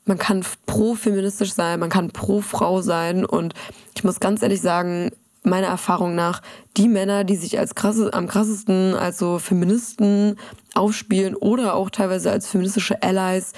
man 0.04 0.18
kann 0.18 0.44
pro-feministisch 0.66 1.52
sein, 1.52 1.80
man 1.80 1.90
kann 1.90 2.10
pro-Frau 2.10 2.80
sein. 2.80 3.24
Und 3.24 3.54
ich 3.94 4.04
muss 4.04 4.20
ganz 4.20 4.42
ehrlich 4.42 4.60
sagen, 4.60 5.10
meiner 5.42 5.68
Erfahrung 5.68 6.14
nach, 6.14 6.42
die 6.76 6.88
Männer, 6.88 7.24
die 7.24 7.36
sich 7.36 7.58
als 7.58 7.74
krasse, 7.74 8.12
am 8.12 8.26
krassesten 8.26 8.94
als 8.94 9.18
so 9.18 9.38
Feministen 9.38 10.36
aufspielen 10.74 11.34
oder 11.34 11.74
auch 11.74 11.90
teilweise 11.90 12.30
als 12.30 12.48
feministische 12.48 13.02
Allies, 13.02 13.52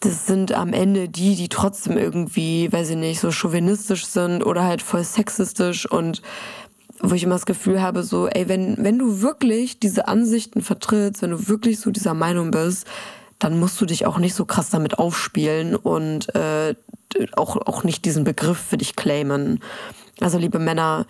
das 0.00 0.26
sind 0.26 0.52
am 0.52 0.72
Ende 0.72 1.08
die, 1.08 1.36
die 1.36 1.48
trotzdem 1.48 1.96
irgendwie, 1.96 2.70
weiß 2.72 2.90
ich 2.90 2.96
nicht, 2.96 3.20
so 3.20 3.30
chauvinistisch 3.30 4.06
sind 4.06 4.44
oder 4.44 4.64
halt 4.64 4.82
voll 4.82 5.02
sexistisch 5.02 5.90
und 5.90 6.22
wo 7.00 7.14
ich 7.14 7.22
immer 7.22 7.34
das 7.34 7.46
Gefühl 7.46 7.80
habe, 7.80 8.02
so, 8.02 8.28
ey, 8.28 8.48
wenn, 8.48 8.76
wenn 8.78 8.98
du 8.98 9.20
wirklich 9.20 9.78
diese 9.78 10.08
Ansichten 10.08 10.62
vertrittst, 10.62 11.22
wenn 11.22 11.30
du 11.30 11.48
wirklich 11.48 11.80
so 11.80 11.90
dieser 11.90 12.14
Meinung 12.14 12.50
bist, 12.50 12.86
dann 13.38 13.58
musst 13.58 13.80
du 13.80 13.86
dich 13.86 14.06
auch 14.06 14.18
nicht 14.18 14.34
so 14.34 14.44
krass 14.44 14.70
damit 14.70 14.98
aufspielen 14.98 15.76
und 15.76 16.34
äh, 16.34 16.74
auch, 17.36 17.56
auch 17.56 17.84
nicht 17.84 18.04
diesen 18.04 18.24
Begriff 18.24 18.58
für 18.58 18.78
dich 18.78 18.96
claimen. 18.96 19.60
Also, 20.20 20.38
liebe 20.38 20.58
Männer, 20.58 21.06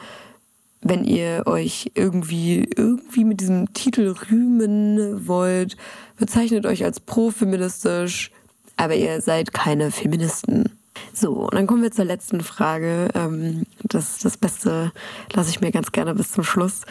wenn 0.83 1.05
ihr 1.05 1.45
euch 1.47 1.93
irgendwie, 1.95 2.69
irgendwie 2.77 3.25
mit 3.25 3.41
diesem 3.41 3.73
Titel 3.73 4.15
rühmen 4.31 5.27
wollt, 5.27 5.77
bezeichnet 6.17 6.67
euch 6.67 6.85
als 6.85 7.01
pro-feministisch, 7.01 8.31
aber 8.77 8.95
ihr 8.95 9.21
seid 9.21 9.53
keine 9.53 9.91
Feministen. 9.91 10.76
So, 11.13 11.33
und 11.33 11.55
dann 11.55 11.67
kommen 11.67 11.83
wir 11.83 11.93
zur 11.93 12.05
letzten 12.05 12.41
Frage. 12.41 13.09
Ähm, 13.15 13.67
das, 13.83 14.19
das 14.19 14.37
Beste 14.37 14.93
lasse 15.33 15.51
ich 15.51 15.61
mir 15.61 15.73
ganz 15.73 15.93
gerne 15.93 16.15
bis 16.15 16.33
zum 16.33 16.45
Schluss. 16.45 16.83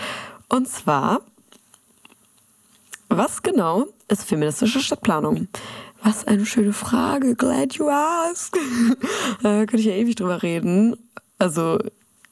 Und 0.49 0.67
zwar, 0.67 1.21
was 3.09 3.43
genau 3.43 3.85
ist 4.07 4.23
feministische 4.23 4.79
Stadtplanung? 4.79 5.47
Was 6.03 6.25
eine 6.27 6.45
schöne 6.45 6.73
Frage. 6.73 7.35
Glad 7.35 7.73
you 7.73 7.89
asked. 7.89 8.57
da 9.41 9.59
könnte 9.65 9.77
ich 9.77 9.85
ja 9.85 9.93
ewig 9.93 10.15
drüber 10.15 10.43
reden. 10.43 10.95
Also 11.39 11.79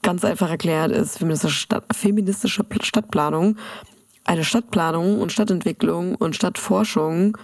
ganz 0.01 0.23
einfach 0.23 0.49
erklärt 0.49 0.91
ist 0.91 1.17
feministische, 1.17 1.59
Stadt, 1.59 1.83
feministische 1.95 2.63
Stadtplanung 2.81 3.57
eine 4.25 4.43
Stadtplanung 4.43 5.19
und 5.19 5.31
Stadtentwicklung 5.31 6.15
und 6.15 6.35
Stadtforschung, 6.35 7.37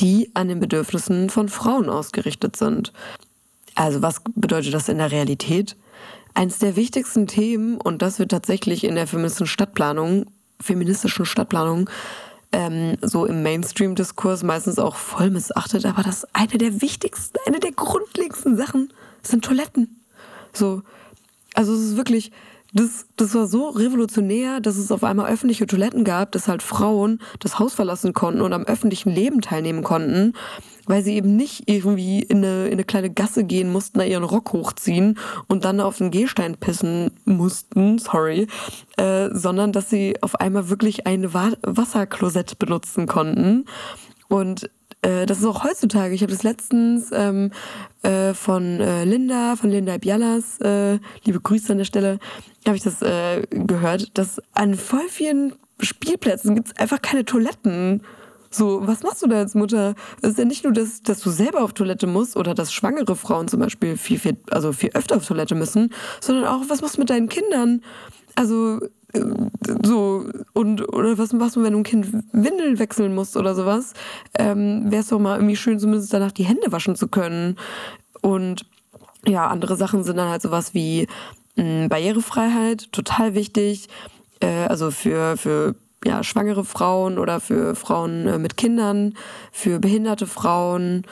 die 0.00 0.30
an 0.34 0.48
den 0.48 0.60
Bedürfnissen 0.60 1.30
von 1.30 1.48
Frauen 1.48 1.88
ausgerichtet 1.88 2.56
sind. 2.56 2.92
Also 3.76 4.02
was 4.02 4.22
bedeutet 4.34 4.74
das 4.74 4.88
in 4.88 4.98
der 4.98 5.12
Realität? 5.12 5.76
Eines 6.34 6.58
der 6.58 6.76
wichtigsten 6.76 7.26
Themen, 7.26 7.80
und 7.80 8.02
das 8.02 8.18
wird 8.18 8.30
tatsächlich 8.32 8.84
in 8.84 8.96
der 8.96 9.06
feministischen 9.06 9.46
Stadtplanung, 9.46 10.26
feministischen 10.60 11.24
Stadtplanung 11.24 11.88
ähm, 12.52 12.96
so 13.02 13.26
im 13.26 13.42
Mainstream-Diskurs 13.42 14.42
meistens 14.42 14.78
auch 14.78 14.96
voll 14.96 15.30
missachtet. 15.30 15.84
Aber 15.86 16.02
das 16.02 16.26
eine 16.34 16.58
der 16.58 16.80
wichtigsten, 16.80 17.38
eine 17.46 17.60
der 17.60 17.72
grundlegendsten 17.72 18.56
Sachen 18.56 18.92
sind 19.22 19.44
Toiletten. 19.44 20.02
So, 20.52 20.82
also 21.54 21.74
es 21.74 21.80
ist 21.80 21.96
wirklich, 21.96 22.32
das, 22.76 23.06
das 23.16 23.34
war 23.34 23.46
so 23.46 23.70
revolutionär, 23.70 24.60
dass 24.60 24.76
es 24.76 24.92
auf 24.92 25.02
einmal 25.02 25.32
öffentliche 25.32 25.66
Toiletten 25.66 26.04
gab, 26.04 26.32
dass 26.32 26.46
halt 26.46 26.62
Frauen 26.62 27.20
das 27.40 27.58
Haus 27.58 27.72
verlassen 27.72 28.12
konnten 28.12 28.42
und 28.42 28.52
am 28.52 28.64
öffentlichen 28.64 29.10
Leben 29.10 29.40
teilnehmen 29.40 29.82
konnten, 29.82 30.34
weil 30.84 31.02
sie 31.02 31.14
eben 31.14 31.36
nicht 31.36 31.70
irgendwie 31.70 32.20
in 32.20 32.38
eine, 32.38 32.66
in 32.66 32.74
eine 32.74 32.84
kleine 32.84 33.08
Gasse 33.08 33.44
gehen 33.44 33.72
mussten, 33.72 33.98
da 33.98 34.04
ihren 34.04 34.24
Rock 34.24 34.52
hochziehen 34.52 35.18
und 35.48 35.64
dann 35.64 35.80
auf 35.80 35.96
den 35.96 36.10
Gehstein 36.10 36.58
pissen 36.58 37.12
mussten, 37.24 37.98
sorry, 37.98 38.46
äh, 38.98 39.30
sondern 39.32 39.72
dass 39.72 39.88
sie 39.88 40.16
auf 40.20 40.38
einmal 40.38 40.68
wirklich 40.68 41.06
ein 41.06 41.32
Wasserklosett 41.32 42.58
benutzen 42.58 43.06
konnten. 43.06 43.64
Und 44.28 44.68
äh, 45.06 45.26
das 45.26 45.38
ist 45.38 45.44
auch 45.44 45.62
heutzutage. 45.64 46.14
Ich 46.14 46.22
habe 46.22 46.32
das 46.32 46.42
letztens 46.42 47.10
ähm, 47.12 47.52
äh, 48.02 48.34
von 48.34 48.80
äh, 48.80 49.04
Linda, 49.04 49.56
von 49.56 49.70
Linda 49.70 49.98
Bialas, 49.98 50.60
äh, 50.60 50.98
liebe 51.24 51.40
Grüße 51.40 51.70
an 51.72 51.78
der 51.78 51.84
Stelle, 51.84 52.18
habe 52.66 52.76
ich 52.76 52.82
das 52.82 53.02
äh, 53.02 53.42
gehört, 53.50 54.18
dass 54.18 54.42
an 54.52 54.74
voll 54.74 55.08
vielen 55.08 55.52
Spielplätzen 55.80 56.54
gibt 56.54 56.68
es 56.68 56.76
einfach 56.76 57.00
keine 57.00 57.24
Toiletten. 57.24 58.02
So, 58.50 58.86
was 58.86 59.02
machst 59.02 59.22
du 59.22 59.26
da 59.26 59.36
als 59.36 59.54
Mutter? 59.54 59.94
Es 60.22 60.30
ist 60.30 60.38
ja 60.38 60.44
nicht 60.44 60.64
nur, 60.64 60.72
dass, 60.72 61.02
dass 61.02 61.20
du 61.20 61.30
selber 61.30 61.62
auf 61.62 61.74
Toilette 61.74 62.06
musst 62.06 62.36
oder 62.36 62.54
dass 62.54 62.72
schwangere 62.72 63.14
Frauen 63.14 63.48
zum 63.48 63.60
Beispiel 63.60 63.96
viel, 63.96 64.18
viel, 64.18 64.36
also 64.50 64.72
viel 64.72 64.90
öfter 64.94 65.16
auf 65.16 65.26
Toilette 65.26 65.54
müssen, 65.54 65.92
sondern 66.20 66.46
auch, 66.46 66.62
was 66.68 66.80
machst 66.80 66.96
du 66.96 67.00
mit 67.00 67.10
deinen 67.10 67.28
Kindern? 67.28 67.82
Also, 68.34 68.80
so 69.84 70.26
und 70.52 70.92
oder 70.92 71.18
was 71.18 71.32
machst 71.32 71.56
du, 71.56 71.62
wenn 71.62 71.72
du 71.72 71.78
ein 71.80 71.84
Kind 71.84 72.06
Windeln 72.32 72.78
wechseln 72.78 73.14
musst 73.14 73.36
oder 73.36 73.54
sowas? 73.54 73.92
Ähm, 74.38 74.90
Wäre 74.90 75.02
es 75.02 75.08
doch 75.08 75.18
mal 75.18 75.36
irgendwie 75.36 75.56
schön, 75.56 75.78
zumindest 75.78 76.12
danach 76.12 76.32
die 76.32 76.44
Hände 76.44 76.72
waschen 76.72 76.96
zu 76.96 77.08
können. 77.08 77.56
Und 78.20 78.66
ja, 79.26 79.46
andere 79.48 79.76
Sachen 79.76 80.04
sind 80.04 80.16
dann 80.16 80.28
halt 80.28 80.42
sowas 80.42 80.74
wie 80.74 81.06
mh, 81.56 81.64
hm, 81.64 81.88
Barrierefreiheit, 81.88 82.92
total 82.92 83.34
wichtig. 83.34 83.88
Äh, 84.40 84.66
also 84.66 84.90
für, 84.90 85.36
für 85.36 85.74
ja, 86.04 86.22
schwangere 86.22 86.64
Frauen 86.64 87.18
oder 87.18 87.40
für 87.40 87.74
Frauen 87.74 88.26
äh, 88.26 88.38
mit 88.38 88.56
Kindern, 88.56 89.14
für 89.52 89.78
behinderte 89.78 90.26
Frauen. 90.26 91.04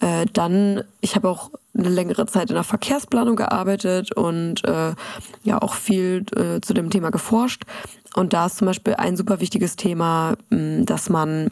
Äh, 0.00 0.26
dann, 0.32 0.82
ich 1.00 1.14
habe 1.14 1.28
auch 1.28 1.50
eine 1.76 1.88
längere 1.88 2.26
Zeit 2.26 2.50
in 2.50 2.54
der 2.54 2.64
Verkehrsplanung 2.64 3.36
gearbeitet 3.36 4.12
und 4.16 4.64
äh, 4.64 4.94
ja 5.42 5.62
auch 5.62 5.74
viel 5.74 6.24
äh, 6.36 6.60
zu 6.60 6.74
dem 6.74 6.90
Thema 6.90 7.10
geforscht. 7.10 7.62
Und 8.14 8.32
da 8.32 8.46
ist 8.46 8.58
zum 8.58 8.66
Beispiel 8.66 8.94
ein 8.94 9.16
super 9.16 9.40
wichtiges 9.40 9.76
Thema, 9.76 10.34
mh, 10.50 10.84
dass 10.84 11.08
man 11.08 11.50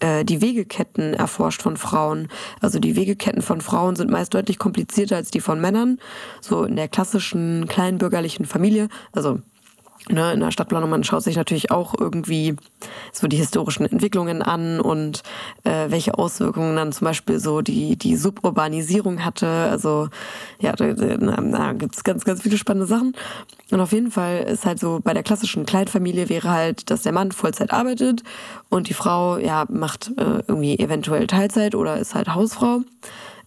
äh, 0.00 0.24
die 0.24 0.40
Wegeketten 0.40 1.14
erforscht 1.14 1.62
von 1.62 1.76
Frauen. 1.76 2.28
Also 2.60 2.78
die 2.78 2.96
Wegeketten 2.96 3.42
von 3.42 3.60
Frauen 3.60 3.96
sind 3.96 4.10
meist 4.10 4.34
deutlich 4.34 4.58
komplizierter 4.58 5.16
als 5.16 5.30
die 5.30 5.40
von 5.40 5.60
Männern. 5.60 5.98
So 6.40 6.64
in 6.64 6.76
der 6.76 6.88
klassischen 6.88 7.66
kleinbürgerlichen 7.66 8.46
Familie, 8.46 8.88
also 9.12 9.40
Ne, 10.08 10.32
in 10.32 10.40
der 10.40 10.52
Stadtplanung, 10.52 10.88
man 10.88 11.02
schaut 11.02 11.24
sich 11.24 11.34
natürlich 11.34 11.72
auch 11.72 11.94
irgendwie 11.98 12.54
so 13.12 13.26
die 13.26 13.36
historischen 13.36 13.86
Entwicklungen 13.86 14.40
an 14.40 14.80
und 14.80 15.24
äh, 15.64 15.90
welche 15.90 16.16
Auswirkungen 16.16 16.76
dann 16.76 16.92
zum 16.92 17.06
Beispiel 17.06 17.40
so 17.40 17.60
die, 17.60 17.96
die 17.96 18.14
Suburbanisierung 18.14 19.24
hatte. 19.24 19.48
Also 19.48 20.08
ja, 20.60 20.72
da, 20.72 20.92
da, 20.92 21.74
es 21.90 22.04
ganz, 22.04 22.24
ganz 22.24 22.42
viele 22.42 22.56
spannende 22.56 22.86
Sachen. 22.86 23.16
Und 23.72 23.80
auf 23.80 23.90
jeden 23.90 24.12
Fall 24.12 24.44
ist 24.44 24.64
halt 24.64 24.78
so, 24.78 25.00
bei 25.02 25.12
der 25.12 25.24
klassischen 25.24 25.66
Kleinfamilie 25.66 26.28
wäre 26.28 26.50
halt, 26.50 26.88
dass 26.90 27.02
der 27.02 27.12
Mann 27.12 27.32
Vollzeit 27.32 27.72
arbeitet 27.72 28.22
und 28.68 28.88
die 28.88 28.94
Frau 28.94 29.38
ja 29.38 29.64
macht 29.68 30.12
äh, 30.18 30.42
irgendwie 30.46 30.78
eventuell 30.78 31.26
Teilzeit 31.26 31.74
oder 31.74 31.98
ist 31.98 32.14
halt 32.14 32.32
Hausfrau. 32.32 32.82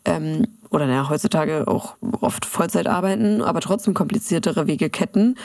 Ähm, 0.04 0.46
oder 0.72 0.88
naja, 0.88 1.10
heutzutage 1.10 1.68
auch 1.68 1.96
oft 2.20 2.46
Vollzeit 2.46 2.88
arbeiten, 2.88 3.42
aber 3.42 3.62
trotzdem 3.62 3.94
kompliziertere 3.94 4.68
Wegeketten 4.68 5.36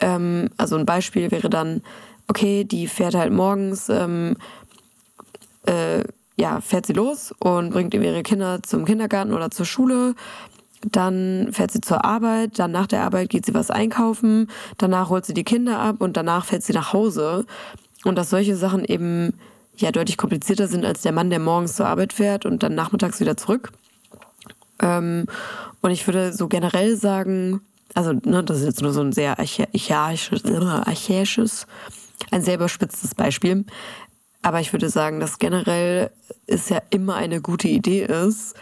ähm, 0.00 0.50
also 0.56 0.76
ein 0.76 0.86
Beispiel 0.86 1.30
wäre 1.30 1.50
dann, 1.50 1.82
okay, 2.28 2.64
die 2.64 2.86
fährt 2.86 3.14
halt 3.14 3.32
morgens, 3.32 3.88
ähm, 3.88 4.36
äh, 5.66 6.04
ja, 6.36 6.60
fährt 6.60 6.86
sie 6.86 6.92
los 6.92 7.32
und 7.38 7.70
bringt 7.70 7.94
ihre 7.94 8.22
Kinder 8.22 8.62
zum 8.62 8.84
Kindergarten 8.84 9.32
oder 9.32 9.50
zur 9.50 9.66
Schule. 9.66 10.14
Dann 10.82 11.48
fährt 11.52 11.70
sie 11.70 11.80
zur 11.80 12.04
Arbeit, 12.04 12.58
dann 12.58 12.72
nach 12.72 12.86
der 12.86 13.02
Arbeit 13.04 13.30
geht 13.30 13.46
sie 13.46 13.54
was 13.54 13.70
einkaufen, 13.70 14.50
danach 14.76 15.08
holt 15.08 15.24
sie 15.24 15.32
die 15.32 15.44
Kinder 15.44 15.78
ab 15.78 15.96
und 16.00 16.16
danach 16.16 16.44
fährt 16.44 16.62
sie 16.62 16.74
nach 16.74 16.92
Hause. 16.92 17.46
Und 18.04 18.16
dass 18.16 18.30
solche 18.30 18.56
Sachen 18.56 18.84
eben 18.84 19.32
ja 19.76 19.90
deutlich 19.92 20.18
komplizierter 20.18 20.68
sind 20.68 20.84
als 20.84 21.02
der 21.02 21.12
Mann, 21.12 21.30
der 21.30 21.38
morgens 21.38 21.76
zur 21.76 21.86
Arbeit 21.86 22.12
fährt 22.12 22.44
und 22.44 22.62
dann 22.62 22.74
nachmittags 22.74 23.20
wieder 23.20 23.36
zurück. 23.36 23.72
Ähm, 24.80 25.26
und 25.80 25.90
ich 25.90 26.06
würde 26.06 26.32
so 26.32 26.48
generell 26.48 26.96
sagen, 26.96 27.60
also 27.94 28.12
ne, 28.12 28.42
das 28.42 28.58
ist 28.58 28.66
jetzt 28.66 28.82
nur 28.82 28.92
so 28.92 29.00
ein 29.00 29.12
sehr 29.12 29.38
archaisches, 29.38 30.44
archaisches 30.44 31.66
ein 32.30 32.42
sehr 32.42 32.56
überspitztes 32.56 33.14
Beispiel. 33.14 33.64
Aber 34.42 34.60
ich 34.60 34.72
würde 34.72 34.90
sagen, 34.90 35.20
dass 35.20 35.38
generell 35.38 36.10
es 36.46 36.68
ja 36.68 36.82
immer 36.90 37.14
eine 37.14 37.40
gute 37.40 37.68
Idee 37.68 38.04
ist, 38.04 38.54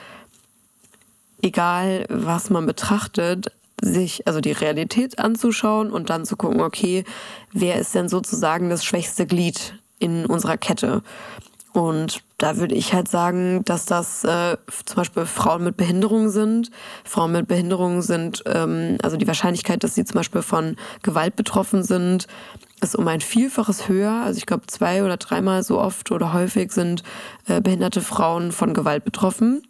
egal 1.43 2.07
was 2.09 2.51
man 2.51 2.67
betrachtet, 2.67 3.53
sich 3.81 4.29
also 4.29 4.41
die 4.41 4.53
Realität 4.53 5.19
anzuschauen 5.19 5.91
und 5.91 6.09
dann 6.09 6.25
zu 6.25 6.37
gucken, 6.37 6.61
okay, 6.61 7.05
wer 7.53 7.77
ist 7.77 7.95
denn 7.95 8.09
sozusagen 8.09 8.71
das 8.71 8.85
schwächste 8.85 9.27
Glied 9.27 9.75
in 9.99 10.25
unserer 10.27 10.57
Kette? 10.57 11.03
Und 11.73 12.23
da 12.37 12.59
würde 12.59 12.75
ich 12.75 12.93
halt 12.93 13.09
sagen, 13.09 13.63
dass 13.65 13.87
das 13.87 14.25
äh, 14.25 14.57
zum 14.85 14.97
Beispiel 14.97 15.25
Frauen 15.25 15.65
mit 15.65 15.77
Behinderungen 15.77 16.29
sind. 16.29 16.71
Frauen 17.05 17.33
mit 17.33 17.49
Behinderungen 17.49 18.03
sind, 18.03 18.43
ähm, 18.47 18.99
also 19.03 19.17
die 19.17 19.27
Wahrscheinlichkeit, 19.27 19.83
dass 19.83 19.95
sie 19.95 20.05
zum 20.05 20.17
Beispiel 20.17 20.43
von 20.43 20.77
Gewalt 21.03 21.35
betroffen 21.35 21.83
sind, 21.83 22.27
ist 22.83 22.97
um 22.97 23.09
ein 23.09 23.21
Vielfaches 23.21 23.89
höher. 23.89 24.23
Also 24.25 24.39
ich 24.39 24.47
glaube, 24.47 24.67
zwei 24.67 25.03
oder 25.03 25.17
dreimal 25.17 25.63
so 25.63 25.81
oft 25.81 26.11
oder 26.11 26.33
häufig 26.33 26.73
sind 26.73 27.03
äh, 27.47 27.61
behinderte 27.61 28.03
Frauen 28.03 28.53
von 28.53 28.75
Gewalt 28.75 29.05
betroffen. 29.05 29.63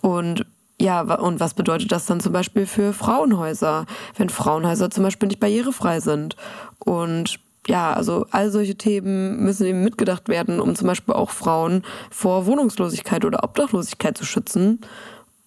Und 0.00 0.46
ja, 0.80 1.00
und 1.00 1.40
was 1.40 1.54
bedeutet 1.54 1.90
das 1.90 2.06
dann 2.06 2.20
zum 2.20 2.32
Beispiel 2.32 2.64
für 2.64 2.92
Frauenhäuser, 2.92 3.84
wenn 4.16 4.28
Frauenhäuser 4.28 4.90
zum 4.90 5.02
Beispiel 5.02 5.26
nicht 5.28 5.40
barrierefrei 5.40 6.00
sind? 6.00 6.36
Und 6.78 7.40
ja, 7.66 7.92
also 7.92 8.26
all 8.30 8.50
solche 8.50 8.76
Themen 8.76 9.42
müssen 9.42 9.66
eben 9.66 9.84
mitgedacht 9.84 10.28
werden, 10.28 10.60
um 10.60 10.74
zum 10.74 10.86
Beispiel 10.86 11.14
auch 11.14 11.30
Frauen 11.30 11.82
vor 12.10 12.46
Wohnungslosigkeit 12.46 13.24
oder 13.24 13.44
Obdachlosigkeit 13.44 14.16
zu 14.16 14.24
schützen. 14.24 14.80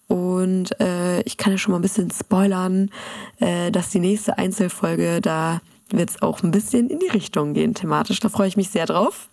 Und 0.08 0.78
äh, 0.80 1.22
ich 1.22 1.36
kann 1.36 1.52
ja 1.52 1.58
schon 1.58 1.72
mal 1.72 1.78
ein 1.78 1.82
bisschen 1.82 2.10
spoilern, 2.10 2.90
äh, 3.40 3.70
dass 3.70 3.90
die 3.90 3.98
nächste 3.98 4.38
Einzelfolge, 4.38 5.20
da 5.20 5.60
wird 5.90 6.10
es 6.10 6.22
auch 6.22 6.42
ein 6.42 6.50
bisschen 6.50 6.90
in 6.90 6.98
die 6.98 7.08
Richtung 7.08 7.54
gehen 7.54 7.74
thematisch. 7.74 8.20
Da 8.20 8.28
freue 8.28 8.48
ich 8.48 8.56
mich 8.56 8.70
sehr 8.70 8.86
drauf. 8.86 9.28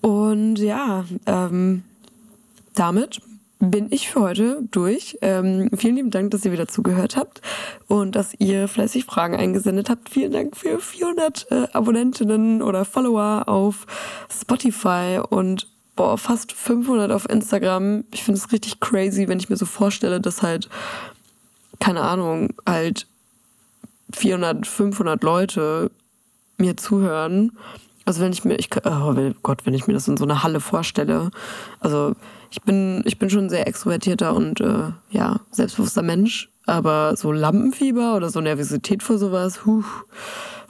Und 0.00 0.56
ja, 0.56 1.04
ähm, 1.26 1.82
damit 2.74 3.20
bin 3.70 3.88
ich 3.90 4.08
für 4.10 4.20
heute 4.20 4.62
durch. 4.70 5.18
Ähm, 5.22 5.70
vielen 5.76 5.96
lieben 5.96 6.10
Dank, 6.10 6.30
dass 6.30 6.44
ihr 6.44 6.52
wieder 6.52 6.68
zugehört 6.68 7.16
habt 7.16 7.40
und 7.88 8.16
dass 8.16 8.34
ihr 8.38 8.68
fleißig 8.68 9.04
Fragen 9.04 9.36
eingesendet 9.36 9.90
habt. 9.90 10.08
Vielen 10.08 10.32
Dank 10.32 10.56
für 10.56 10.78
400 10.78 11.46
äh, 11.50 11.66
Abonnentinnen 11.72 12.62
oder 12.62 12.84
Follower 12.84 13.48
auf 13.48 13.86
Spotify 14.30 15.20
und 15.28 15.68
boah, 15.96 16.18
fast 16.18 16.52
500 16.52 17.12
auf 17.12 17.28
Instagram. 17.28 18.04
Ich 18.12 18.24
finde 18.24 18.38
es 18.38 18.52
richtig 18.52 18.80
crazy, 18.80 19.28
wenn 19.28 19.38
ich 19.38 19.48
mir 19.48 19.56
so 19.56 19.66
vorstelle, 19.66 20.20
dass 20.20 20.42
halt, 20.42 20.68
keine 21.80 22.02
Ahnung, 22.02 22.54
halt 22.66 23.06
400, 24.12 24.66
500 24.66 25.22
Leute 25.22 25.90
mir 26.58 26.76
zuhören. 26.76 27.52
Also 28.04 28.20
wenn 28.20 28.32
ich 28.32 28.44
mir, 28.44 28.56
ich, 28.56 28.68
oh 28.84 29.14
Gott, 29.42 29.64
wenn 29.64 29.74
ich 29.74 29.86
mir 29.86 29.94
das 29.94 30.08
in 30.08 30.16
so 30.16 30.24
einer 30.24 30.42
Halle 30.42 30.60
vorstelle, 30.60 31.30
also 31.80 32.14
ich 32.50 32.62
bin, 32.62 33.02
ich 33.04 33.18
bin 33.18 33.30
schon 33.30 33.46
ein 33.46 33.50
sehr 33.50 33.66
extrovertierter 33.66 34.34
und 34.34 34.60
äh, 34.60 34.90
ja, 35.10 35.40
selbstbewusster 35.50 36.02
Mensch. 36.02 36.50
Aber 36.66 37.16
so 37.16 37.32
Lampenfieber 37.32 38.14
oder 38.16 38.30
so 38.30 38.40
Nervosität 38.40 39.02
vor 39.02 39.18
sowas, 39.18 39.66
huh, 39.66 39.82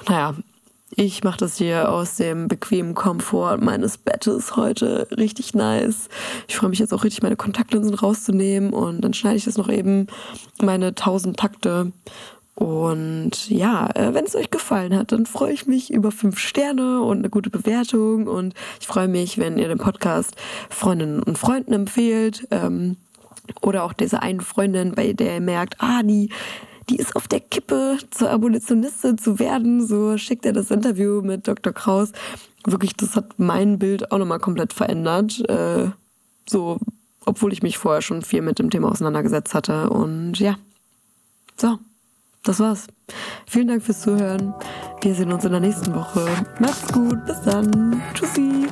naja, 0.09 0.35
ich 0.97 1.24
mache 1.24 1.39
das 1.39 1.57
hier 1.57 1.91
aus 1.91 2.16
dem 2.16 2.47
bequemen 2.47 2.95
Komfort 2.95 3.59
meines 3.59 3.99
Bettes 3.99 4.55
heute. 4.57 5.09
Richtig 5.16 5.55
nice. 5.55 6.09
Ich 6.47 6.57
freue 6.57 6.70
mich 6.70 6.78
jetzt 6.78 6.95
auch 6.95 7.03
richtig, 7.03 7.22
meine 7.22 7.37
Kontaktlinsen 7.37 7.95
rauszunehmen. 7.95 8.72
Und 8.72 9.01
dann 9.01 9.12
schneide 9.12 9.37
ich 9.37 9.45
das 9.45 9.57
noch 9.57 9.68
eben 9.68 10.07
meine 10.62 10.95
tausend 10.95 11.37
Takte 11.37 11.93
und 12.55 13.50
ja, 13.50 13.90
äh, 13.94 14.14
wenn 14.14 14.24
es 14.24 14.36
euch 14.36 14.50
gefallen 14.50 14.96
hat, 14.96 15.12
dann 15.12 15.26
freue 15.26 15.52
ich 15.52 15.66
mich 15.66 15.92
über 15.92 16.12
fünf 16.12 16.38
Sterne 16.38 17.02
und 17.02 17.18
eine 17.18 17.30
gute 17.30 17.50
Bewertung. 17.50 18.28
Und 18.28 18.55
ich 18.80 18.86
freue 18.86 19.09
mich, 19.09 19.38
wenn 19.38 19.59
ihr 19.59 19.68
den 19.68 19.78
Podcast 19.78 20.36
Freundinnen 20.70 21.22
und 21.22 21.36
Freunden 21.36 21.72
empfehlt. 21.72 22.46
Ähm, 22.50 22.96
oder 23.61 23.84
auch 23.84 23.92
diese 23.92 24.22
einen 24.22 24.40
Freundin, 24.40 24.94
bei 24.94 25.12
der 25.12 25.34
ihr 25.34 25.40
merkt, 25.40 25.76
ah, 25.80 26.02
die, 26.02 26.30
die 26.88 26.96
ist 26.96 27.16
auf 27.16 27.26
der 27.28 27.40
Kippe 27.40 27.98
zur 28.11 28.30
Abolitionistin 28.30 29.18
zu 29.18 29.38
werden. 29.38 29.84
So 29.84 30.16
schickt 30.16 30.46
er 30.46 30.52
das 30.52 30.70
Interview 30.70 31.22
mit 31.22 31.48
Dr. 31.48 31.72
Kraus 31.72 32.12
wirklich, 32.66 32.94
das 32.96 33.16
hat 33.16 33.38
mein 33.38 33.78
Bild 33.78 34.11
auch 34.11 34.18
nochmal 34.18 34.38
komplett 34.38 34.72
verändert. 34.72 35.40
Äh, 35.48 35.90
so, 36.48 36.78
obwohl 37.24 37.52
ich 37.52 37.62
mich 37.62 37.78
vorher 37.78 38.02
schon 38.02 38.22
viel 38.22 38.42
mit 38.42 38.59
dem 38.59 38.70
Thema 38.70 38.90
auseinandergesetzt 38.90 39.55
hatte. 39.55 39.90
Und 39.90 40.38
ja, 40.38 40.57
so, 41.57 41.78
das 42.45 42.61
war's. 42.61 42.86
Vielen 43.47 43.68
Dank 43.68 43.82
fürs 43.82 44.03
Zuhören. 44.03 44.55
Wir 45.03 45.14
sehen 45.14 45.32
uns 45.32 45.45
in 45.45 45.51
der 45.51 45.61
nächsten 45.61 45.95
Woche. 45.95 46.26
Macht's 46.61 46.92
gut, 46.92 47.24
bis 47.26 47.40
dann. 47.42 48.03
Tschüssi. 48.14 48.66